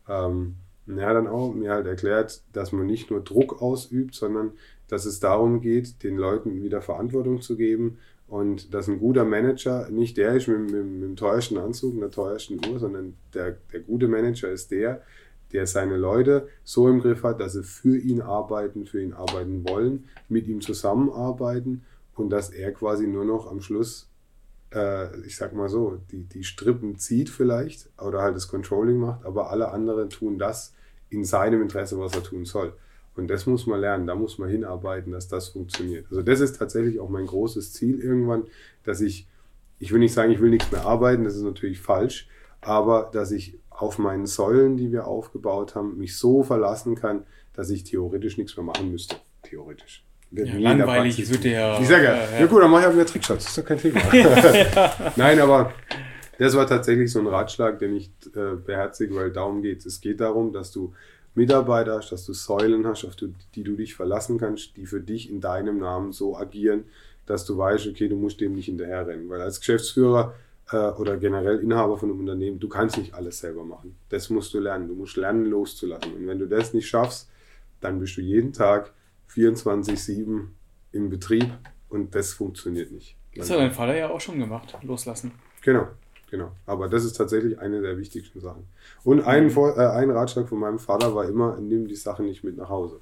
Ähm, 0.08 0.56
hat 0.98 1.16
dann 1.16 1.26
auch 1.26 1.54
mir 1.54 1.70
halt 1.70 1.86
erklärt, 1.86 2.42
dass 2.52 2.72
man 2.72 2.86
nicht 2.86 3.10
nur 3.10 3.20
Druck 3.20 3.60
ausübt, 3.60 4.14
sondern 4.14 4.52
dass 4.88 5.04
es 5.04 5.20
darum 5.20 5.60
geht, 5.60 6.02
den 6.02 6.16
Leuten 6.16 6.62
wieder 6.62 6.82
Verantwortung 6.82 7.40
zu 7.40 7.56
geben 7.56 7.98
und 8.26 8.74
dass 8.74 8.88
ein 8.88 8.98
guter 8.98 9.24
Manager 9.24 9.90
nicht 9.90 10.16
der 10.16 10.34
ist 10.36 10.48
mit, 10.48 10.70
mit, 10.70 10.84
mit 10.84 11.02
dem 11.02 11.16
teuersten 11.16 11.58
Anzug 11.58 11.94
und 11.94 12.00
der 12.00 12.10
teuersten 12.10 12.60
Uhr, 12.66 12.78
sondern 12.78 13.14
der, 13.34 13.56
der 13.72 13.80
gute 13.80 14.08
Manager 14.08 14.50
ist 14.50 14.70
der, 14.70 15.02
der 15.52 15.66
seine 15.66 15.96
Leute 15.96 16.48
so 16.62 16.88
im 16.88 17.00
Griff 17.00 17.24
hat, 17.24 17.40
dass 17.40 17.54
sie 17.54 17.64
für 17.64 17.96
ihn 17.96 18.20
arbeiten, 18.20 18.86
für 18.86 19.02
ihn 19.02 19.12
arbeiten 19.12 19.68
wollen, 19.68 20.04
mit 20.28 20.46
ihm 20.46 20.60
zusammenarbeiten 20.60 21.82
und 22.14 22.30
dass 22.30 22.50
er 22.50 22.72
quasi 22.72 23.06
nur 23.06 23.24
noch 23.24 23.50
am 23.50 23.60
Schluss, 23.60 24.08
äh, 24.72 25.20
ich 25.26 25.36
sag 25.36 25.52
mal 25.52 25.68
so, 25.68 25.98
die, 26.12 26.22
die 26.22 26.44
Strippen 26.44 26.98
zieht 26.98 27.30
vielleicht 27.30 27.90
oder 27.98 28.22
halt 28.22 28.36
das 28.36 28.48
Controlling 28.48 28.98
macht, 28.98 29.24
aber 29.24 29.50
alle 29.50 29.72
anderen 29.72 30.08
tun 30.08 30.38
das 30.38 30.72
in 31.10 31.24
seinem 31.24 31.62
Interesse, 31.62 31.98
was 31.98 32.14
er 32.14 32.22
tun 32.22 32.44
soll. 32.44 32.72
Und 33.16 33.28
das 33.28 33.46
muss 33.46 33.66
man 33.66 33.80
lernen, 33.80 34.06
da 34.06 34.14
muss 34.14 34.38
man 34.38 34.48
hinarbeiten, 34.48 35.12
dass 35.12 35.28
das 35.28 35.48
funktioniert. 35.48 36.06
Also 36.10 36.22
das 36.22 36.40
ist 36.40 36.58
tatsächlich 36.58 37.00
auch 37.00 37.08
mein 37.08 37.26
großes 37.26 37.72
Ziel 37.72 38.00
irgendwann, 38.00 38.44
dass 38.84 39.00
ich, 39.00 39.26
ich 39.78 39.92
will 39.92 39.98
nicht 39.98 40.14
sagen, 40.14 40.32
ich 40.32 40.40
will 40.40 40.50
nichts 40.50 40.70
mehr 40.70 40.86
arbeiten, 40.86 41.24
das 41.24 41.36
ist 41.36 41.42
natürlich 41.42 41.80
falsch, 41.80 42.28
aber 42.60 43.10
dass 43.12 43.30
ich 43.30 43.58
auf 43.68 43.98
meinen 43.98 44.26
Säulen, 44.26 44.76
die 44.76 44.92
wir 44.92 45.06
aufgebaut 45.06 45.74
haben, 45.74 45.98
mich 45.98 46.16
so 46.16 46.42
verlassen 46.42 46.94
kann, 46.94 47.24
dass 47.54 47.70
ich 47.70 47.84
theoretisch 47.84 48.38
nichts 48.38 48.56
mehr 48.56 48.64
machen 48.64 48.90
müsste. 48.90 49.16
Theoretisch. 49.42 50.04
Ja, 50.32 50.44
langweilig 50.58 51.28
wird 51.28 51.42
der. 51.42 51.78
Ich 51.80 51.88
sage 51.88 52.04
ja, 52.04 52.14
ja, 52.14 52.40
ja 52.40 52.46
gut, 52.46 52.62
dann 52.62 52.70
mache 52.70 52.82
ich 52.82 52.88
auch 52.88 52.92
wieder 52.92 53.06
Trickshots. 53.06 53.44
Das 53.44 53.48
ist 53.48 53.58
doch 53.58 53.64
kein 53.64 53.78
Thema. 53.78 54.00
Nein, 55.16 55.40
aber 55.40 55.72
das 56.40 56.56
war 56.56 56.66
tatsächlich 56.66 57.12
so 57.12 57.18
ein 57.18 57.26
Ratschlag, 57.26 57.78
den 57.78 57.94
ich 57.96 58.10
äh, 58.34 58.56
beherzige, 58.56 59.14
weil 59.14 59.30
darum 59.30 59.60
geht 59.60 59.84
es. 59.84 60.00
geht 60.00 60.20
darum, 60.20 60.54
dass 60.54 60.72
du 60.72 60.94
Mitarbeiter 61.34 61.98
hast, 61.98 62.12
dass 62.12 62.24
du 62.24 62.32
Säulen 62.32 62.86
hast, 62.86 63.04
auf 63.04 63.14
die, 63.14 63.34
die 63.54 63.62
du 63.62 63.76
dich 63.76 63.94
verlassen 63.94 64.38
kannst, 64.38 64.74
die 64.78 64.86
für 64.86 65.02
dich 65.02 65.30
in 65.30 65.42
deinem 65.42 65.78
Namen 65.78 66.12
so 66.12 66.38
agieren, 66.38 66.84
dass 67.26 67.44
du 67.44 67.58
weißt, 67.58 67.88
okay, 67.88 68.08
du 68.08 68.16
musst 68.16 68.40
dem 68.40 68.54
nicht 68.54 68.66
hinterherrennen. 68.66 69.28
Weil 69.28 69.42
als 69.42 69.60
Geschäftsführer 69.60 70.34
äh, 70.72 70.76
oder 70.76 71.18
generell 71.18 71.58
Inhaber 71.58 71.98
von 71.98 72.08
einem 72.08 72.20
Unternehmen, 72.20 72.58
du 72.58 72.70
kannst 72.70 72.96
nicht 72.96 73.12
alles 73.12 73.40
selber 73.40 73.64
machen. 73.64 73.94
Das 74.08 74.30
musst 74.30 74.54
du 74.54 74.60
lernen. 74.60 74.88
Du 74.88 74.94
musst 74.94 75.18
lernen, 75.18 75.44
loszulassen. 75.44 76.14
Und 76.14 76.26
wenn 76.26 76.38
du 76.38 76.46
das 76.46 76.72
nicht 76.72 76.88
schaffst, 76.88 77.28
dann 77.82 78.00
bist 78.00 78.16
du 78.16 78.22
jeden 78.22 78.54
Tag 78.54 78.94
24-7 79.30 80.46
im 80.92 81.10
Betrieb 81.10 81.52
und 81.90 82.14
das 82.14 82.32
funktioniert 82.32 82.92
nicht. 82.92 83.14
Das 83.36 83.50
hat 83.50 83.58
dein 83.58 83.72
Vater 83.72 83.94
ja 83.94 84.08
auch 84.08 84.20
schon 84.20 84.38
gemacht, 84.38 84.74
loslassen. 84.82 85.32
Genau, 85.62 85.86
genau. 86.30 86.52
Aber 86.66 86.88
das 86.88 87.04
ist 87.04 87.16
tatsächlich 87.16 87.58
eine 87.58 87.80
der 87.80 87.98
wichtigsten 87.98 88.40
Sachen. 88.40 88.64
Und 89.04 89.22
ein, 89.22 89.46
mhm. 89.46 89.58
äh, 89.76 89.86
ein 89.86 90.10
Ratschlag 90.10 90.48
von 90.48 90.58
meinem 90.58 90.78
Vater 90.78 91.14
war 91.14 91.28
immer, 91.28 91.58
nimm 91.60 91.88
die 91.88 91.96
Sachen 91.96 92.26
nicht 92.26 92.44
mit 92.44 92.56
nach 92.56 92.68
Hause. 92.68 93.00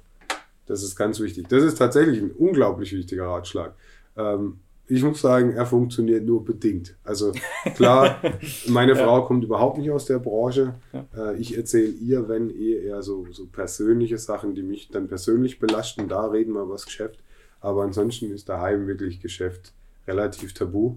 Das 0.65 0.83
ist 0.83 0.95
ganz 0.95 1.19
wichtig. 1.19 1.47
Das 1.49 1.63
ist 1.63 1.77
tatsächlich 1.77 2.21
ein 2.21 2.31
unglaublich 2.31 2.93
wichtiger 2.93 3.25
Ratschlag. 3.25 3.73
Ähm, 4.15 4.59
ich 4.91 5.03
muss 5.03 5.21
sagen, 5.21 5.51
er 5.51 5.67
funktioniert 5.67 6.25
nur 6.25 6.43
bedingt. 6.43 6.95
Also 7.03 7.31
klar, 7.75 8.19
meine 8.67 8.93
ja. 8.93 9.03
Frau 9.03 9.23
kommt 9.23 9.43
überhaupt 9.43 9.77
nicht 9.77 9.91
aus 9.91 10.05
der 10.05 10.17
Branche. 10.17 10.75
Ja. 10.91 11.31
Äh, 11.31 11.37
ich 11.37 11.55
erzähle 11.55 11.89
ihr, 11.89 12.27
wenn 12.27 12.49
eh 12.49 12.85
eher 12.85 13.03
so, 13.03 13.27
so 13.31 13.45
persönliche 13.45 14.17
Sachen, 14.17 14.55
die 14.55 14.63
mich 14.63 14.89
dann 14.89 15.07
persönlich 15.07 15.59
belasten. 15.59 16.07
Da 16.07 16.25
reden 16.25 16.53
wir 16.53 16.63
über 16.63 16.73
das 16.73 16.85
Geschäft. 16.85 17.19
Aber 17.61 17.83
ansonsten 17.83 18.31
ist 18.31 18.49
daheim 18.49 18.87
wirklich 18.87 19.21
Geschäft 19.21 19.73
relativ 20.07 20.53
tabu. 20.53 20.95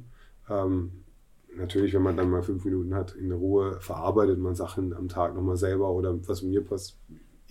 Ähm, 0.49 1.02
natürlich, 1.57 1.95
wenn 1.95 2.03
man 2.03 2.17
dann 2.17 2.31
mal 2.31 2.43
fünf 2.43 2.65
Minuten 2.65 2.95
hat, 2.95 3.15
in 3.15 3.33
Ruhe 3.33 3.79
verarbeitet 3.81 4.39
man 4.39 4.55
Sachen 4.55 4.93
am 4.93 5.09
Tag 5.09 5.35
nochmal 5.35 5.57
selber 5.57 5.91
oder 5.91 6.17
was 6.27 6.43
mir 6.43 6.63
passiert 6.63 6.97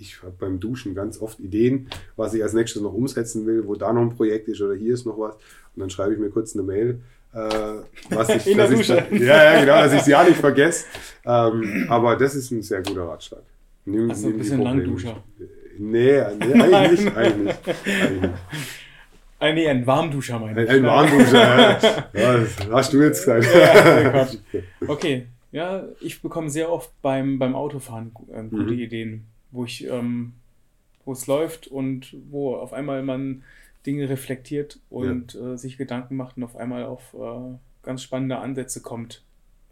ich 0.01 0.21
habe 0.23 0.33
beim 0.37 0.59
Duschen 0.59 0.95
ganz 0.95 1.21
oft 1.21 1.39
Ideen, 1.39 1.87
was 2.15 2.33
ich 2.33 2.41
als 2.41 2.53
nächstes 2.53 2.81
noch 2.81 2.93
umsetzen 2.93 3.45
will, 3.45 3.67
wo 3.67 3.75
da 3.75 3.93
noch 3.93 4.01
ein 4.01 4.09
Projekt 4.09 4.47
ist 4.47 4.61
oder 4.61 4.73
hier 4.73 4.93
ist 4.93 5.05
noch 5.05 5.17
was. 5.19 5.35
Und 5.35 5.79
dann 5.79 5.89
schreibe 5.89 6.13
ich 6.13 6.19
mir 6.19 6.29
kurz 6.29 6.55
eine 6.55 6.63
Mail, 6.63 7.01
äh, 7.33 7.75
was 8.09 8.29
ich, 8.29 8.47
In 8.51 8.57
der 8.57 8.67
Dusche. 8.67 9.05
Ich, 9.11 9.21
ja, 9.21 9.53
ja, 9.53 9.59
genau, 9.61 9.75
dass 9.75 9.93
ich 9.93 10.01
es 10.01 10.07
ja 10.07 10.23
nicht 10.23 10.37
vergesse. 10.37 10.85
Ähm, 11.23 11.85
aber 11.87 12.15
das 12.15 12.35
ist 12.35 12.51
ein 12.51 12.63
sehr 12.63 12.81
guter 12.81 13.03
Ratschlag. 13.03 13.43
Nimm, 13.85 14.09
also 14.09 14.27
nimm 14.27 14.35
ein 14.35 14.39
bisschen 14.39 14.61
Langduscher. 14.61 15.23
Nee, 15.77 16.21
nee 16.39 16.53
eigentlich 16.53 17.05
nicht. 17.05 17.17
Eigentlich 17.17 17.65
nicht. 17.65 17.67
Eigentlich 18.01 18.21
nicht. 18.21 18.33
Ein, 19.41 19.56
nee, 19.56 19.67
ein 19.67 19.86
Warmduscher 19.88 20.39
meine 20.39 20.63
ich. 20.63 20.69
Ein, 20.69 20.77
ein 20.77 20.84
Warmduscher, 20.84 22.12
ja. 22.13 22.38
Das 22.38 22.69
hast 22.71 22.93
du 22.93 23.01
jetzt 23.01 23.25
gesagt. 23.25 23.47
Ja, 23.54 24.27
okay, 24.88 25.27
ja, 25.51 25.84
ich 25.99 26.21
bekomme 26.21 26.49
sehr 26.49 26.71
oft 26.71 26.89
beim, 27.01 27.39
beim 27.39 27.56
Autofahren 27.56 28.12
äh, 28.32 28.43
gute 28.43 28.73
mhm. 28.73 28.80
Ideen 28.80 29.25
wo 29.51 29.65
ich, 29.65 29.86
ähm, 29.88 30.34
wo 31.06 31.13
es 31.13 31.27
läuft 31.27 31.67
und 31.67 32.15
wo 32.30 32.56
auf 32.56 32.73
einmal 32.73 33.04
man 33.04 33.43
Dinge 33.86 34.10
reflektiert 34.10 34.80
und 34.89 35.34
ja. 35.34 35.54
äh, 35.54 35.58
sich 35.58 35.77
Gedanken 35.77 36.15
macht 36.15 36.38
und 36.38 36.43
auf 36.43 36.56
einmal 36.56 36.86
auf 36.86 37.13
äh, 37.13 37.58
ganz 37.84 38.01
spannende 38.01 38.38
Ansätze 38.38 38.82
kommt. 38.82 39.23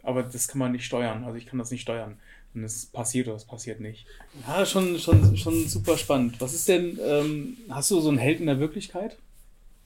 Aber 0.02 0.22
das 0.22 0.48
kann 0.48 0.58
man 0.58 0.72
nicht 0.72 0.84
steuern. 0.84 1.24
Also 1.24 1.36
ich 1.36 1.46
kann 1.46 1.58
das 1.58 1.70
nicht 1.70 1.82
steuern. 1.82 2.18
Und 2.54 2.64
es 2.64 2.86
passiert 2.86 3.28
oder 3.28 3.36
es 3.36 3.44
passiert 3.44 3.80
nicht. 3.80 4.06
Ja, 4.46 4.66
schon, 4.66 4.98
schon, 4.98 5.36
schon 5.36 5.68
super 5.68 5.96
spannend. 5.96 6.40
Was 6.40 6.52
ist 6.52 6.68
denn, 6.68 6.98
ähm, 7.04 7.56
hast 7.68 7.90
du 7.90 8.00
so 8.00 8.08
einen 8.08 8.18
Held 8.18 8.40
in 8.40 8.46
der 8.46 8.58
Wirklichkeit? 8.58 9.16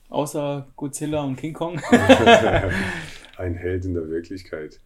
Außer 0.09 0.67
Godzilla 0.75 1.23
und 1.23 1.35
King 1.35 1.53
Kong? 1.53 1.81
Ein 3.37 3.55
Held 3.55 3.85
in 3.85 3.93
der 3.93 4.07
Wirklichkeit. 4.09 4.79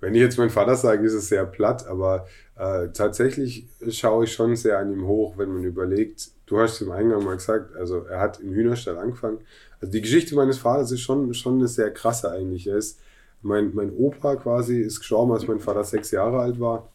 Wenn 0.00 0.14
ich 0.14 0.20
jetzt 0.20 0.38
meinen 0.38 0.50
Vater 0.50 0.76
sage, 0.76 1.04
ist 1.06 1.14
es 1.14 1.28
sehr 1.28 1.46
platt, 1.46 1.86
aber 1.86 2.26
äh, 2.56 2.88
tatsächlich 2.92 3.66
schaue 3.88 4.24
ich 4.24 4.32
schon 4.32 4.56
sehr 4.56 4.78
an 4.78 4.92
ihm 4.92 5.06
hoch, 5.06 5.38
wenn 5.38 5.50
man 5.50 5.64
überlegt, 5.64 6.30
du 6.46 6.60
hast 6.60 6.74
es 6.74 6.80
im 6.82 6.90
Eingang 6.90 7.24
mal 7.24 7.36
gesagt, 7.36 7.74
also 7.76 8.04
er 8.04 8.20
hat 8.20 8.40
im 8.40 8.52
Hühnerstall 8.52 8.98
angefangen. 8.98 9.38
Also 9.80 9.92
die 9.92 10.02
Geschichte 10.02 10.34
meines 10.34 10.58
Vaters 10.58 10.92
ist 10.92 11.00
schon, 11.00 11.32
schon 11.34 11.54
eine 11.54 11.68
sehr 11.68 11.90
krasse 11.92 12.30
eigentlich. 12.30 12.66
Er 12.66 12.76
ist, 12.76 13.00
mein, 13.40 13.74
mein 13.74 13.92
Opa 13.92 14.36
quasi 14.36 14.80
ist 14.80 15.00
gestorben, 15.00 15.32
als 15.32 15.46
mein 15.46 15.60
Vater 15.60 15.84
sechs 15.84 16.10
Jahre 16.10 16.40
alt 16.40 16.60
war. 16.60 16.88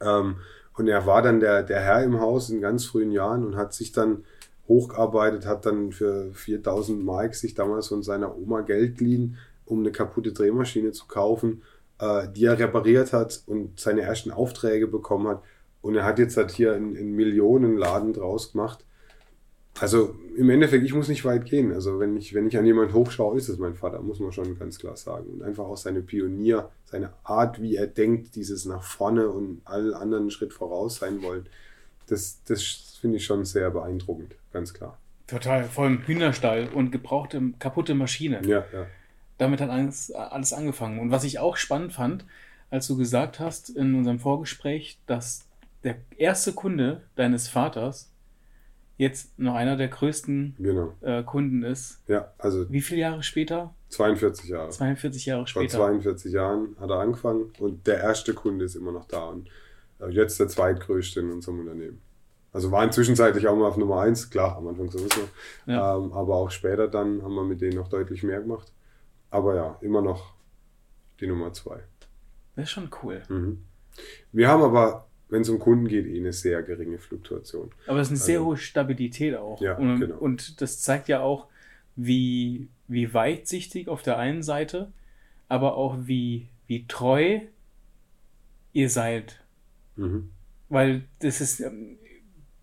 Ähm, 0.00 0.36
und 0.74 0.88
er 0.88 1.06
war 1.06 1.22
dann 1.22 1.40
der, 1.40 1.62
der 1.62 1.80
Herr 1.80 2.02
im 2.02 2.20
Haus 2.20 2.50
in 2.50 2.60
ganz 2.60 2.86
frühen 2.86 3.10
Jahren 3.12 3.44
und 3.44 3.56
hat 3.56 3.74
sich 3.74 3.92
dann 3.92 4.24
hochgearbeitet, 4.70 5.44
hat 5.44 5.66
dann 5.66 5.92
für 5.92 6.32
4000 6.32 7.04
Mark 7.04 7.34
sich 7.34 7.54
damals 7.54 7.88
von 7.88 8.02
seiner 8.02 8.34
Oma 8.38 8.62
Geld 8.62 8.96
geliehen, 8.96 9.36
um 9.66 9.80
eine 9.80 9.92
kaputte 9.92 10.32
Drehmaschine 10.32 10.92
zu 10.92 11.06
kaufen 11.06 11.60
äh, 12.00 12.28
die 12.34 12.46
er 12.46 12.58
repariert 12.58 13.12
hat 13.12 13.42
und 13.46 13.78
seine 13.78 14.02
ersten 14.02 14.30
Aufträge 14.30 14.86
bekommen 14.86 15.28
hat. 15.28 15.42
Und 15.82 15.94
er 15.94 16.04
hat 16.04 16.18
jetzt 16.18 16.36
halt 16.36 16.50
hier 16.50 16.74
einen, 16.74 16.96
einen 16.96 17.14
Millionenladen 17.14 18.12
draus 18.12 18.52
gemacht. 18.52 18.84
Also 19.78 20.14
im 20.36 20.50
Endeffekt, 20.50 20.84
ich 20.84 20.94
muss 20.94 21.08
nicht 21.08 21.24
weit 21.24 21.46
gehen. 21.46 21.72
Also 21.72 22.00
wenn 22.00 22.16
ich, 22.16 22.34
wenn 22.34 22.46
ich 22.48 22.58
an 22.58 22.66
jemanden 22.66 22.92
hochschaue, 22.92 23.36
ist 23.36 23.48
es 23.48 23.58
mein 23.58 23.74
Vater, 23.74 24.02
muss 24.02 24.20
man 24.20 24.32
schon 24.32 24.58
ganz 24.58 24.78
klar 24.78 24.96
sagen. 24.96 25.26
Und 25.32 25.42
einfach 25.42 25.64
auch 25.64 25.76
seine 25.76 26.02
Pionier, 26.02 26.70
seine 26.84 27.12
Art, 27.22 27.62
wie 27.62 27.76
er 27.76 27.86
denkt, 27.86 28.34
dieses 28.34 28.64
nach 28.66 28.82
vorne 28.82 29.28
und 29.28 29.62
allen 29.64 29.94
anderen 29.94 30.30
Schritt 30.30 30.52
voraus 30.52 30.96
sein 30.96 31.22
wollen, 31.22 31.46
das, 32.10 32.42
das 32.44 32.62
finde 33.00 33.16
ich 33.18 33.24
schon 33.24 33.44
sehr 33.44 33.70
beeindruckend, 33.70 34.34
ganz 34.52 34.72
klar. 34.74 34.98
Total, 35.26 35.64
vor 35.64 35.84
allem 35.84 36.02
Hühnerstall 36.06 36.68
und 36.74 36.90
gebrauchte, 36.90 37.40
kaputte 37.58 37.94
Maschine. 37.94 38.42
Ja, 38.44 38.64
ja. 38.72 38.86
Damit 39.38 39.60
hat 39.60 39.70
alles, 39.70 40.10
alles 40.12 40.52
angefangen. 40.52 40.98
Und 40.98 41.10
was 41.10 41.24
ich 41.24 41.38
auch 41.38 41.56
spannend 41.56 41.92
fand, 41.92 42.24
als 42.70 42.86
du 42.88 42.96
gesagt 42.96 43.40
hast 43.40 43.70
in 43.70 43.94
unserem 43.94 44.18
Vorgespräch, 44.18 44.98
dass 45.06 45.46
der 45.84 45.96
erste 46.18 46.52
Kunde 46.52 47.02
deines 47.16 47.48
Vaters 47.48 48.10
jetzt 48.98 49.38
noch 49.38 49.54
einer 49.54 49.76
der 49.76 49.88
größten 49.88 50.56
Genau. 50.58 50.92
äh, 51.00 51.22
Kunden 51.22 51.62
ist. 51.62 52.02
Ja, 52.06 52.32
also 52.36 52.70
Wie 52.70 52.82
viele 52.82 53.00
Jahre 53.00 53.22
später? 53.22 53.74
42 53.88 54.50
Jahre. 54.50 54.68
42 54.70 55.24
Jahre 55.26 55.40
Vor 55.40 55.46
später. 55.62 55.78
42 55.78 56.32
Jahren 56.32 56.76
hat 56.78 56.90
er 56.90 56.98
angefangen 56.98 57.50
und 57.60 57.86
der 57.86 57.98
erste 58.00 58.34
Kunde 58.34 58.66
ist 58.66 58.74
immer 58.74 58.92
noch 58.92 59.06
da 59.06 59.24
und 59.24 59.48
jetzt 60.08 60.40
der 60.40 60.48
zweitgrößte 60.48 61.20
in 61.20 61.30
unserem 61.30 61.60
Unternehmen. 61.60 62.00
Also 62.52 62.72
waren 62.72 62.90
zwischenzeitlich 62.90 63.46
auch 63.46 63.56
mal 63.56 63.66
auf 63.68 63.76
Nummer 63.76 64.00
1, 64.00 64.30
klar, 64.30 64.56
am 64.56 64.66
Anfang 64.68 64.90
sowieso. 64.90 65.20
Ja. 65.66 65.96
Ähm, 65.96 66.12
aber 66.12 66.34
auch 66.36 66.50
später 66.50 66.88
dann 66.88 67.22
haben 67.22 67.34
wir 67.34 67.44
mit 67.44 67.60
denen 67.60 67.76
noch 67.76 67.88
deutlich 67.88 68.22
mehr 68.22 68.40
gemacht. 68.40 68.72
Aber 69.30 69.54
ja, 69.54 69.78
immer 69.82 70.02
noch 70.02 70.34
die 71.20 71.28
Nummer 71.28 71.52
2. 71.52 71.78
Das 72.56 72.64
ist 72.64 72.70
schon 72.72 72.90
cool. 73.02 73.22
Mhm. 73.28 73.62
Wir 74.32 74.48
haben 74.48 74.62
aber, 74.62 75.06
wenn 75.28 75.42
es 75.42 75.48
um 75.48 75.60
Kunden 75.60 75.86
geht, 75.86 76.06
eh 76.06 76.18
eine 76.18 76.32
sehr 76.32 76.62
geringe 76.64 76.98
Fluktuation. 76.98 77.70
Aber 77.86 78.00
es 78.00 78.08
ist 78.08 78.12
eine 78.12 78.18
sehr 78.18 78.38
Also- 78.38 78.46
hohe 78.48 78.56
Stabilität 78.56 79.36
auch. 79.36 79.60
Ja, 79.60 79.76
und, 79.76 80.00
genau. 80.00 80.16
und 80.18 80.60
das 80.60 80.80
zeigt 80.80 81.06
ja 81.08 81.20
auch, 81.20 81.46
wie, 81.94 82.68
wie 82.88 83.12
weitsichtig 83.14 83.88
auf 83.88 84.02
der 84.02 84.18
einen 84.18 84.42
Seite, 84.42 84.90
aber 85.48 85.76
auch 85.76 85.96
wie, 86.00 86.48
wie 86.66 86.86
treu 86.86 87.40
ihr 88.72 88.88
seid. 88.90 89.40
Mhm. 90.00 90.30
Weil 90.68 91.02
das 91.20 91.40
ist 91.40 91.60
ähm, 91.60 91.98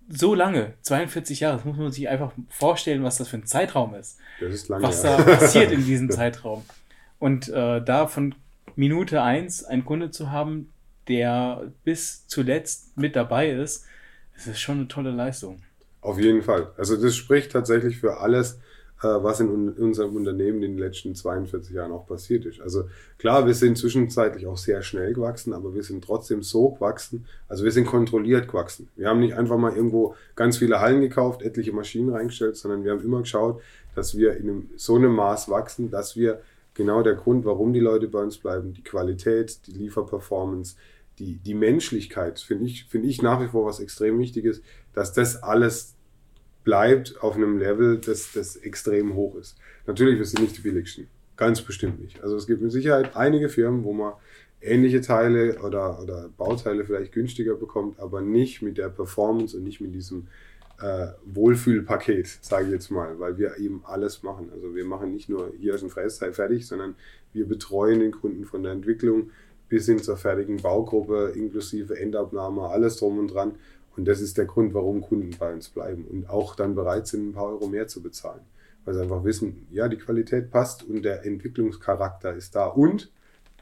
so 0.09 0.33
lange, 0.33 0.73
42 0.81 1.41
Jahre, 1.41 1.57
das 1.57 1.65
muss 1.65 1.77
man 1.77 1.91
sich 1.91 2.07
einfach 2.07 2.31
vorstellen, 2.49 3.03
was 3.03 3.17
das 3.17 3.27
für 3.27 3.37
ein 3.37 3.45
Zeitraum 3.45 3.95
ist. 3.95 4.17
Das 4.39 4.53
ist 4.53 4.69
lange. 4.69 4.83
Was 4.83 5.01
da 5.01 5.17
passiert 5.17 5.71
in 5.71 5.85
diesem 5.85 6.09
Zeitraum. 6.11 6.63
Und 7.19 7.49
äh, 7.49 7.83
da 7.83 8.07
von 8.07 8.35
Minute 8.75 9.21
eins 9.21 9.63
einen 9.63 9.85
Kunde 9.85 10.11
zu 10.11 10.31
haben, 10.31 10.69
der 11.07 11.71
bis 11.83 12.27
zuletzt 12.27 12.97
mit 12.97 13.15
dabei 13.15 13.49
ist, 13.49 13.85
das 14.35 14.47
ist 14.47 14.59
schon 14.59 14.77
eine 14.77 14.87
tolle 14.87 15.11
Leistung. 15.11 15.61
Auf 16.01 16.19
jeden 16.19 16.43
Fall. 16.43 16.71
Also 16.77 16.95
das 16.95 17.15
spricht 17.15 17.51
tatsächlich 17.51 17.97
für 17.97 18.19
alles, 18.19 18.59
was 19.01 19.39
in 19.39 19.49
un 19.49 19.69
unserem 19.69 20.15
Unternehmen 20.15 20.63
in 20.63 20.73
den 20.73 20.79
letzten 20.79 21.13
42 21.13 21.75
Jahren 21.75 21.91
auch 21.91 22.07
passiert 22.07 22.45
ist. 22.45 22.61
Also 22.61 22.85
klar, 23.17 23.45
wir 23.45 23.53
sind 23.53 23.77
zwischenzeitlich 23.77 24.47
auch 24.47 24.57
sehr 24.57 24.81
schnell 24.81 25.13
gewachsen, 25.13 25.53
aber 25.53 25.75
wir 25.75 25.83
sind 25.83 26.03
trotzdem 26.03 26.41
so 26.41 26.71
gewachsen. 26.71 27.25
Also 27.47 27.63
wir 27.63 27.71
sind 27.71 27.85
kontrolliert 27.85 28.47
gewachsen. 28.47 28.89
Wir 28.95 29.09
haben 29.09 29.19
nicht 29.19 29.35
einfach 29.35 29.57
mal 29.57 29.75
irgendwo 29.75 30.15
ganz 30.35 30.57
viele 30.57 30.79
Hallen 30.79 31.01
gekauft, 31.01 31.41
etliche 31.41 31.73
Maschinen 31.73 32.09
reingestellt, 32.09 32.57
sondern 32.57 32.83
wir 32.83 32.91
haben 32.91 33.03
immer 33.03 33.21
geschaut, 33.21 33.61
dass 33.95 34.17
wir 34.17 34.35
in 34.37 34.49
einem, 34.49 34.69
so 34.75 34.95
einem 34.95 35.13
Maß 35.13 35.49
wachsen, 35.49 35.91
dass 35.91 36.15
wir 36.15 36.41
genau 36.73 37.01
der 37.01 37.15
Grund, 37.15 37.45
warum 37.45 37.73
die 37.73 37.79
Leute 37.79 38.07
bei 38.07 38.21
uns 38.21 38.37
bleiben, 38.37 38.73
die 38.73 38.83
Qualität, 38.83 39.65
die 39.67 39.71
Lieferperformance, 39.71 40.75
die, 41.19 41.37
die 41.37 41.55
Menschlichkeit, 41.55 42.39
finde 42.39 42.65
ich, 42.65 42.85
finde 42.85 43.07
ich 43.07 43.21
nach 43.21 43.41
wie 43.41 43.47
vor 43.47 43.65
was 43.65 43.79
extrem 43.79 44.19
Wichtiges, 44.19 44.61
dass 44.93 45.13
das 45.13 45.41
alles 45.41 45.96
bleibt 46.67 47.23
auf 47.23 47.37
einem 47.37 47.57
Level, 47.57 47.97
das, 47.97 48.33
das 48.33 48.57
extrem 48.57 49.15
hoch 49.15 49.35
ist. 49.35 49.55
Natürlich, 49.85 50.17
wir 50.17 50.25
sind 50.25 50.41
nicht 50.41 50.57
die 50.57 50.61
billigsten. 50.61 51.07
Ganz 51.37 51.61
bestimmt 51.61 52.01
nicht. 52.01 52.21
Also 52.21 52.35
es 52.35 52.45
gibt 52.45 52.61
mit 52.61 52.73
Sicherheit 52.73 53.15
einige 53.15 53.47
Firmen, 53.47 53.85
wo 53.85 53.93
man 53.93 54.15
ähnliche 54.59 54.99
Teile 54.99 55.61
oder, 55.61 56.01
oder 56.01 56.29
Bauteile 56.35 56.83
vielleicht 56.83 57.13
günstiger 57.13 57.55
bekommt, 57.55 58.01
aber 58.01 58.19
nicht 58.19 58.61
mit 58.61 58.77
der 58.77 58.89
Performance 58.89 59.55
und 59.55 59.63
nicht 59.63 59.79
mit 59.79 59.95
diesem 59.95 60.27
äh, 60.81 61.07
Wohlfühlpaket, 61.23 62.27
sage 62.41 62.65
ich 62.65 62.73
jetzt 62.73 62.91
mal, 62.91 63.17
weil 63.17 63.37
wir 63.37 63.57
eben 63.59 63.81
alles 63.85 64.21
machen. 64.23 64.49
Also 64.53 64.75
wir 64.75 64.83
machen 64.83 65.13
nicht 65.13 65.29
nur 65.29 65.53
hier 65.57 65.73
ist 65.73 65.83
ein 65.83 65.89
Frästeil 65.89 66.33
fertig, 66.33 66.67
sondern 66.67 66.95
wir 67.31 67.47
betreuen 67.47 68.01
den 68.01 68.11
Kunden 68.11 68.43
von 68.43 68.63
der 68.63 68.73
Entwicklung 68.73 69.31
bis 69.69 69.85
hin 69.85 69.99
zur 69.99 70.17
fertigen 70.17 70.57
Baugruppe, 70.57 71.31
inklusive 71.33 71.97
Endabnahme, 71.97 72.63
alles 72.63 72.97
drum 72.97 73.19
und 73.19 73.33
dran. 73.33 73.53
Und 73.97 74.05
das 74.05 74.21
ist 74.21 74.37
der 74.37 74.45
Grund, 74.45 74.75
warum 74.75 75.01
Kunden 75.01 75.35
bei 75.37 75.51
uns 75.51 75.69
bleiben 75.69 76.05
und 76.05 76.29
auch 76.29 76.55
dann 76.55 76.75
bereit 76.75 77.07
sind, 77.07 77.29
ein 77.29 77.33
paar 77.33 77.47
Euro 77.47 77.67
mehr 77.67 77.87
zu 77.87 78.01
bezahlen. 78.01 78.41
Weil 78.85 78.93
sie 78.93 79.01
einfach 79.01 79.23
wissen, 79.23 79.67
ja, 79.71 79.87
die 79.87 79.97
Qualität 79.97 80.51
passt 80.51 80.83
und 80.83 81.03
der 81.03 81.25
Entwicklungscharakter 81.25 82.33
ist 82.33 82.55
da. 82.55 82.67
Und 82.67 83.11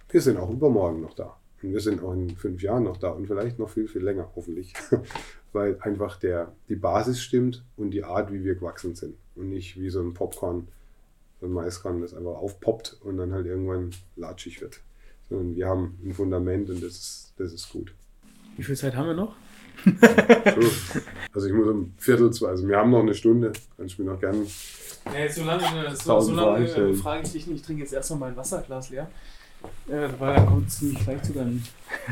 wir 0.10 0.22
sind 0.22 0.38
auch 0.38 0.52
übermorgen 0.52 1.02
noch 1.02 1.14
da. 1.14 1.38
Und 1.64 1.72
wir 1.72 1.80
sind 1.80 2.04
auch 2.04 2.14
in 2.14 2.36
fünf 2.36 2.62
Jahren 2.62 2.84
noch 2.84 2.98
da 2.98 3.10
und 3.10 3.28
vielleicht 3.28 3.58
noch 3.58 3.70
viel, 3.70 3.88
viel 3.88 4.04
länger, 4.04 4.30
hoffentlich. 4.36 4.74
Weil 5.54 5.78
einfach 5.80 6.20
der, 6.20 6.52
die 6.68 6.76
Basis 6.76 7.22
stimmt 7.22 7.64
und 7.78 7.92
die 7.92 8.04
Art, 8.04 8.32
wie 8.32 8.44
wir 8.44 8.56
gewachsen 8.56 8.94
sind. 8.94 9.16
Und 9.36 9.50
nicht 9.50 9.80
wie 9.80 9.90
so 9.90 10.02
ein 10.02 10.14
Popcorn, 10.14 10.68
so 11.40 11.48
ein 11.48 11.54
Maiskorn, 11.54 12.02
das 12.02 12.14
einfach 12.14 12.36
aufpoppt 12.36 12.98
und 13.02 13.18
dann 13.18 13.32
halt 13.32 13.46
irgendwann 13.46 13.92
latschig 14.18 14.62
wird. 14.62 14.82
Sondern 15.30 15.56
wir 15.56 15.68
haben 15.68 15.98
ein 16.04 16.14
Fundament 16.14 16.70
und 16.70 16.84
das 16.84 16.92
ist, 16.92 17.34
das 17.38 17.54
ist 17.54 17.72
gut. 17.72 17.96
Wie 18.58 18.64
viel 18.64 18.76
Zeit 18.76 18.96
haben 18.96 19.08
wir 19.08 19.16
noch? 19.16 19.36
So. 19.84 20.70
Also 21.34 21.48
ich 21.48 21.54
muss 21.54 21.68
um 21.68 21.94
Viertel 21.98 22.32
zwei, 22.32 22.48
also 22.50 22.68
wir 22.68 22.78
haben 22.78 22.92
noch 22.92 23.02
eine 23.02 23.14
Stunde, 23.14 23.52
kannst 23.78 23.98
du 23.98 24.04
mir 24.04 24.12
noch 24.12 24.20
gerne. 24.20 24.40
Ja, 25.14 25.32
so 25.32 25.44
lange, 25.44 25.62
so, 25.96 26.20
so 26.20 26.34
lange 26.34 26.68
Fragen 26.68 26.92
äh, 26.92 26.96
frage 26.96 27.22
ich 27.26 27.32
dich 27.34 27.48
nicht. 27.48 27.60
Ich 27.60 27.66
trinke 27.66 27.84
jetzt 27.84 27.94
erstmal 27.94 28.20
mein 28.20 28.38
Wasserglas 28.38 28.90
leer. 28.90 29.08
Äh, 29.88 30.08
weil 30.20 30.36
dann 30.36 30.46
kommt 30.46 30.68
es 30.68 30.78
ziemlich 30.80 31.04
gleich 31.04 31.22
zu 31.24 31.34
deinem. 31.34 31.62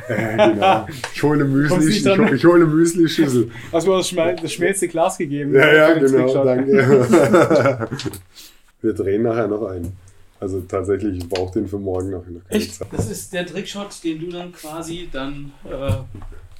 Äh, 0.07 0.53
genau. 0.53 0.88
Ich 1.14 1.22
hole 1.24 1.36
eine 1.36 1.45
Müsli, 1.45 1.78
nicht 1.86 2.05
ich, 2.05 2.18
hole- 2.18 2.36
ich 2.36 2.45
hole 2.45 2.55
eine 2.55 2.66
Müsli-Schüssel. 2.66 3.51
Hast 3.72 3.88
mir 3.88 3.97
das, 3.97 4.09
schmal, 4.09 4.36
das 4.36 4.51
schmelzte 4.53 4.88
Glas 4.88 5.18
gegeben? 5.18 5.53
Ja, 5.53 5.72
ja, 5.74 5.93
genau, 5.93 6.43
danke. 6.43 7.88
Wir 8.82 8.93
drehen 8.93 9.24
nachher 9.24 9.47
noch 9.47 9.64
einen. 9.68 9.95
Also 10.39 10.61
tatsächlich, 10.61 11.20
ich 11.20 11.30
brauche 11.30 11.53
den 11.53 11.68
für 11.68 11.80
morgen 11.80 12.09
noch. 12.11 12.24
Echt? 12.49 12.76
Zeit. 12.76 12.88
Das 12.91 13.09
ist 13.09 13.32
der 13.32 13.45
Trickshot, 13.45 14.03
den 14.03 14.20
du 14.20 14.30
dann 14.30 14.51
quasi 14.51 15.07
dann 15.11 15.51
äh, 15.64 15.93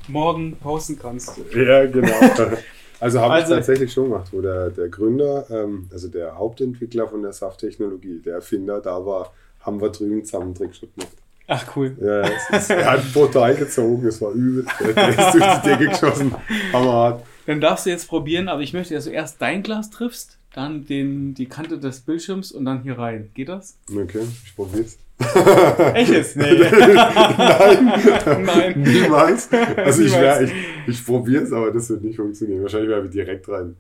morgen 0.08 0.56
posten 0.58 0.98
kannst. 1.00 1.38
Ja, 1.56 1.86
genau. 1.86 2.12
Also 3.00 3.20
habe 3.20 3.34
Also- 3.34 3.52
ich 3.52 3.58
tatsächlich 3.58 3.92
schon 3.92 4.06
gemacht, 4.06 4.30
wo 4.32 4.40
der, 4.40 4.70
der 4.70 4.88
Gründer, 4.88 5.46
ähm, 5.50 5.90
also 5.92 6.08
der 6.08 6.38
Hauptentwickler 6.38 7.06
von 7.06 7.22
der 7.22 7.34
Safttechnologie, 7.34 8.22
der 8.24 8.36
Erfinder, 8.36 8.80
da 8.80 9.06
war, 9.06 9.34
haben 9.60 9.82
wir 9.82 9.90
drüben 9.90 10.24
zusammen 10.24 10.46
einen 10.46 10.56
Trickshot 10.56 10.96
gemacht. 10.96 11.12
Ach 11.48 11.76
cool. 11.76 11.98
Ja, 12.00 12.22
es 12.22 12.50
ist, 12.62 12.70
er 12.70 12.92
hat 12.94 13.14
brutal 13.14 13.56
gezogen, 13.56 14.08
es 14.08 14.22
war 14.22 14.32
übel. 14.32 14.66
Der 14.96 15.10
ist 15.10 15.34
durch 15.34 15.44
die 15.62 15.68
Decke 15.68 15.88
geschossen. 15.90 16.34
Hammerhart. 16.72 17.26
Dann 17.46 17.60
darfst 17.60 17.86
du 17.86 17.90
jetzt 17.90 18.08
probieren, 18.08 18.48
aber 18.48 18.62
ich 18.62 18.72
möchte, 18.72 18.94
dass 18.94 19.04
du 19.04 19.10
erst 19.12 19.42
dein 19.42 19.64
Glas 19.64 19.90
triffst, 19.90 20.38
dann 20.54 20.86
den, 20.86 21.34
die 21.34 21.48
Kante 21.48 21.78
des 21.80 22.02
Bildschirms 22.02 22.52
und 22.52 22.66
dann 22.66 22.84
hier 22.84 22.98
rein. 22.98 23.32
Geht 23.34 23.50
das? 23.50 23.78
Okay, 23.92 24.22
ich 24.46 24.56
probier's. 24.56 24.98
Echtes? 25.94 26.36
Nee. 26.36 26.54
Nein, 27.38 28.44
Nein. 28.46 28.74
niemals. 28.82 29.50
Also 29.78 30.04
ich, 30.04 30.12
wär, 30.14 30.42
ich, 30.42 30.52
ich 30.88 31.06
probiere 31.06 31.44
es, 31.44 31.52
aber 31.54 31.72
das 31.72 31.90
wird 31.90 32.04
nicht 32.04 32.18
funktionieren. 32.18 32.62
Wahrscheinlich 32.64 32.90
werfe 32.90 33.06
ich 33.06 33.12
direkt 33.12 33.48
rein. 33.50 33.76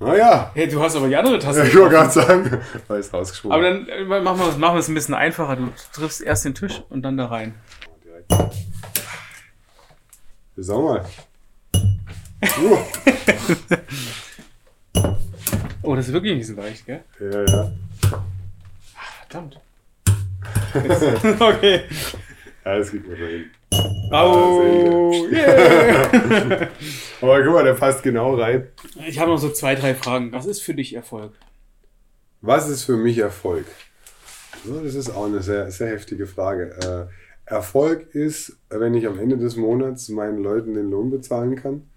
Naja, 0.00 0.50
Hey, 0.54 0.66
du 0.66 0.80
hast 0.82 0.96
aber 0.96 1.08
die 1.08 1.16
andere 1.16 1.38
Taste. 1.38 1.62
ich 1.66 1.76
wollte 1.76 1.94
gerade 1.94 2.10
sagen, 2.10 2.58
weil 2.88 3.00
es 3.00 3.12
rausgesprungen. 3.12 3.54
aber 3.54 3.70
dann 3.70 3.86
äh, 3.88 4.04
machen 4.20 4.38
wir, 4.40 4.58
machen 4.58 4.74
wir 4.76 4.80
es 4.80 4.88
ein 4.88 4.94
bisschen 4.94 5.14
einfacher. 5.14 5.56
Du 5.56 5.68
triffst 5.92 6.22
erst 6.22 6.46
den 6.46 6.54
Tisch 6.54 6.82
und 6.88 7.02
dann 7.02 7.18
da 7.18 7.26
rein. 7.26 7.54
direkt. 8.02 8.32
Sag 10.56 10.78
mal. 10.78 11.04
Uh, 12.42 12.78
Oh, 15.82 15.96
das 15.96 16.06
ist 16.06 16.12
wirklich 16.12 16.36
nicht 16.36 16.46
so 16.46 16.54
leicht, 16.54 16.86
gell? 16.86 17.00
ja, 17.18 17.44
ja. 17.44 17.72
Verdammt. 19.28 19.58
okay. 21.40 21.80
Ja, 22.64 22.78
das 22.78 22.92
geht 22.92 23.08
mir 23.08 23.16
schon 23.16 23.26
hin. 23.26 23.50
Au, 24.12 25.12
sehr 25.30 25.32
yeah. 25.32 26.68
Aber 27.20 27.42
guck 27.42 27.54
mal, 27.54 27.64
der 27.64 27.74
passt 27.74 28.02
genau 28.02 28.34
rein. 28.34 28.68
Ich 29.06 29.18
habe 29.18 29.30
noch 29.30 29.38
so 29.38 29.50
zwei, 29.50 29.74
drei 29.74 29.94
Fragen. 29.94 30.32
Was 30.32 30.46
ist 30.46 30.60
für 30.62 30.74
dich 30.74 30.94
Erfolg? 30.94 31.32
Was 32.40 32.68
ist 32.68 32.84
für 32.84 32.96
mich 32.96 33.18
Erfolg? 33.18 33.66
So, 34.64 34.80
das 34.84 34.94
ist 34.94 35.10
auch 35.10 35.26
eine 35.26 35.42
sehr, 35.42 35.70
sehr 35.70 35.88
heftige 35.88 36.26
Frage. 36.26 37.08
Äh, 37.48 37.52
Erfolg 37.52 38.14
ist, 38.14 38.58
wenn 38.68 38.94
ich 38.94 39.06
am 39.06 39.18
Ende 39.18 39.38
des 39.38 39.56
Monats 39.56 40.08
meinen 40.08 40.38
Leuten 40.38 40.74
den 40.74 40.90
Lohn 40.90 41.10
bezahlen 41.10 41.56
kann 41.56 41.89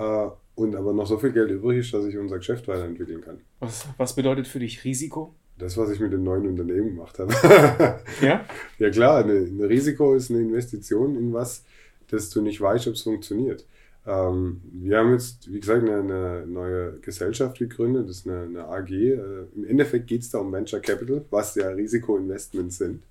äh, 0.00 0.30
und 0.54 0.74
aber 0.74 0.92
noch 0.92 1.06
so 1.06 1.18
viel 1.18 1.32
Geld 1.32 1.50
übrig 1.50 1.78
ist, 1.78 1.94
dass 1.94 2.04
ich 2.04 2.16
unser 2.16 2.38
Geschäft 2.38 2.66
weiterentwickeln 2.68 3.20
kann. 3.20 3.40
Was, 3.60 3.86
was 3.96 4.14
bedeutet 4.14 4.46
für 4.46 4.58
dich 4.58 4.84
Risiko? 4.84 5.34
Das, 5.58 5.76
was 5.76 5.90
ich 5.90 6.00
mit 6.00 6.12
dem 6.12 6.24
neuen 6.24 6.46
Unternehmen 6.46 6.96
gemacht 6.96 7.18
habe. 7.18 7.32
Ja? 8.22 8.44
ja 8.78 8.90
klar, 8.90 9.24
ein 9.24 9.60
Risiko 9.60 10.14
ist 10.14 10.30
eine 10.30 10.40
Investition 10.40 11.16
in 11.16 11.32
was, 11.32 11.64
das 12.08 12.30
du 12.30 12.40
nicht 12.40 12.60
weißt, 12.60 12.88
ob 12.88 12.94
es 12.94 13.02
funktioniert. 13.02 13.66
Ähm, 14.06 14.62
wir 14.72 14.98
haben 14.98 15.12
jetzt, 15.12 15.52
wie 15.52 15.60
gesagt, 15.60 15.82
eine, 15.82 15.98
eine, 15.98 16.46
neue 16.46 16.92
Gesellschaft 17.00 17.58
gegründet, 17.58 18.08
das 18.08 18.18
ist 18.18 18.28
eine, 18.28 18.42
eine 18.42 18.64
AG. 18.66 18.90
Äh, 18.90 19.18
Im 19.54 19.64
Endeffekt 19.66 20.06
geht 20.06 20.22
es 20.22 20.30
da 20.30 20.38
um 20.38 20.50
Venture 20.50 20.80
Capital, 20.80 21.24
was 21.30 21.54
ja 21.54 21.68
Risikoinvestments 21.68 22.78
sind. 22.78 23.02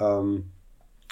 Ähm, 0.00 0.44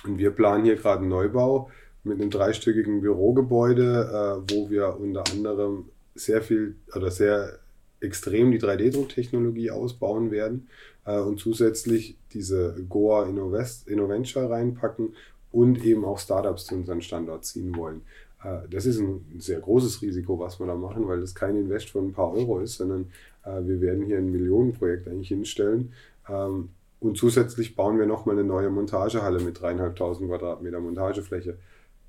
und 0.04 0.18
wir 0.18 0.30
planen 0.30 0.64
hier 0.64 0.76
gerade 0.76 1.00
einen 1.00 1.10
Neubau 1.10 1.70
mit 2.04 2.20
einem 2.20 2.30
dreistöckigen 2.30 3.00
Bürogebäude, 3.00 4.42
äh, 4.46 4.54
wo 4.54 4.70
wir 4.70 4.98
unter 4.98 5.24
anderem 5.30 5.86
sehr 6.14 6.42
viel 6.42 6.76
oder 6.94 7.10
sehr 7.10 7.58
extrem 8.00 8.50
die 8.50 8.60
3D-Drucktechnologie 8.60 9.70
ausbauen 9.70 10.30
werden 10.30 10.68
äh, 11.04 11.18
und 11.18 11.38
zusätzlich 11.38 12.16
diese 12.32 12.74
Goa 12.88 13.26
Innovest, 13.26 13.88
Innoventure 13.88 14.50
reinpacken 14.50 15.14
und 15.52 15.84
eben 15.84 16.04
auch 16.04 16.18
Startups 16.18 16.66
zu 16.66 16.74
unseren 16.74 17.02
Standort 17.02 17.44
ziehen 17.44 17.76
wollen. 17.76 18.02
Äh, 18.42 18.68
das 18.70 18.86
ist 18.86 19.00
ein 19.00 19.24
sehr 19.38 19.60
großes 19.60 20.02
Risiko, 20.02 20.38
was 20.38 20.58
wir 20.58 20.66
da 20.66 20.74
machen, 20.74 21.06
weil 21.06 21.20
das 21.20 21.34
kein 21.34 21.56
Invest 21.56 21.90
von 21.90 22.08
ein 22.08 22.12
paar 22.12 22.32
Euro 22.32 22.60
ist, 22.60 22.76
sondern 22.76 23.10
äh, 23.44 23.60
wir 23.62 23.80
werden 23.80 24.04
hier 24.04 24.18
ein 24.18 24.30
Millionenprojekt 24.30 25.08
eigentlich 25.08 25.28
hinstellen. 25.28 25.92
Ähm, 26.28 26.70
und 27.00 27.16
zusätzlich 27.16 27.76
bauen 27.76 27.98
wir 27.98 28.06
nochmal 28.06 28.38
eine 28.38 28.46
neue 28.46 28.70
Montagehalle 28.70 29.40
mit 29.40 29.60
dreieinhalbtausend 29.60 30.28
Quadratmeter 30.28 30.80
Montagefläche, 30.80 31.56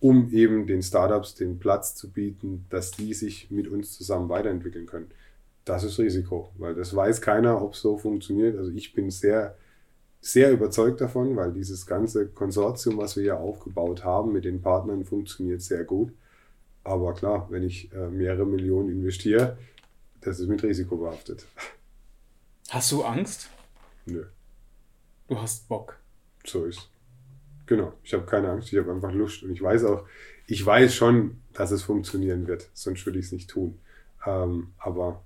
um 0.01 0.29
eben 0.31 0.67
den 0.67 0.81
Startups 0.81 1.35
den 1.35 1.59
Platz 1.59 1.95
zu 1.95 2.11
bieten, 2.11 2.65
dass 2.69 2.91
die 2.91 3.13
sich 3.13 3.49
mit 3.49 3.69
uns 3.69 3.93
zusammen 3.93 4.27
weiterentwickeln 4.27 4.87
können. 4.87 5.11
Das 5.63 5.83
ist 5.83 5.97
Risiko, 5.99 6.51
weil 6.57 6.75
das 6.75 6.93
weiß 6.93 7.21
keiner, 7.21 7.61
ob 7.61 7.73
es 7.73 7.81
so 7.81 7.97
funktioniert. 7.97 8.57
Also 8.57 8.71
ich 8.71 8.93
bin 8.93 9.09
sehr 9.09 9.55
sehr 10.21 10.51
überzeugt 10.51 11.01
davon, 11.01 11.35
weil 11.35 11.51
dieses 11.51 11.87
ganze 11.87 12.27
Konsortium, 12.27 12.97
was 12.97 13.15
wir 13.15 13.23
hier 13.23 13.39
aufgebaut 13.39 14.03
haben 14.03 14.31
mit 14.31 14.45
den 14.45 14.61
Partnern, 14.61 15.03
funktioniert 15.03 15.61
sehr 15.61 15.83
gut. 15.83 16.13
Aber 16.83 17.13
klar, 17.13 17.47
wenn 17.49 17.63
ich 17.63 17.91
äh, 17.91 18.07
mehrere 18.07 18.45
Millionen 18.45 18.89
investiere, 18.89 19.57
das 20.21 20.39
ist 20.39 20.47
mit 20.47 20.61
Risiko 20.63 20.97
behaftet. 20.97 21.47
Hast 22.69 22.91
du 22.91 23.03
Angst? 23.03 23.49
Nö. 24.05 24.25
Du 25.27 25.41
hast 25.41 25.67
Bock. 25.67 25.99
So 26.45 26.65
ist. 26.65 26.89
Genau. 27.71 27.93
Ich 28.03 28.13
habe 28.13 28.25
keine 28.25 28.49
Angst, 28.49 28.73
ich 28.73 28.77
habe 28.77 28.91
einfach 28.91 29.13
Lust. 29.13 29.43
Und 29.43 29.51
ich 29.53 29.61
weiß 29.61 29.85
auch, 29.85 30.05
ich 30.45 30.65
weiß 30.65 30.93
schon, 30.93 31.37
dass 31.53 31.71
es 31.71 31.83
funktionieren 31.83 32.45
wird. 32.45 32.69
Sonst 32.73 33.05
würde 33.05 33.17
ich 33.17 33.27
es 33.27 33.31
nicht 33.31 33.49
tun. 33.49 33.79
Ähm, 34.27 34.73
aber 34.77 35.23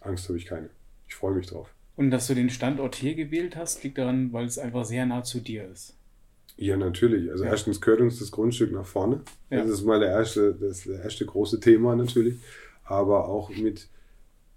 Angst 0.00 0.28
habe 0.28 0.38
ich 0.38 0.46
keine. 0.46 0.70
Ich 1.08 1.16
freue 1.16 1.34
mich 1.34 1.48
drauf. 1.48 1.74
Und 1.96 2.12
dass 2.12 2.28
du 2.28 2.36
den 2.36 2.48
Standort 2.48 2.94
hier 2.94 3.16
gewählt 3.16 3.56
hast, 3.56 3.82
liegt 3.82 3.98
daran, 3.98 4.32
weil 4.32 4.44
es 4.44 4.56
einfach 4.56 4.84
sehr 4.84 5.04
nah 5.04 5.24
zu 5.24 5.40
dir 5.40 5.68
ist. 5.68 5.96
Ja, 6.56 6.76
natürlich. 6.76 7.28
Also 7.28 7.42
ja. 7.42 7.50
erstens 7.50 7.80
gehört 7.80 8.02
uns 8.02 8.20
das 8.20 8.30
Grundstück 8.30 8.70
nach 8.70 8.86
vorne. 8.86 9.22
Ja. 9.50 9.62
Das 9.62 9.70
ist 9.70 9.82
mal 9.82 9.98
der 9.98 10.10
erste, 10.10 10.54
das 10.54 10.86
erste 10.86 11.26
große 11.26 11.58
Thema 11.58 11.96
natürlich. 11.96 12.36
Aber 12.84 13.28
auch 13.28 13.50
mit, 13.50 13.88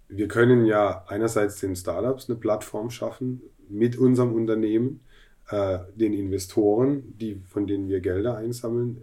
wir 0.06 0.28
können 0.28 0.66
ja 0.66 1.04
einerseits 1.08 1.58
den 1.58 1.74
Startups 1.74 2.30
eine 2.30 2.38
Plattform 2.38 2.90
schaffen 2.90 3.42
mit 3.68 3.98
unserem 3.98 4.34
Unternehmen, 4.34 5.00
äh, 5.50 5.78
den 5.94 6.12
Investoren, 6.12 7.14
die, 7.18 7.40
von 7.48 7.66
denen 7.66 7.88
wir 7.88 8.00
Gelder 8.00 8.36
einsammeln, 8.36 9.02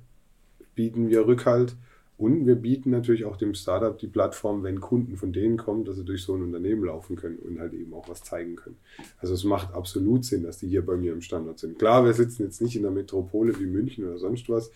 bieten 0.75 1.09
wir 1.09 1.27
Rückhalt 1.27 1.75
und 2.21 2.45
wir 2.45 2.55
bieten 2.55 2.91
natürlich 2.91 3.25
auch 3.25 3.35
dem 3.35 3.55
Startup 3.55 3.97
die 3.97 4.07
Plattform, 4.07 4.61
wenn 4.61 4.79
Kunden 4.79 5.17
von 5.17 5.33
denen 5.33 5.57
kommen, 5.57 5.85
dass 5.85 5.97
sie 5.97 6.05
durch 6.05 6.23
so 6.23 6.35
ein 6.35 6.43
Unternehmen 6.43 6.83
laufen 6.83 7.15
können 7.15 7.37
und 7.39 7.59
halt 7.59 7.73
eben 7.73 7.93
auch 7.95 8.07
was 8.07 8.23
zeigen 8.23 8.55
können. 8.55 8.77
Also 9.17 9.33
es 9.33 9.43
macht 9.43 9.73
absolut 9.73 10.23
Sinn, 10.23 10.43
dass 10.43 10.59
die 10.59 10.67
hier 10.67 10.85
bei 10.85 10.95
mir 10.95 11.13
im 11.13 11.21
Standort 11.21 11.57
sind. 11.57 11.79
Klar, 11.79 12.05
wir 12.05 12.13
sitzen 12.13 12.43
jetzt 12.43 12.61
nicht 12.61 12.75
in 12.75 12.83
der 12.83 12.91
Metropole 12.91 13.59
wie 13.59 13.65
München 13.65 14.05
oder 14.05 14.19
sonst 14.19 14.47
was, 14.49 14.67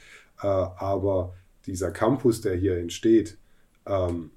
äh, 0.42 0.48
aber 0.48 1.36
dieser 1.68 1.92
Campus, 1.92 2.42
der 2.42 2.56
hier 2.56 2.78
entsteht, 2.78 3.38
ähm, 3.86 4.32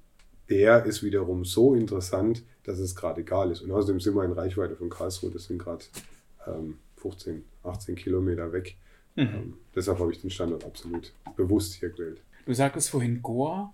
der 0.49 0.85
ist 0.85 1.01
wiederum 1.01 1.45
so 1.45 1.73
interessant, 1.73 2.43
dass 2.63 2.77
es 2.77 2.95
gerade 2.95 3.21
egal 3.21 3.49
ist. 3.49 3.61
Und 3.61 3.71
außerdem 3.71 3.99
sind 3.99 4.15
wir 4.15 4.23
in 4.23 4.33
Reichweite 4.33 4.75
von 4.75 4.89
Karlsruhe, 4.91 5.31
das 5.31 5.45
sind 5.45 5.57
gerade 5.57 5.85
ähm, 6.47 6.77
15, 6.99 7.43
18 7.63 7.95
Kilometer 7.95 8.51
weg. 8.51 8.75
Mhm. 9.15 9.21
Ähm, 9.21 9.53
deshalb 9.75 9.99
habe 9.99 10.11
ich 10.11 10.21
den 10.21 10.29
Standort 10.29 10.63
absolut 10.65 11.13
bewusst 11.35 11.73
hier 11.75 11.89
gewählt. 11.89 12.21
Du 12.45 12.53
sagtest 12.53 12.89
vorhin 12.89 13.21
Goa. 13.21 13.73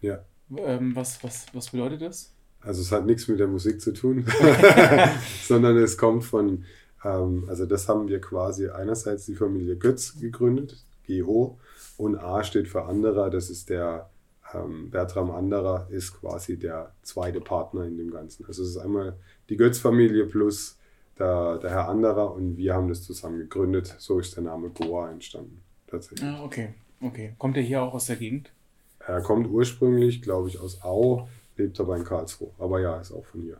Ja. 0.00 0.24
Ähm, 0.56 0.94
was, 0.96 1.22
was, 1.22 1.46
was 1.52 1.70
bedeutet 1.70 2.02
das? 2.02 2.32
Also 2.60 2.82
es 2.82 2.90
hat 2.90 3.06
nichts 3.06 3.28
mit 3.28 3.38
der 3.38 3.46
Musik 3.46 3.80
zu 3.80 3.92
tun, 3.92 4.24
sondern 5.42 5.76
es 5.76 5.96
kommt 5.96 6.24
von, 6.24 6.64
ähm, 7.04 7.44
also 7.48 7.66
das 7.66 7.88
haben 7.88 8.08
wir 8.08 8.20
quasi 8.20 8.68
einerseits 8.68 9.26
die 9.26 9.34
Familie 9.34 9.76
Götz 9.76 10.18
gegründet, 10.18 10.76
GO, 11.06 11.58
und 11.96 12.16
A 12.16 12.42
steht 12.44 12.68
für 12.68 12.84
Anderer, 12.84 13.30
das 13.30 13.50
ist 13.50 13.70
der 13.70 14.08
ähm, 14.54 14.90
Bertram 14.90 15.30
Anderer, 15.30 15.86
ist 15.90 16.20
quasi 16.20 16.58
der 16.58 16.92
zweite 17.02 17.40
Partner 17.40 17.84
in 17.84 17.96
dem 17.96 18.10
Ganzen. 18.10 18.46
Also 18.46 18.62
es 18.62 18.70
ist 18.70 18.78
einmal 18.78 19.16
die 19.48 19.56
Götz-Familie 19.56 20.26
plus 20.26 20.77
der, 21.18 21.58
der 21.58 21.70
Herr 21.70 21.88
Anderer 21.88 22.34
und 22.34 22.56
wir 22.56 22.74
haben 22.74 22.88
das 22.88 23.02
zusammen 23.02 23.38
gegründet. 23.38 23.94
So 23.98 24.18
ist 24.18 24.36
der 24.36 24.44
Name 24.44 24.70
Goa 24.70 25.10
entstanden. 25.10 25.62
Tatsächlich. 25.86 26.28
Ah, 26.28 26.44
okay. 26.44 26.74
Okay. 27.00 27.34
Kommt 27.38 27.56
er 27.56 27.62
hier 27.62 27.82
auch 27.82 27.94
aus 27.94 28.06
der 28.06 28.16
Gegend? 28.16 28.50
Er 28.98 29.22
kommt 29.22 29.48
ursprünglich, 29.48 30.20
glaube 30.20 30.48
ich, 30.48 30.58
aus 30.58 30.82
Au, 30.82 31.28
lebt 31.56 31.78
aber 31.80 31.96
in 31.96 32.04
Karlsruhe. 32.04 32.50
Aber 32.58 32.80
ja, 32.80 33.00
ist 33.00 33.12
auch 33.12 33.24
von 33.24 33.42
hier. 33.42 33.58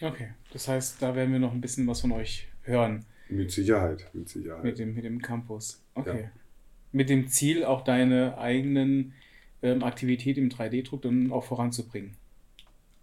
Okay. 0.00 0.30
Das 0.52 0.68
heißt, 0.68 1.00
da 1.00 1.14
werden 1.14 1.32
wir 1.32 1.38
noch 1.38 1.52
ein 1.52 1.60
bisschen 1.60 1.86
was 1.86 2.00
von 2.00 2.12
euch 2.12 2.48
hören. 2.62 3.04
Mit 3.28 3.50
Sicherheit, 3.50 4.10
mit 4.12 4.28
Sicherheit. 4.28 4.64
Mit 4.64 4.78
dem, 4.78 4.94
mit 4.94 5.04
dem 5.04 5.22
Campus. 5.22 5.82
Okay. 5.94 6.22
Ja. 6.22 6.30
Mit 6.90 7.08
dem 7.08 7.28
Ziel, 7.28 7.64
auch 7.64 7.82
deine 7.82 8.36
eigenen 8.38 9.14
ähm, 9.62 9.82
Aktivität 9.82 10.36
im 10.36 10.50
3D-Druck 10.50 11.02
dann 11.02 11.32
auch 11.32 11.44
voranzubringen. 11.44 12.16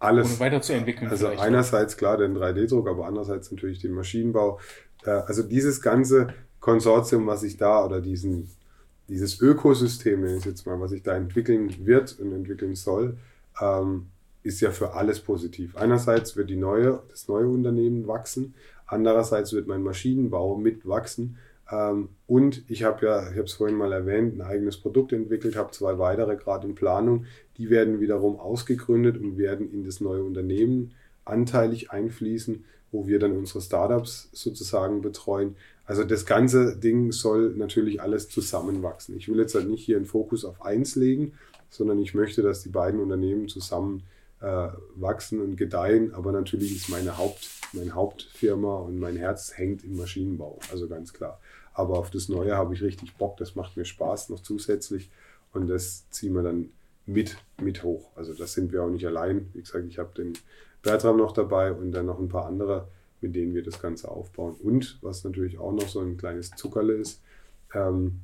Alles. 0.00 0.32
Oder 0.32 0.40
weiterzuentwickeln. 0.40 1.10
Also 1.10 1.28
einerseits 1.28 1.94
auch. 1.94 1.98
klar 1.98 2.16
den 2.16 2.36
3D-Druck, 2.36 2.88
aber 2.88 3.06
andererseits 3.06 3.52
natürlich 3.52 3.78
den 3.78 3.92
Maschinenbau. 3.92 4.58
Äh, 5.04 5.10
also 5.10 5.42
dieses 5.44 5.80
ganze 5.80 6.34
Konsortium, 6.58 7.26
was 7.26 7.42
ich 7.44 7.56
da 7.56 7.84
oder 7.84 8.00
diesen 8.00 8.48
dieses 9.10 9.40
Ökosystem, 9.40 10.20
nenne 10.20 10.38
ich 10.38 10.44
jetzt 10.44 10.66
mal, 10.66 10.80
was 10.80 10.92
sich 10.92 11.02
da 11.02 11.16
entwickeln 11.16 11.84
wird 11.84 12.18
und 12.20 12.32
entwickeln 12.32 12.76
soll, 12.76 13.16
ähm, 13.60 14.06
ist 14.42 14.60
ja 14.60 14.70
für 14.70 14.94
alles 14.94 15.20
positiv. 15.20 15.76
Einerseits 15.76 16.36
wird 16.36 16.48
die 16.48 16.56
neue, 16.56 17.02
das 17.10 17.28
neue 17.28 17.48
Unternehmen 17.48 18.06
wachsen, 18.06 18.54
andererseits 18.86 19.52
wird 19.52 19.66
mein 19.66 19.82
Maschinenbau 19.82 20.56
mitwachsen. 20.56 21.36
Ähm, 21.70 22.10
und 22.26 22.64
ich 22.68 22.82
habe 22.82 23.06
ja, 23.06 23.22
ich 23.22 23.36
habe 23.36 23.44
es 23.44 23.52
vorhin 23.52 23.76
mal 23.76 23.92
erwähnt, 23.92 24.36
ein 24.36 24.42
eigenes 24.42 24.76
Produkt 24.76 25.12
entwickelt, 25.12 25.56
habe 25.56 25.72
zwei 25.72 25.98
weitere 25.98 26.36
gerade 26.36 26.66
in 26.66 26.74
Planung. 26.74 27.26
Die 27.58 27.70
werden 27.70 28.00
wiederum 28.00 28.38
ausgegründet 28.38 29.16
und 29.16 29.38
werden 29.38 29.72
in 29.72 29.84
das 29.84 30.00
neue 30.00 30.22
Unternehmen 30.22 30.92
anteilig 31.24 31.90
einfließen, 31.90 32.64
wo 32.92 33.06
wir 33.06 33.18
dann 33.18 33.36
unsere 33.36 33.60
Startups 33.60 34.30
sozusagen 34.32 35.00
betreuen. 35.00 35.56
Also 35.84 36.04
das 36.04 36.26
ganze 36.26 36.76
Ding 36.76 37.12
soll 37.12 37.54
natürlich 37.56 38.00
alles 38.00 38.28
zusammenwachsen. 38.28 39.16
Ich 39.16 39.28
will 39.28 39.38
jetzt 39.38 39.54
halt 39.54 39.68
nicht 39.68 39.84
hier 39.84 39.96
einen 39.96 40.06
Fokus 40.06 40.44
auf 40.44 40.62
eins 40.64 40.96
legen, 40.96 41.32
sondern 41.68 41.98
ich 42.00 42.14
möchte, 42.14 42.42
dass 42.42 42.62
die 42.62 42.68
beiden 42.68 43.00
Unternehmen 43.00 43.48
zusammen 43.48 44.02
äh, 44.40 44.68
wachsen 44.96 45.40
und 45.40 45.56
gedeihen. 45.56 46.14
Aber 46.14 46.32
natürlich 46.32 46.74
ist 46.74 46.88
meine, 46.88 47.18
Haupt, 47.18 47.48
meine 47.72 47.92
Hauptfirma 47.92 48.76
und 48.76 48.98
mein 48.98 49.16
Herz 49.16 49.56
hängt 49.56 49.84
im 49.84 49.96
Maschinenbau, 49.96 50.58
also 50.70 50.88
ganz 50.88 51.12
klar. 51.12 51.40
Aber 51.80 51.98
auf 51.98 52.10
das 52.10 52.28
Neue 52.28 52.56
habe 52.56 52.74
ich 52.74 52.82
richtig 52.82 53.16
Bock, 53.16 53.36
das 53.38 53.54
macht 53.54 53.76
mir 53.76 53.84
Spaß 53.84 54.28
noch 54.28 54.40
zusätzlich 54.40 55.10
und 55.52 55.68
das 55.68 56.08
ziehen 56.10 56.34
wir 56.34 56.42
dann 56.42 56.70
mit, 57.06 57.36
mit 57.60 57.82
hoch. 57.82 58.10
Also 58.14 58.34
das 58.34 58.52
sind 58.52 58.72
wir 58.72 58.84
auch 58.84 58.90
nicht 58.90 59.06
allein. 59.06 59.48
Wie 59.54 59.60
gesagt, 59.60 59.86
ich 59.88 59.98
habe 59.98 60.10
den 60.16 60.34
Bertram 60.82 61.16
noch 61.16 61.32
dabei 61.32 61.72
und 61.72 61.92
dann 61.92 62.06
noch 62.06 62.18
ein 62.18 62.28
paar 62.28 62.46
andere 62.46 62.88
mit 63.20 63.34
denen 63.34 63.54
wir 63.54 63.62
das 63.62 63.80
Ganze 63.80 64.10
aufbauen. 64.10 64.56
Und 64.62 64.98
was 65.02 65.24
natürlich 65.24 65.58
auch 65.58 65.72
noch 65.72 65.88
so 65.88 66.00
ein 66.00 66.16
kleines 66.16 66.50
Zuckerle 66.50 66.94
ist, 66.94 67.20
ähm, 67.74 68.20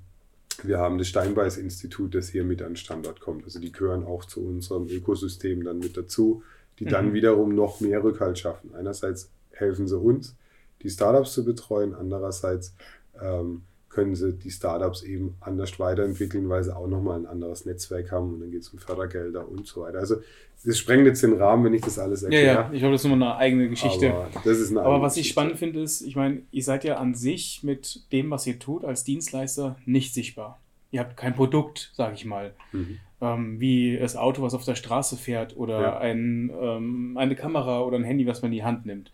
wir 0.62 0.78
haben 0.78 0.96
das 0.96 1.08
Steinbeiß-Institut, 1.08 2.14
das 2.14 2.28
hier 2.28 2.44
mit 2.44 2.62
an 2.62 2.70
den 2.70 2.76
Standort 2.76 3.20
kommt. 3.20 3.44
Also 3.44 3.60
die 3.60 3.72
gehören 3.72 4.04
auch 4.04 4.24
zu 4.24 4.40
unserem 4.40 4.88
Ökosystem 4.88 5.64
dann 5.64 5.78
mit 5.78 5.96
dazu, 5.96 6.42
die 6.78 6.86
mhm. 6.86 6.90
dann 6.90 7.12
wiederum 7.12 7.54
noch 7.54 7.80
mehr 7.80 8.02
Rückhalt 8.02 8.38
schaffen. 8.38 8.74
Einerseits 8.74 9.30
helfen 9.50 9.86
sie 9.86 9.98
uns, 9.98 10.34
die 10.82 10.88
Startups 10.88 11.32
zu 11.34 11.44
betreuen, 11.44 11.94
andererseits 11.94 12.74
ähm, 13.22 13.62
können 13.88 14.14
sie 14.14 14.34
die 14.34 14.50
Startups 14.50 15.02
eben 15.02 15.36
anders 15.40 15.80
weiterentwickeln, 15.80 16.48
weil 16.50 16.62
sie 16.62 16.76
auch 16.76 16.86
nochmal 16.86 17.18
ein 17.18 17.26
anderes 17.26 17.64
Netzwerk 17.64 18.12
haben 18.12 18.34
und 18.34 18.40
dann 18.40 18.50
geht 18.50 18.60
es 18.60 18.68
um 18.68 18.78
Fördergelder 18.78 19.48
und 19.48 19.66
so 19.66 19.82
weiter. 19.82 19.98
Also 19.98 20.16
das 20.64 20.78
sprengt 20.78 21.06
jetzt 21.06 21.22
den 21.22 21.34
Rahmen, 21.34 21.64
wenn 21.64 21.74
ich 21.74 21.80
das 21.80 21.98
alles 21.98 22.22
erkläre. 22.22 22.46
Ja, 22.46 22.52
ja, 22.52 22.70
ich 22.72 22.80
glaube, 22.80 22.92
das 22.92 23.04
ist 23.04 23.10
nochmal 23.10 23.30
eine 23.30 23.38
eigene 23.38 23.68
Geschichte. 23.68 24.12
Aber, 24.12 24.28
eine 24.44 24.80
Aber 24.80 25.00
was 25.00 25.14
Geschichte. 25.14 25.20
ich 25.20 25.32
spannend 25.32 25.58
finde, 25.58 25.80
ist, 25.80 26.02
ich 26.02 26.14
meine, 26.14 26.42
ihr 26.50 26.62
seid 26.62 26.84
ja 26.84 26.96
an 26.96 27.14
sich 27.14 27.62
mit 27.62 28.12
dem, 28.12 28.30
was 28.30 28.46
ihr 28.46 28.58
tut, 28.58 28.84
als 28.84 29.04
Dienstleister 29.04 29.76
nicht 29.86 30.12
sichtbar. 30.12 30.60
Ihr 30.90 31.00
habt 31.00 31.16
kein 31.16 31.34
Produkt, 31.34 31.92
sage 31.94 32.14
ich 32.14 32.24
mal. 32.24 32.54
Mhm. 32.72 32.98
Ähm, 33.20 33.60
wie 33.60 33.96
das 33.96 34.16
Auto, 34.16 34.42
was 34.42 34.54
auf 34.54 34.64
der 34.64 34.74
Straße 34.74 35.16
fährt 35.16 35.56
oder 35.56 35.80
ja. 35.80 35.98
ein, 35.98 36.50
ähm, 36.60 37.16
eine 37.16 37.34
Kamera 37.34 37.80
oder 37.80 37.96
ein 37.96 38.04
Handy, 38.04 38.26
was 38.26 38.42
man 38.42 38.50
in 38.50 38.56
die 38.56 38.64
Hand 38.64 38.84
nimmt. 38.84 39.10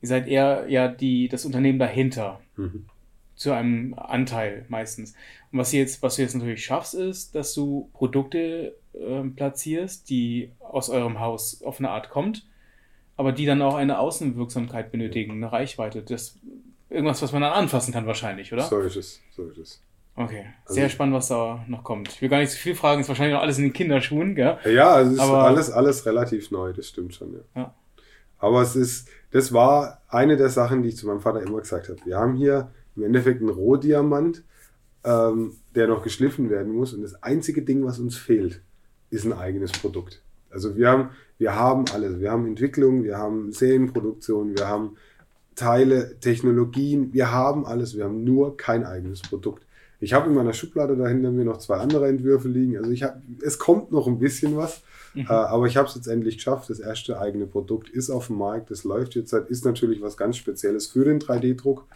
Ihr 0.00 0.08
seid 0.08 0.28
eher 0.28 0.66
ja 0.68 0.86
die, 0.86 1.28
das 1.28 1.44
Unternehmen 1.44 1.78
dahinter. 1.78 2.40
Mhm. 2.56 2.84
Zu 3.36 3.52
einem 3.52 3.94
Anteil 3.94 4.64
meistens. 4.68 5.14
Und 5.52 5.58
was, 5.58 5.72
jetzt, 5.72 6.02
was 6.02 6.16
du 6.16 6.22
jetzt 6.22 6.34
natürlich 6.34 6.64
schaffst, 6.64 6.94
ist, 6.94 7.34
dass 7.34 7.54
du 7.54 7.90
Produkte 7.92 8.74
äh, 8.94 9.22
platzierst, 9.34 10.08
die 10.10 10.50
aus 10.58 10.90
eurem 10.90 11.20
Haus 11.20 11.62
auf 11.62 11.78
eine 11.78 11.90
Art 11.90 12.10
kommt, 12.10 12.46
aber 13.16 13.32
die 13.32 13.46
dann 13.46 13.62
auch 13.62 13.74
eine 13.74 13.98
Außenwirksamkeit 13.98 14.90
benötigen, 14.90 15.32
eine 15.32 15.52
Reichweite. 15.52 16.02
Das, 16.02 16.38
irgendwas, 16.90 17.22
was 17.22 17.32
man 17.32 17.42
dann 17.42 17.52
anfassen 17.52 17.92
kann 17.92 18.06
wahrscheinlich, 18.06 18.52
oder? 18.52 18.62
So 18.62 18.80
ist 18.80 18.96
es, 18.96 19.20
so 19.30 19.44
ist 19.48 19.58
es. 19.58 19.82
Okay, 20.18 20.46
sehr 20.64 20.84
also, 20.84 20.94
spannend, 20.94 21.14
was 21.14 21.28
da 21.28 21.62
noch 21.68 21.84
kommt. 21.84 22.08
Ich 22.08 22.22
will 22.22 22.30
gar 22.30 22.38
nicht 22.38 22.50
zu 22.50 22.56
viel 22.56 22.74
fragen, 22.74 23.02
ist 23.02 23.08
wahrscheinlich 23.08 23.34
noch 23.34 23.42
alles 23.42 23.58
in 23.58 23.64
den 23.64 23.74
Kinderschuhen, 23.74 24.34
gell? 24.34 24.56
Ja, 24.64 25.02
es 25.02 25.12
ist 25.12 25.20
Aber, 25.20 25.44
alles, 25.44 25.70
alles 25.70 26.06
relativ 26.06 26.50
neu, 26.50 26.72
das 26.72 26.88
stimmt 26.88 27.14
schon, 27.14 27.34
ja. 27.34 27.40
ja. 27.54 27.74
Aber 28.38 28.62
es 28.62 28.76
ist, 28.76 29.08
das 29.30 29.52
war 29.52 30.00
eine 30.08 30.38
der 30.38 30.48
Sachen, 30.48 30.82
die 30.82 30.88
ich 30.88 30.96
zu 30.96 31.06
meinem 31.06 31.20
Vater 31.20 31.42
immer 31.42 31.60
gesagt 31.60 31.90
habe. 31.90 31.98
Wir 32.06 32.16
haben 32.16 32.34
hier 32.34 32.70
im 32.96 33.04
Endeffekt 33.04 33.40
einen 33.40 33.50
Rohdiamant, 33.50 34.42
ähm, 35.04 35.52
der 35.74 35.86
noch 35.86 36.02
geschliffen 36.02 36.50
werden 36.50 36.72
muss. 36.72 36.92
Und 36.92 37.02
das 37.02 37.22
einzige 37.22 37.62
Ding, 37.62 37.84
was 37.84 37.98
uns 37.98 38.16
fehlt, 38.16 38.62
ist 39.10 39.24
ein 39.24 39.32
eigenes 39.32 39.72
Produkt. 39.72 40.22
Also 40.50 40.76
wir 40.76 40.88
haben, 40.88 41.10
wir 41.38 41.54
haben 41.54 41.84
alles. 41.92 42.18
Wir 42.20 42.30
haben 42.30 42.46
Entwicklung, 42.46 43.04
wir 43.04 43.18
haben 43.18 43.52
Serienproduktion, 43.52 44.56
wir 44.56 44.66
haben 44.68 44.96
Teile, 45.54 46.18
Technologien, 46.20 47.12
wir 47.12 47.30
haben 47.30 47.66
alles. 47.66 47.96
Wir 47.96 48.04
haben 48.04 48.24
nur 48.24 48.56
kein 48.56 48.84
eigenes 48.84 49.22
Produkt. 49.22 49.66
Ich 49.98 50.12
habe 50.12 50.28
in 50.28 50.34
meiner 50.34 50.52
Schublade 50.52 50.96
dahinter 50.96 51.30
mir 51.30 51.44
noch 51.44 51.58
zwei 51.58 51.76
andere 51.76 52.08
Entwürfe 52.08 52.48
liegen. 52.48 52.76
Also 52.76 52.90
ich 52.90 53.02
habe, 53.02 53.22
es 53.42 53.58
kommt 53.58 53.92
noch 53.92 54.06
ein 54.06 54.18
bisschen 54.18 54.56
was, 54.56 54.82
mhm. 55.14 55.22
äh, 55.22 55.32
aber 55.32 55.66
ich 55.66 55.76
habe 55.76 55.88
es 55.88 55.94
jetzt 55.94 56.06
endlich 56.06 56.36
geschafft. 56.36 56.68
Das 56.68 56.80
erste 56.80 57.18
eigene 57.18 57.46
Produkt 57.46 57.88
ist 57.88 58.10
auf 58.10 58.26
dem 58.26 58.36
Markt, 58.36 58.70
das 58.70 58.84
läuft 58.84 59.14
jetzt. 59.14 59.32
Ist 59.32 59.64
natürlich 59.64 60.02
was 60.02 60.16
ganz 60.16 60.36
Spezielles 60.36 60.86
für 60.86 61.04
den 61.04 61.18
3D-Druck. 61.18 61.86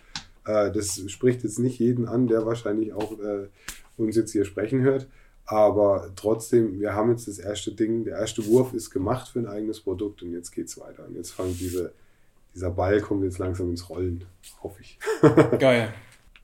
Äh, 0.45 0.71
das 0.73 1.03
spricht 1.11 1.43
jetzt 1.43 1.59
nicht 1.59 1.79
jeden 1.79 2.07
an, 2.07 2.27
der 2.27 2.47
wahrscheinlich 2.47 2.93
auch 2.93 3.19
äh, 3.19 3.49
uns 3.97 4.17
jetzt 4.17 4.33
hier 4.33 4.45
sprechen 4.45 4.83
hört. 4.83 5.07
Aber 5.47 6.11
trotzdem, 6.15 6.79
wir 6.79 6.95
haben 6.95 7.11
jetzt 7.11 7.27
das 7.27 7.39
erste 7.39 7.73
Ding, 7.73 8.05
der 8.05 8.19
erste 8.19 8.47
Wurf 8.47 8.73
ist 8.73 8.91
gemacht 8.91 9.29
für 9.29 9.41
ein 9.41 9.47
eigenes 9.47 9.81
Produkt 9.81 10.23
und 10.23 10.33
jetzt 10.33 10.53
geht 10.53 10.69
es 10.69 10.79
weiter. 10.79 11.07
Und 11.07 11.17
jetzt 11.17 11.33
fangen 11.33 11.57
diese, 11.59 11.93
dieser 12.55 12.71
Ball 12.71 13.01
kommt 13.01 13.25
jetzt 13.25 13.39
langsam 13.39 13.71
ins 13.71 13.89
Rollen, 13.91 14.25
hoffe 14.63 14.81
ich. 14.81 14.99
Geil. 15.59 15.93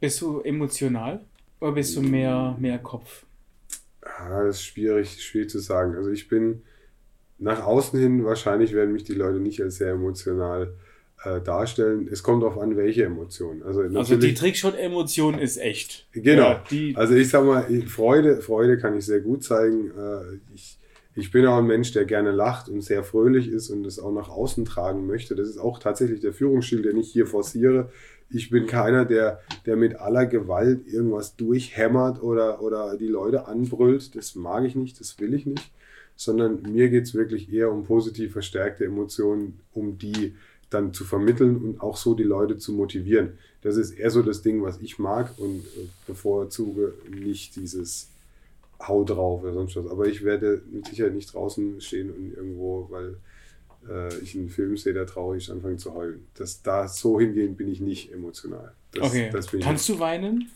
Bist 0.00 0.20
du 0.20 0.40
emotional 0.40 1.20
oder 1.60 1.72
bist 1.72 1.96
du 1.96 2.02
mehr, 2.02 2.56
mehr 2.58 2.78
Kopf? 2.78 3.24
Ja, 4.04 4.44
das 4.44 4.56
ist 4.56 4.64
schwierig, 4.64 5.22
schwierig 5.22 5.50
zu 5.50 5.60
sagen. 5.60 5.94
Also 5.94 6.10
ich 6.10 6.28
bin 6.28 6.62
nach 7.38 7.62
außen 7.62 7.98
hin, 7.98 8.24
wahrscheinlich 8.24 8.72
werden 8.72 8.92
mich 8.92 9.04
die 9.04 9.14
Leute 9.14 9.38
nicht 9.38 9.62
als 9.62 9.76
sehr 9.76 9.92
emotional 9.92 10.62
äh, 10.62 10.95
darstellen. 11.44 12.08
Es 12.10 12.22
kommt 12.22 12.42
darauf 12.42 12.58
an, 12.58 12.76
welche 12.76 13.04
Emotionen. 13.04 13.62
Also, 13.62 13.82
also 13.82 14.16
die 14.16 14.34
Trickshot-Emotion 14.34 15.38
ist 15.38 15.56
echt. 15.56 16.06
Genau. 16.12 16.60
Ja, 16.70 16.96
also 16.96 17.14
ich 17.14 17.28
sag 17.28 17.44
mal, 17.44 17.64
Freude, 17.86 18.40
Freude 18.42 18.78
kann 18.78 18.96
ich 18.96 19.06
sehr 19.06 19.20
gut 19.20 19.42
zeigen. 19.42 19.90
Äh, 19.90 20.54
ich, 20.54 20.78
ich 21.14 21.30
bin 21.30 21.46
auch 21.46 21.58
ein 21.58 21.66
Mensch, 21.66 21.92
der 21.92 22.04
gerne 22.04 22.30
lacht 22.30 22.68
und 22.68 22.82
sehr 22.82 23.02
fröhlich 23.02 23.48
ist 23.48 23.70
und 23.70 23.86
es 23.86 23.98
auch 23.98 24.12
nach 24.12 24.28
außen 24.28 24.66
tragen 24.66 25.06
möchte. 25.06 25.34
Das 25.34 25.48
ist 25.48 25.58
auch 25.58 25.78
tatsächlich 25.78 26.20
der 26.20 26.34
Führungsstil, 26.34 26.82
den 26.82 26.98
ich 26.98 27.10
hier 27.10 27.26
forciere. 27.26 27.90
Ich 28.28 28.50
bin 28.50 28.66
keiner, 28.66 29.06
der, 29.06 29.40
der 29.64 29.76
mit 29.76 29.96
aller 29.96 30.26
Gewalt 30.26 30.86
irgendwas 30.86 31.36
durchhämmert 31.36 32.22
oder, 32.22 32.60
oder 32.60 32.96
die 32.98 33.08
Leute 33.08 33.46
anbrüllt. 33.46 34.14
Das 34.14 34.34
mag 34.34 34.64
ich 34.64 34.76
nicht, 34.76 35.00
das 35.00 35.18
will 35.18 35.32
ich 35.32 35.46
nicht. 35.46 35.72
Sondern 36.16 36.62
mir 36.62 36.88
geht 36.90 37.04
es 37.04 37.14
wirklich 37.14 37.50
eher 37.52 37.72
um 37.72 37.84
positiv 37.84 38.32
verstärkte 38.32 38.84
Emotionen, 38.84 39.60
um 39.72 39.96
die 39.98 40.34
dann 40.70 40.92
zu 40.92 41.04
vermitteln 41.04 41.56
und 41.56 41.80
auch 41.80 41.96
so 41.96 42.14
die 42.14 42.24
Leute 42.24 42.58
zu 42.58 42.72
motivieren. 42.72 43.38
Das 43.62 43.76
ist 43.76 43.92
eher 43.92 44.10
so 44.10 44.22
das 44.22 44.42
Ding, 44.42 44.62
was 44.62 44.80
ich 44.80 44.98
mag 44.98 45.32
und 45.38 45.60
äh, 45.60 45.88
bevorzuge 46.06 46.94
nicht 47.08 47.56
dieses 47.56 48.08
Hau 48.80 49.04
drauf 49.04 49.42
oder 49.42 49.54
sonst 49.54 49.76
was. 49.76 49.86
Aber 49.86 50.06
ich 50.06 50.24
werde 50.24 50.62
mit 50.70 50.86
Sicherheit 50.86 51.14
nicht 51.14 51.32
draußen 51.32 51.80
stehen 51.80 52.10
und 52.10 52.34
irgendwo, 52.34 52.88
weil 52.90 53.16
äh, 53.88 54.14
ich 54.18 54.34
einen 54.34 54.48
Film 54.48 54.76
sehe, 54.76 54.92
der 54.92 55.06
traurig 55.06 55.44
ist, 55.44 55.50
anfangen 55.50 55.78
zu 55.78 55.94
heulen. 55.94 56.26
Das, 56.34 56.62
da 56.62 56.88
so 56.88 57.18
hingehen 57.18 57.56
bin 57.56 57.68
ich 57.68 57.80
nicht 57.80 58.12
emotional. 58.12 58.72
Das, 58.92 59.04
okay. 59.04 59.30
Das 59.32 59.50
Kannst 59.60 59.88
du 59.88 59.98
weinen? 59.98 60.50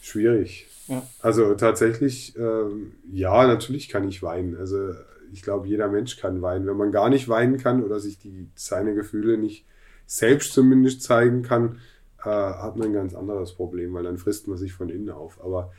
Schwierig. 0.00 0.66
Ja. 0.88 1.06
Also 1.20 1.54
tatsächlich, 1.54 2.34
ähm, 2.36 2.92
ja, 3.12 3.46
natürlich 3.46 3.88
kann 3.88 4.08
ich 4.08 4.22
weinen. 4.22 4.56
Also 4.56 4.94
ich 5.32 5.42
glaube, 5.42 5.68
jeder 5.68 5.88
Mensch 5.88 6.16
kann 6.16 6.42
weinen. 6.42 6.66
Wenn 6.66 6.76
man 6.76 6.92
gar 6.92 7.08
nicht 7.08 7.28
weinen 7.28 7.58
kann 7.58 7.82
oder 7.82 8.00
sich 8.00 8.18
die, 8.18 8.48
seine 8.54 8.94
Gefühle 8.94 9.38
nicht 9.38 9.66
selbst 10.06 10.52
zumindest 10.52 11.02
zeigen 11.02 11.42
kann, 11.42 11.80
äh, 12.20 12.30
hat 12.30 12.76
man 12.76 12.88
ein 12.88 12.94
ganz 12.94 13.14
anderes 13.14 13.52
Problem, 13.52 13.94
weil 13.94 14.04
dann 14.04 14.18
frisst 14.18 14.48
man 14.48 14.58
sich 14.58 14.72
von 14.72 14.88
innen 14.88 15.10
auf. 15.10 15.42
Aber 15.42 15.72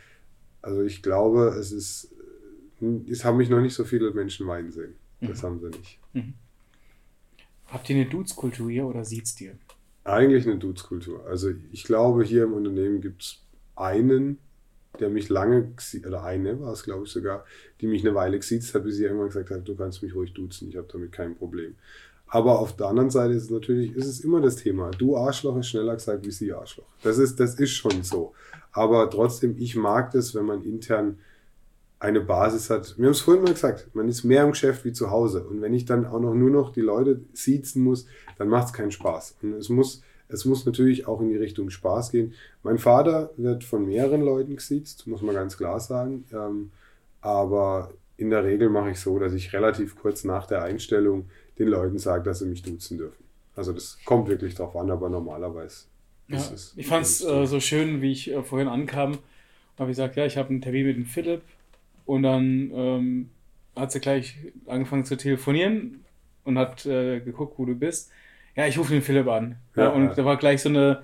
also 0.62 0.84
ich 0.84 1.02
glaube, 1.02 1.56
es 1.60 1.72
ist, 1.72 2.14
es 3.10 3.26
haben 3.26 3.38
mich 3.38 3.50
noch 3.50 3.62
nicht 3.62 3.74
so 3.74 3.84
viele 3.84 4.12
Menschen 4.12 4.48
weinen 4.48 4.72
sehen. 4.72 4.96
Das 5.22 5.42
mhm. 5.42 5.48
haben 5.48 5.60
sie 5.60 5.78
nicht. 5.78 6.00
Mhm. 6.14 6.34
Habt 7.68 7.90
ihr 7.90 7.96
eine 7.96 8.06
Dudes-Kultur 8.06 8.70
hier 8.70 8.86
oder 8.86 9.06
sieht's 9.06 9.36
dir? 9.36 9.56
Eigentlich 10.04 10.48
eine 10.48 10.58
Dudes-Kultur. 10.58 11.26
Also 11.28 11.52
ich 11.72 11.84
glaube, 11.84 12.24
hier 12.24 12.44
im 12.44 12.54
Unternehmen 12.54 13.02
gibt 13.02 13.22
es 13.22 13.44
einen, 13.76 14.40
der 15.00 15.10
mich 15.10 15.30
lange, 15.30 15.74
oder 16.06 16.24
eine 16.24 16.60
war 16.60 16.74
es 16.74 16.84
glaube 16.84 17.06
ich 17.06 17.12
sogar, 17.12 17.46
die 17.82 17.88
mich 17.88 18.06
eine 18.06 18.16
Weile 18.16 18.40
gesiezt 18.40 18.74
hat, 18.74 18.84
bis 18.84 18.96
sie 18.96 19.04
irgendwann 19.04 19.28
gesagt 19.28 19.50
hat, 19.52 19.68
du 19.68 19.76
kannst 19.76 20.02
mich 20.04 20.16
ruhig 20.16 20.34
duzen, 20.34 20.70
ich 20.70 20.78
habe 20.78 20.88
damit 20.92 21.12
kein 21.12 21.36
Problem. 21.36 21.76
Aber 22.28 22.60
auf 22.60 22.76
der 22.76 22.88
anderen 22.88 23.10
Seite 23.10 23.34
ist 23.34 23.44
es 23.44 23.50
natürlich, 23.50 23.96
ist 23.96 24.06
es 24.06 24.20
immer 24.20 24.40
das 24.40 24.58
Thema, 24.58 24.92
du 24.92 25.18
Arschloch 25.18 25.58
ist 25.58 25.68
schneller 25.68 25.96
gesagt 25.96 26.26
wie 26.26 26.32
sie 26.32 26.54
Arschloch. 26.54 26.86
Das 27.02 27.18
ist, 27.18 27.40
das 27.40 27.56
ist 27.56 27.72
schon 27.72 28.04
so. 28.04 28.34
Aber 28.72 29.10
trotzdem, 29.10 29.56
ich 29.58 29.76
mag 29.76 30.12
das, 30.12 30.36
wenn 30.36 30.46
man 30.46 30.64
intern 30.64 31.18
eine 32.00 32.22
Basis 32.22 32.70
hat. 32.70 32.98
Wir 32.98 33.06
haben 33.06 33.12
es 33.12 33.20
vorhin 33.20 33.44
mal 33.44 33.54
gesagt, 33.54 33.90
man 33.94 34.08
ist 34.08 34.24
mehr 34.24 34.44
im 34.44 34.52
Geschäft 34.52 34.86
wie 34.86 34.94
zu 34.94 35.10
Hause. 35.12 35.44
Und 35.44 35.62
wenn 35.62 35.74
ich 35.74 35.86
dann 35.86 36.06
auch 36.06 36.20
noch 36.20 36.34
nur 36.34 36.50
noch 36.50 36.72
die 36.72 36.82
Leute 36.82 37.22
siezen 37.34 37.84
muss, 37.84 38.06
dann 38.38 38.48
macht 38.48 38.68
es 38.68 38.74
keinen 38.74 38.92
Spaß. 38.92 39.38
Und 39.42 39.54
es 39.54 39.68
muss 39.70 40.02
es 40.30 40.46
muss 40.46 40.66
natürlich 40.66 41.08
auch 41.08 41.22
in 41.22 41.30
die 41.30 41.38
Richtung 41.38 41.70
Spaß 41.70 42.12
gehen. 42.12 42.34
Mein 42.64 42.78
Vater 42.78 43.32
wird 43.36 43.64
von 43.64 43.86
mehreren 43.86 44.22
Leuten 44.22 44.56
gesiezt, 44.56 45.08
muss 45.08 45.22
man 45.22 45.36
ganz 45.36 45.58
klar 45.58 45.80
sagen. 45.80 46.24
Ähm, 46.32 46.72
aber 47.20 47.92
in 48.16 48.30
der 48.30 48.44
Regel 48.44 48.70
mache 48.70 48.92
ich 48.92 49.00
so, 49.00 49.18
dass 49.18 49.34
ich 49.34 49.52
relativ 49.54 49.96
kurz 49.96 50.24
nach 50.24 50.46
der 50.46 50.64
Einstellung 50.64 51.30
den 51.58 51.68
Leuten 51.68 51.98
sage, 51.98 52.24
dass 52.24 52.40
sie 52.40 52.46
mich 52.46 52.62
duzen 52.62 52.98
dürfen. 52.98 53.24
Also 53.56 53.74
das 53.74 53.98
kommt 54.06 54.30
wirklich 54.30 54.56
drauf 54.56 54.76
an, 54.76 54.92
aber 54.92 55.10
normalerweise 55.10 55.86
ja, 56.28 56.38
ist 56.38 56.52
es. 56.52 56.74
Ich 56.78 56.88
fand 56.88 57.06
es 57.06 57.24
äh, 57.24 57.46
so 57.48 57.60
schön, 57.60 58.02
wie 58.02 58.12
ich 58.12 58.32
äh, 58.32 58.44
vorhin 58.44 58.68
ankam, 58.68 59.18
habe 59.78 59.92
ich 59.92 59.98
gesagt, 59.98 60.16
ja, 60.16 60.26
ich 60.26 60.38
habe 60.38 60.50
einen 60.50 60.62
Termin 60.62 60.86
mit 60.86 60.96
dem 60.96 61.06
Philipp 61.06 61.42
und 62.06 62.24
dann 62.24 62.72
ähm, 62.74 63.30
hat 63.76 63.92
sie 63.92 64.00
gleich 64.00 64.38
angefangen 64.68 65.06
zu 65.06 65.18
telefonieren 65.18 66.06
und 66.44 66.58
hat 66.58 66.86
äh, 66.86 67.20
geguckt, 67.20 67.58
wo 67.58 67.66
du 67.66 67.76
bist 67.76 68.12
ja, 68.60 68.68
ich 68.68 68.78
rufe 68.78 68.92
den 68.92 69.02
Philipp 69.02 69.30
an. 69.30 69.56
Ja, 69.78 69.84
ja, 69.84 69.90
und 69.92 70.18
da 70.18 70.26
war 70.26 70.36
gleich 70.36 70.62
so 70.62 70.68
eine, 70.68 71.04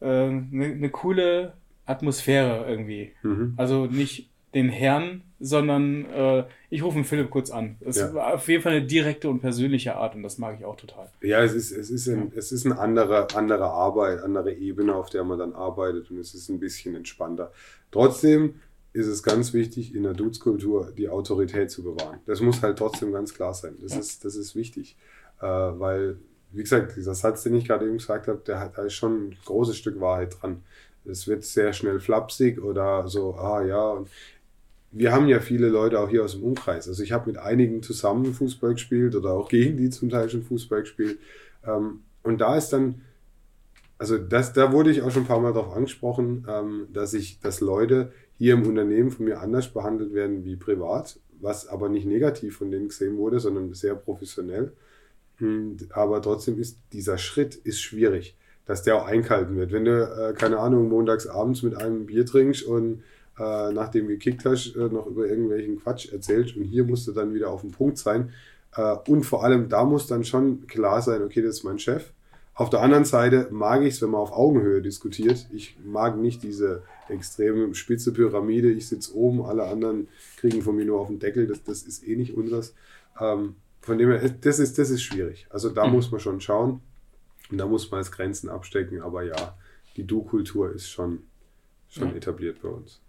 äh, 0.00 0.04
eine, 0.04 0.66
eine, 0.66 0.90
coole 0.90 1.54
Atmosphäre 1.86 2.66
irgendwie. 2.68 3.12
Mhm. 3.22 3.54
Also 3.56 3.86
nicht 3.86 4.28
den 4.52 4.68
Herrn, 4.68 5.22
sondern 5.40 6.04
äh, 6.04 6.44
ich 6.68 6.82
rufe 6.82 6.96
den 6.96 7.06
Philipp 7.06 7.30
kurz 7.30 7.50
an. 7.50 7.76
Es 7.80 7.96
ja. 7.96 8.12
war 8.12 8.34
auf 8.34 8.46
jeden 8.46 8.62
Fall 8.62 8.72
eine 8.72 8.86
direkte 8.86 9.30
und 9.30 9.40
persönliche 9.40 9.96
Art 9.96 10.14
und 10.14 10.22
das 10.22 10.36
mag 10.36 10.56
ich 10.58 10.66
auch 10.66 10.76
total. 10.76 11.08
Ja, 11.22 11.42
es 11.42 11.54
ist, 11.54 11.72
es 11.72 11.88
ist, 11.88 12.08
ein, 12.08 12.30
es 12.36 12.52
ist 12.52 12.66
eine 12.66 12.78
andere, 12.78 13.26
andere 13.36 13.70
Arbeit, 13.70 14.22
andere 14.22 14.52
Ebene, 14.52 14.94
auf 14.94 15.08
der 15.08 15.24
man 15.24 15.38
dann 15.38 15.54
arbeitet 15.54 16.10
und 16.10 16.18
es 16.18 16.34
ist 16.34 16.50
ein 16.50 16.60
bisschen 16.60 16.94
entspannter. 16.94 17.52
Trotzdem 17.90 18.56
ist 18.92 19.06
es 19.06 19.22
ganz 19.22 19.54
wichtig, 19.54 19.94
in 19.94 20.02
der 20.02 20.12
Dudes-Kultur 20.12 20.92
die 20.94 21.08
Autorität 21.08 21.70
zu 21.70 21.82
bewahren. 21.82 22.18
Das 22.26 22.42
muss 22.42 22.60
halt 22.60 22.76
trotzdem 22.76 23.12
ganz 23.12 23.32
klar 23.32 23.54
sein. 23.54 23.76
Das, 23.80 23.94
ja. 23.94 24.00
ist, 24.00 24.26
das 24.26 24.36
ist 24.36 24.54
wichtig, 24.54 24.98
äh, 25.40 25.46
weil 25.46 26.18
wie 26.52 26.62
gesagt, 26.62 26.96
dieser 26.96 27.14
Satz, 27.14 27.42
den 27.42 27.54
ich 27.54 27.66
gerade 27.66 27.86
eben 27.86 27.98
gesagt 27.98 28.28
habe, 28.28 28.42
der 28.46 28.60
hat, 28.60 28.78
da 28.78 28.82
ist 28.82 28.94
schon 28.94 29.28
ein 29.28 29.36
großes 29.44 29.76
Stück 29.76 30.00
Wahrheit 30.00 30.36
dran. 30.40 30.62
Es 31.04 31.26
wird 31.26 31.44
sehr 31.44 31.72
schnell 31.72 31.98
flapsig 31.98 32.62
oder 32.62 33.08
so, 33.08 33.34
ah 33.34 33.64
ja. 33.64 33.90
Und 33.90 34.08
wir 34.92 35.12
haben 35.12 35.26
ja 35.26 35.40
viele 35.40 35.68
Leute 35.68 35.98
auch 35.98 36.10
hier 36.10 36.24
aus 36.24 36.32
dem 36.32 36.44
Umkreis. 36.44 36.86
Also 36.86 37.02
ich 37.02 37.12
habe 37.12 37.30
mit 37.30 37.38
einigen 37.38 37.82
zusammen 37.82 38.34
Fußball 38.34 38.74
gespielt 38.74 39.16
oder 39.16 39.32
auch 39.32 39.48
gegen 39.48 39.76
die 39.76 39.90
zum 39.90 40.10
Teil 40.10 40.28
schon 40.28 40.42
Fußball 40.42 40.82
gespielt. 40.82 41.18
Ähm, 41.66 42.00
und 42.22 42.40
da 42.40 42.56
ist 42.56 42.68
dann, 42.70 43.00
also 43.98 44.18
das, 44.18 44.52
da 44.52 44.72
wurde 44.72 44.90
ich 44.90 45.02
auch 45.02 45.10
schon 45.10 45.22
ein 45.22 45.28
paar 45.28 45.40
Mal 45.40 45.52
darauf 45.52 45.74
angesprochen, 45.74 46.46
ähm, 46.48 46.88
dass 46.92 47.14
ich, 47.14 47.40
dass 47.40 47.60
Leute 47.60 48.12
hier 48.36 48.54
im 48.54 48.66
Unternehmen 48.66 49.10
von 49.10 49.24
mir 49.24 49.40
anders 49.40 49.68
behandelt 49.68 50.12
werden 50.12 50.44
wie 50.44 50.56
privat, 50.56 51.18
was 51.40 51.66
aber 51.66 51.88
nicht 51.88 52.06
negativ 52.06 52.58
von 52.58 52.70
denen 52.70 52.88
gesehen 52.88 53.16
wurde, 53.16 53.40
sondern 53.40 53.72
sehr 53.72 53.94
professionell. 53.94 54.72
Aber 55.90 56.22
trotzdem 56.22 56.58
ist 56.58 56.78
dieser 56.92 57.18
Schritt 57.18 57.54
ist 57.54 57.80
schwierig, 57.80 58.36
dass 58.66 58.82
der 58.82 58.96
auch 58.96 59.06
eingehalten 59.06 59.56
wird. 59.56 59.72
Wenn 59.72 59.84
du, 59.84 60.02
äh, 60.02 60.34
keine 60.34 60.58
Ahnung, 60.58 60.88
montags 60.88 61.26
abends 61.26 61.62
mit 61.62 61.76
einem 61.76 62.06
Bier 62.06 62.24
trinkst 62.26 62.62
und 62.62 63.02
äh, 63.38 63.72
nachdem 63.72 64.08
gekickt 64.08 64.44
hast, 64.44 64.76
äh, 64.76 64.88
noch 64.88 65.06
über 65.06 65.26
irgendwelchen 65.26 65.80
Quatsch 65.80 66.12
erzählst 66.12 66.56
und 66.56 66.64
hier 66.64 66.84
musst 66.84 67.08
du 67.08 67.12
dann 67.12 67.34
wieder 67.34 67.50
auf 67.50 67.62
dem 67.62 67.72
Punkt 67.72 67.98
sein. 67.98 68.30
Äh, 68.76 68.96
und 69.08 69.24
vor 69.24 69.44
allem, 69.44 69.68
da 69.68 69.84
muss 69.84 70.06
dann 70.06 70.24
schon 70.24 70.66
klar 70.66 71.02
sein, 71.02 71.22
okay, 71.22 71.42
das 71.42 71.56
ist 71.56 71.64
mein 71.64 71.78
Chef. 71.78 72.12
Auf 72.54 72.68
der 72.68 72.80
anderen 72.80 73.06
Seite 73.06 73.48
mag 73.50 73.82
ich 73.82 73.94
es, 73.94 74.02
wenn 74.02 74.10
man 74.10 74.20
auf 74.20 74.32
Augenhöhe 74.32 74.82
diskutiert. 74.82 75.48
Ich 75.52 75.76
mag 75.84 76.18
nicht 76.18 76.42
diese 76.42 76.82
extreme 77.08 77.74
spitze 77.74 78.12
Pyramide. 78.12 78.70
Ich 78.70 78.88
sitze 78.88 79.16
oben, 79.16 79.42
alle 79.42 79.64
anderen 79.64 80.08
kriegen 80.36 80.60
von 80.60 80.76
mir 80.76 80.84
nur 80.84 81.00
auf 81.00 81.08
den 81.08 81.18
Deckel. 81.18 81.46
Das, 81.46 81.64
das 81.64 81.82
ist 81.82 82.06
eh 82.06 82.14
nicht 82.14 82.36
unseres. 82.36 82.74
Ähm, 83.18 83.56
von 83.82 83.98
dem 83.98 84.10
her, 84.10 84.28
das 84.28 84.58
ist, 84.58 84.78
das 84.78 84.90
ist 84.90 85.02
schwierig. 85.02 85.46
Also 85.50 85.68
da 85.68 85.86
mhm. 85.86 85.92
muss 85.92 86.10
man 86.10 86.20
schon 86.20 86.40
schauen. 86.40 86.80
Und 87.50 87.58
da 87.58 87.66
muss 87.66 87.90
man 87.90 87.98
als 87.98 88.10
Grenzen 88.10 88.48
abstecken. 88.48 89.02
Aber 89.02 89.24
ja, 89.24 89.56
die 89.96 90.06
Du-Kultur 90.06 90.72
ist 90.72 90.88
schon, 90.88 91.24
schon 91.90 92.10
ja. 92.10 92.16
etabliert 92.16 92.62
bei 92.62 92.68
uns. 92.68 93.00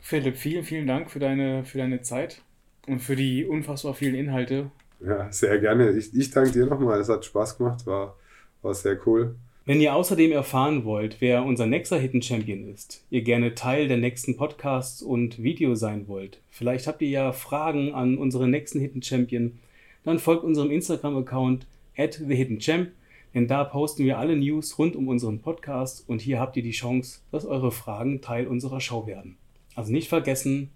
Philipp, 0.00 0.36
vielen, 0.36 0.64
vielen 0.64 0.86
Dank 0.86 1.10
für 1.10 1.18
deine, 1.18 1.64
für 1.64 1.78
deine 1.78 2.02
Zeit 2.02 2.42
und 2.86 3.00
für 3.00 3.16
die 3.16 3.46
unfassbar 3.46 3.94
vielen 3.94 4.14
Inhalte. 4.14 4.70
Ja, 5.00 5.30
sehr 5.32 5.58
gerne. 5.58 5.90
Ich, 5.92 6.14
ich 6.14 6.30
danke 6.30 6.52
dir 6.52 6.66
nochmal. 6.66 7.00
Es 7.00 7.08
hat 7.08 7.24
Spaß 7.24 7.58
gemacht, 7.58 7.86
war, 7.86 8.16
war 8.62 8.74
sehr 8.74 8.98
cool. 9.06 9.36
Wenn 9.64 9.80
ihr 9.80 9.94
außerdem 9.96 10.30
erfahren 10.30 10.84
wollt, 10.84 11.16
wer 11.20 11.44
unser 11.44 11.66
nächster 11.66 11.98
Hidden 11.98 12.22
Champion 12.22 12.72
ist, 12.72 13.04
ihr 13.10 13.22
gerne 13.22 13.56
Teil 13.56 13.88
der 13.88 13.96
nächsten 13.96 14.36
Podcasts 14.36 15.02
und 15.02 15.42
Video 15.42 15.74
sein 15.74 16.06
wollt, 16.06 16.40
vielleicht 16.50 16.86
habt 16.86 17.02
ihr 17.02 17.08
ja 17.08 17.32
Fragen 17.32 17.92
an 17.92 18.16
unseren 18.16 18.50
nächsten 18.50 18.78
Hidden 18.78 19.02
Champion, 19.02 19.58
dann 20.06 20.18
folgt 20.20 20.44
unserem 20.44 20.70
Instagram-Account 20.70 21.66
at 21.96 22.12
thehiddenchamp, 22.12 22.90
denn 23.34 23.48
da 23.48 23.64
posten 23.64 24.04
wir 24.04 24.18
alle 24.18 24.36
News 24.36 24.78
rund 24.78 24.96
um 24.96 25.08
unseren 25.08 25.40
Podcast 25.40 26.08
und 26.08 26.22
hier 26.22 26.40
habt 26.40 26.56
ihr 26.56 26.62
die 26.62 26.70
Chance, 26.70 27.20
dass 27.32 27.44
eure 27.44 27.72
Fragen 27.72 28.22
Teil 28.22 28.46
unserer 28.46 28.80
Show 28.80 29.06
werden. 29.06 29.36
Also 29.74 29.92
nicht 29.92 30.08
vergessen, 30.08 30.70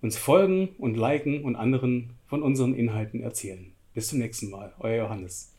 uns 0.00 0.16
folgen 0.16 0.70
und 0.78 0.96
liken 0.96 1.44
und 1.44 1.54
anderen 1.54 2.14
von 2.26 2.42
unseren 2.42 2.74
Inhalten 2.74 3.22
erzählen. 3.22 3.72
Bis 3.94 4.08
zum 4.08 4.18
nächsten 4.18 4.50
Mal, 4.50 4.72
euer 4.80 5.04
Johannes. 5.04 5.54